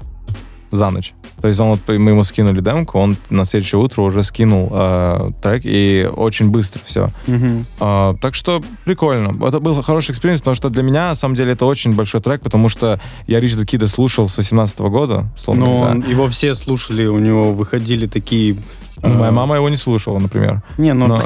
За 0.76 0.90
ночь. 0.90 1.12
То 1.40 1.48
есть 1.48 1.60
он 1.60 1.68
вот, 1.70 1.80
мы 1.98 2.10
ему 2.12 2.24
скинули 2.24 2.60
демку, 2.60 2.98
он 2.98 3.16
на 3.30 3.44
следующее 3.44 3.80
утро 3.80 4.02
уже 4.02 4.22
скинул 4.24 4.70
э, 4.72 5.30
трек, 5.42 5.62
и 5.64 6.08
очень 6.14 6.50
быстро 6.50 6.80
все. 6.84 7.10
Мгм. 7.26 7.66
А, 7.80 8.14
так 8.20 8.34
что 8.34 8.62
прикольно. 8.84 9.32
Это 9.46 9.60
был 9.60 9.82
хороший 9.82 10.12
experience, 10.12 10.40
потому 10.40 10.54
что 10.56 10.70
для 10.70 10.82
меня, 10.82 11.08
на 11.08 11.14
самом 11.14 11.34
деле, 11.34 11.52
это 11.52 11.66
очень 11.66 11.94
большой 11.94 12.20
трек, 12.20 12.40
потому 12.42 12.68
что 12.68 13.00
я 13.26 13.40
Рич 13.40 13.52
the 13.54 13.64
Kid 13.64 13.86
слушал 13.88 14.28
с 14.28 14.36
18 14.36 14.78
года, 14.80 15.24
условно 15.36 15.64
Ну, 15.66 15.76
говоря. 15.80 15.90
он- 15.94 16.10
его 16.10 16.26
все 16.28 16.54
слушали, 16.54 17.06
у 17.06 17.18
него 17.18 17.52
выходили 17.52 18.06
такие... 18.06 18.56
Ну, 19.02 19.08
Моя 19.14 19.28
э, 19.30 19.32
мама 19.34 19.56
его 19.56 19.68
не 19.68 19.76
слушала, 19.76 20.18
например. 20.18 20.62
Не, 20.78 20.94
ну... 20.94 21.06
Но, 21.06 21.20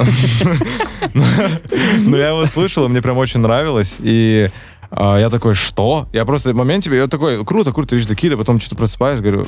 но 2.05 2.17
я 2.17 2.31
его 2.31 2.47
слушал, 2.47 2.89
мне 2.89 3.01
прям 3.03 3.19
очень 3.19 3.41
нравилось. 3.41 3.97
И 4.01 4.49
а, 4.91 5.19
я 5.19 5.31
такой, 5.31 5.55
что? 5.55 6.09
Я 6.13 6.25
просто 6.25 6.53
в 6.53 6.57
моменте, 6.57 6.95
я 6.95 7.07
такой, 7.07 7.45
круто, 7.45 7.73
круто, 7.73 7.97
Рич 7.97 8.07
the 8.07 8.17
Kid, 8.17 8.35
а 8.35 8.37
потом 8.37 8.61
что-то 8.61 8.77
просыпаюсь, 8.77 9.21
говорю, 9.21 9.47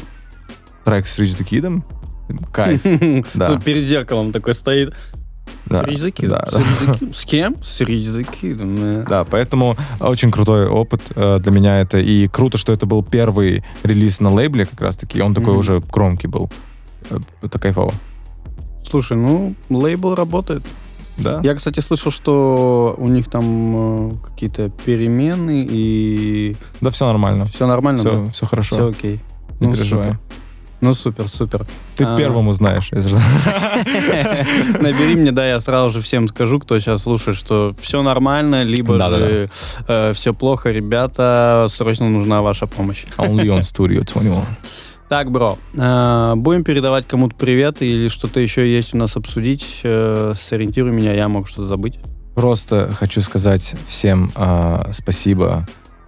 трек 0.85 1.07
с 1.07 1.19
Рич 1.19 1.33
Kid? 1.33 1.83
Кайф. 2.53 2.81
Да. 3.35 3.59
Перед 3.59 3.89
зеркалом 3.89 4.33
такой 4.33 4.55
стоит. 4.55 4.95
Да, 5.67 5.85
С 5.85 5.87
Рич 5.89 5.99
the 6.01 6.13
Kid, 6.13 6.29
да, 6.29 6.47
с 7.13 7.25
кем? 7.25 7.57
С 7.63 7.81
the 7.81 8.27
Kid, 8.41 9.03
да. 9.03 9.09
Да, 9.09 9.25
поэтому 9.25 9.77
очень 9.99 10.31
крутой 10.31 10.69
опыт 10.69 11.03
э, 11.15 11.39
для 11.41 11.53
меня 11.53 11.81
это. 11.81 11.99
И 11.99 12.29
круто, 12.29 12.57
что 12.59 12.73
это 12.73 12.87
был 12.87 13.03
первый 13.03 13.65
релиз 13.83 14.21
на 14.21 14.33
лейбле 14.33 14.67
как 14.67 14.81
раз-таки. 14.81 15.21
Он 15.21 15.35
такой 15.35 15.57
уже 15.57 15.81
громкий 15.81 16.29
был. 16.29 16.51
Э, 17.11 17.19
Это 17.43 17.59
кайфово. 17.59 17.93
Слушай, 18.89 19.17
ну, 19.17 19.55
лейбл 19.69 20.15
работает. 20.15 20.65
Да? 21.21 21.41
Я, 21.43 21.55
кстати, 21.55 21.81
слышал, 21.81 22.11
что 22.13 22.95
у 22.99 23.09
них 23.09 23.29
там 23.29 24.11
э, 24.11 24.13
какие-то 24.27 24.71
перемены 24.71 25.67
и 25.71 26.57
Да, 26.81 26.91
все 26.91 27.07
нормально. 27.07 27.47
все 27.47 27.67
нормально, 27.67 28.01
Все, 28.01 28.11
да? 28.25 28.33
все 28.33 28.47
хорошо. 28.47 28.77
Все 28.77 28.89
окей. 28.89 29.21
Не 29.61 29.67
ну, 29.67 29.73
переживай. 29.75 30.05
супер. 30.13 30.19
Ну, 30.83 30.95
супер, 30.95 31.29
супер. 31.29 31.67
Ты 31.97 32.05
А. 32.05 32.17
первым 32.17 32.49
узнаешь. 32.49 32.91
Набери 34.81 35.15
мне, 35.17 35.31
да, 35.33 35.47
я 35.47 35.61
сразу 35.61 35.93
же 35.93 36.01
всем 36.01 36.27
скажу, 36.29 36.59
кто 36.59 36.79
сейчас 36.81 37.03
слушает, 37.03 37.37
что 37.37 37.75
все 37.81 38.03
нормально, 38.03 38.63
либо 38.63 38.97
Да-да-да. 38.97 39.29
же 39.29 39.51
все 40.15 40.33
плохо, 40.33 40.71
ребята, 40.71 41.67
срочно 41.71 42.09
нужна 42.09 42.41
ваша 42.41 42.67
помощь. 42.67 43.05
Only 43.19 43.47
on 43.49 43.61
Studio 43.61 44.05
21. 44.13 44.37
Так, 45.11 45.33
бро, 45.33 45.59
э, 45.75 46.35
будем 46.37 46.63
передавать 46.63 47.05
кому-то 47.09 47.35
привет 47.35 47.83
или 47.83 48.07
что-то 48.07 48.39
еще 48.39 48.73
есть 48.73 48.95
у 48.95 48.97
нас 48.97 49.17
обсудить? 49.17 49.81
Э, 49.83 50.35
Сориентируй 50.39 50.93
меня, 50.93 51.13
я 51.13 51.27
мог 51.27 51.49
что-то 51.49 51.67
забыть. 51.67 51.99
Просто 52.37 52.93
хочу 52.93 53.21
сказать 53.21 53.75
всем 53.89 54.31
а, 54.37 54.89
спасибо, 54.93 55.67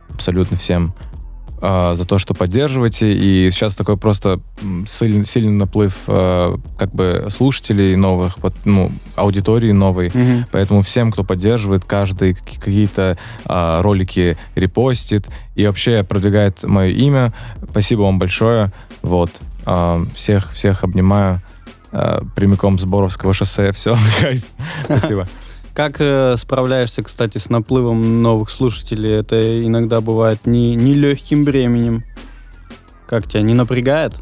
абсолютно 0.09 0.57
всем, 0.57 0.95
а, 1.65 1.95
за 1.95 2.05
то, 2.05 2.19
что 2.19 2.35
поддерживаете. 2.35 3.13
И 3.15 3.49
сейчас 3.53 3.77
такой 3.77 3.97
просто 3.97 4.41
сильный, 4.87 5.25
сильный 5.25 5.53
наплыв 5.53 5.95
а, 6.09 6.59
как 6.77 6.93
бы 6.93 7.29
слушателей 7.31 7.95
новых, 7.97 8.39
вот, 8.43 8.55
ну, 8.65 8.91
аудитории 9.15 9.71
новой. 9.73 10.11
Поэтому 10.51 10.83
всем, 10.83 11.13
кто 11.13 11.23
поддерживает, 11.25 11.85
каждый 11.85 12.35
какие- 12.35 12.59
какие-то 12.61 13.17
а, 13.47 13.81
ролики 13.83 14.37
репостит 14.57 15.29
и 15.55 15.65
вообще 15.67 16.03
продвигает 16.03 16.65
мое 16.65 16.89
имя, 16.91 17.33
спасибо 17.71 18.03
вам 18.03 18.19
большое. 18.19 18.73
Вот. 19.03 19.31
А, 19.65 20.05
всех, 20.15 20.53
всех 20.53 20.83
обнимаю. 20.83 21.41
А, 21.93 22.25
прямиком 22.35 22.79
с 22.79 22.85
Боровского 22.85 23.33
шоссе. 23.33 23.71
Все, 23.73 23.97
кайф. 24.21 24.43
Спасибо. 24.85 25.29
Как 25.75 25.97
э, 26.01 26.37
справляешься, 26.37 27.03
кстати, 27.03 27.39
с 27.39 27.49
наплывом 27.49 28.23
новых 28.23 28.51
слушателей? 28.51 29.13
Это 29.13 29.65
иногда 29.67 30.01
бывает 30.03 30.47
не, 30.47 30.75
не 30.75 30.95
легким 30.95 31.45
бременем. 31.45 32.05
Как 33.09 33.27
тебя, 33.27 33.41
не 33.43 33.55
напрягает? 33.55 34.15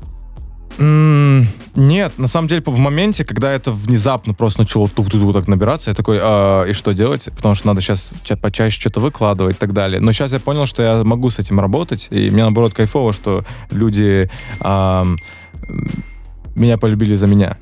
М, 0.78 1.46
Нет, 1.74 2.16
на 2.18 2.28
самом 2.28 2.46
деле 2.48 2.62
в 2.64 2.78
моменте, 2.78 3.24
когда 3.24 3.50
это 3.52 3.72
внезапно 3.72 4.32
просто 4.32 4.60
начало 4.60 4.88
тук-тук 4.88 5.32
так 5.34 5.48
набираться, 5.48 5.90
я 5.90 5.94
такой, 5.94 6.18
«А, 6.22 6.64
и 6.64 6.72
что 6.72 6.92
делать? 6.92 7.28
Потому 7.36 7.54
что 7.56 7.66
надо 7.66 7.80
сейчас 7.80 8.12
почаще 8.40 8.80
что-то 8.80 9.00
выкладывать 9.00 9.56
и 9.56 9.58
так 9.58 9.72
далее. 9.72 10.00
Но 10.00 10.12
сейчас 10.12 10.32
я 10.32 10.38
понял, 10.40 10.66
что 10.66 10.82
я 10.82 11.04
могу 11.04 11.30
с 11.30 11.38
этим 11.40 11.58
работать, 11.60 12.08
и 12.12 12.30
мне 12.30 12.42
наоборот 12.42 12.74
кайфово, 12.74 13.12
что 13.12 13.44
люди 13.72 14.30
м, 14.60 15.16
меня 16.54 16.78
полюбили 16.78 17.16
за 17.16 17.26
меня. 17.26 17.58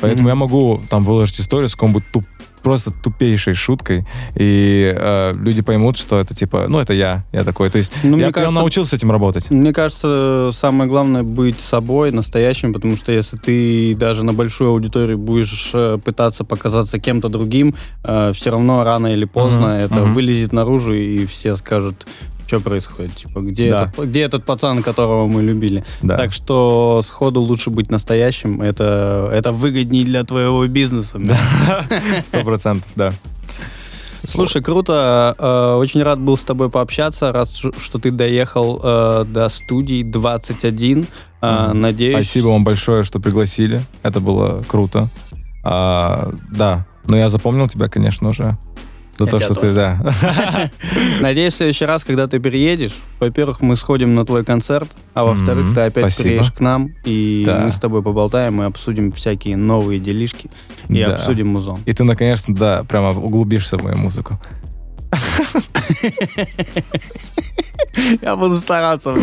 Поэтому 0.00 0.22
Мгм. 0.22 0.28
я 0.28 0.34
могу 0.34 0.80
там 0.90 1.04
выложить 1.04 1.40
историю 1.40 1.68
с 1.68 1.74
какой-нибудь 1.74 2.04
туп- 2.12 2.26
просто 2.64 2.90
тупейшей 2.90 3.54
шуткой, 3.54 4.04
и 4.34 4.92
э, 4.96 5.32
люди 5.38 5.62
поймут, 5.62 5.96
что 5.98 6.18
это 6.18 6.34
типа, 6.34 6.64
ну 6.68 6.80
это 6.80 6.92
я, 6.94 7.24
я 7.32 7.44
такой. 7.44 7.70
То 7.70 7.78
есть 7.78 7.92
Ну, 8.02 8.16
я, 8.16 8.32
кажется- 8.32 8.52
научился 8.54 8.90
с 8.90 8.92
этим 8.94 9.12
работать. 9.12 9.50
Мне 9.50 9.72
кажется, 9.72 10.50
самое 10.52 10.90
главное 10.90 11.22
быть 11.22 11.60
собой, 11.60 12.10
настоящим, 12.10 12.72
потому 12.72 12.96
что 12.96 13.12
если 13.12 13.36
ты 13.36 13.94
даже 13.94 14.24
на 14.24 14.32
большую 14.32 14.70
аудиторию 14.70 15.18
будешь 15.18 15.70
э, 15.74 15.98
пытаться 16.04 16.42
показаться 16.44 16.98
кем-то 16.98 17.28
другим, 17.28 17.74
все 18.02 18.50
равно 18.50 18.82
рано 18.82 19.08
или 19.08 19.24
поздно 19.26 19.66
Мгм, 19.68 19.68
это 19.68 19.94
мгм. 20.00 20.14
вылезет 20.14 20.52
наружу, 20.52 20.94
и 20.94 21.26
все 21.26 21.54
скажут, 21.56 22.06
что 22.46 22.60
происходит, 22.60 23.14
типа, 23.16 23.40
где, 23.40 23.70
Да. 23.70 23.82
этот, 23.92 24.04
где 24.08 24.20
этот 24.22 24.44
пацан, 24.44 24.82
которого 24.82 25.26
мы 25.26 25.42
любили. 25.42 25.84
Да. 26.02 26.16
Так 26.16 26.32
что 26.32 27.00
сходу 27.04 27.40
лучше 27.40 27.70
быть 27.70 27.90
настоящим, 27.90 28.60
это, 28.62 29.30
это 29.32 29.52
выгоднее 29.52 30.04
для 30.04 30.24
твоего 30.24 30.66
бизнеса. 30.66 31.18
Сто 32.24 32.40
процентов, 32.42 32.88
да. 32.96 33.12
Слушай, 34.26 34.62
круто. 34.62 35.34
Э, 35.38 35.74
Очень 35.76 36.02
рад 36.02 36.18
был 36.18 36.38
с 36.38 36.40
тобой 36.40 36.70
пообщаться, 36.70 37.30
рад, 37.30 37.50
ш- 37.50 37.72
что 37.78 37.98
ты 37.98 38.10
доехал 38.10 38.80
э, 38.82 39.24
до 39.28 39.48
студии 39.50 40.02
21. 40.02 41.06
Э. 41.42 41.72
Надеюсь... 41.74 42.14
Спасибо 42.26 42.46
вам 42.48 42.64
большое, 42.64 43.04
что 43.04 43.20
пригласили. 43.20 43.82
Это 44.02 44.20
было 44.20 44.62
круто. 44.66 45.10
А, 45.62 46.32
да, 46.50 46.86
но 47.06 47.18
я 47.18 47.28
запомнил 47.28 47.68
тебя, 47.68 47.88
конечно, 47.88 48.30
уже. 48.30 48.56
За 49.18 49.24
Я 49.26 49.30
то, 49.30 49.40
что 49.40 49.54
ты, 49.54 49.72
да. 49.72 50.00
Надеюсь, 51.20 51.52
в 51.54 51.56
следующий 51.58 51.84
раз, 51.84 52.02
когда 52.04 52.26
ты 52.26 52.40
переедешь, 52.40 52.94
во-первых, 53.20 53.60
мы 53.60 53.76
сходим 53.76 54.14
на 54.14 54.26
твой 54.26 54.44
концерт, 54.44 54.88
а 55.14 55.24
во-вторых, 55.24 55.72
ты 55.74 55.80
опять 55.82 56.12
спасибо. 56.12 56.28
приедешь 56.28 56.52
к 56.52 56.60
нам, 56.60 56.90
и 57.04 57.44
Да. 57.46 57.60
мы 57.64 57.70
с 57.70 57.76
тобой 57.76 58.02
поболтаем 58.02 58.60
и 58.62 58.64
обсудим 58.64 59.12
всякие 59.12 59.56
новые 59.56 60.00
делишки, 60.00 60.50
и 60.88 61.00
Да. 61.00 61.14
обсудим 61.14 61.48
музон. 61.48 61.78
И 61.86 61.92
ты, 61.92 62.02
наконец-то, 62.04 62.52
да, 62.52 62.84
прямо 62.84 63.10
углубишься 63.10 63.78
в 63.78 63.82
мою 63.84 63.96
музыку. 63.98 64.38
Я 68.22 68.36
буду 68.36 68.56
стараться. 68.56 69.14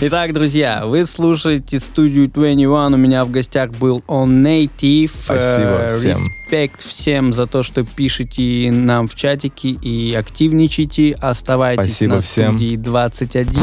Итак, 0.00 0.32
друзья, 0.32 0.86
вы 0.86 1.06
слушаете 1.06 1.78
студию 1.80 2.28
21. 2.28 2.94
У 2.94 2.96
меня 2.96 3.24
в 3.24 3.30
гостях 3.30 3.70
был 3.72 4.02
On 4.08 4.42
Native. 4.42 5.10
Спасибо 5.24 5.86
Э, 5.88 5.98
всем. 5.98 6.16
Респект 6.18 6.82
всем 6.84 7.32
за 7.32 7.46
то, 7.46 7.62
что 7.62 7.84
пишете 7.84 8.70
нам 8.72 9.06
в 9.08 9.14
чатике 9.14 9.68
и 9.70 10.14
активничайте. 10.14 11.16
Оставайтесь 11.20 11.84
Спасибо 11.92 12.14
на 12.16 12.20
всем. 12.20 12.56
студии 12.58 12.76
21. 12.76 13.62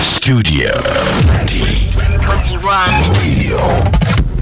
Studio 0.00 0.72
20. 1.22 2.20
21. 2.20 4.33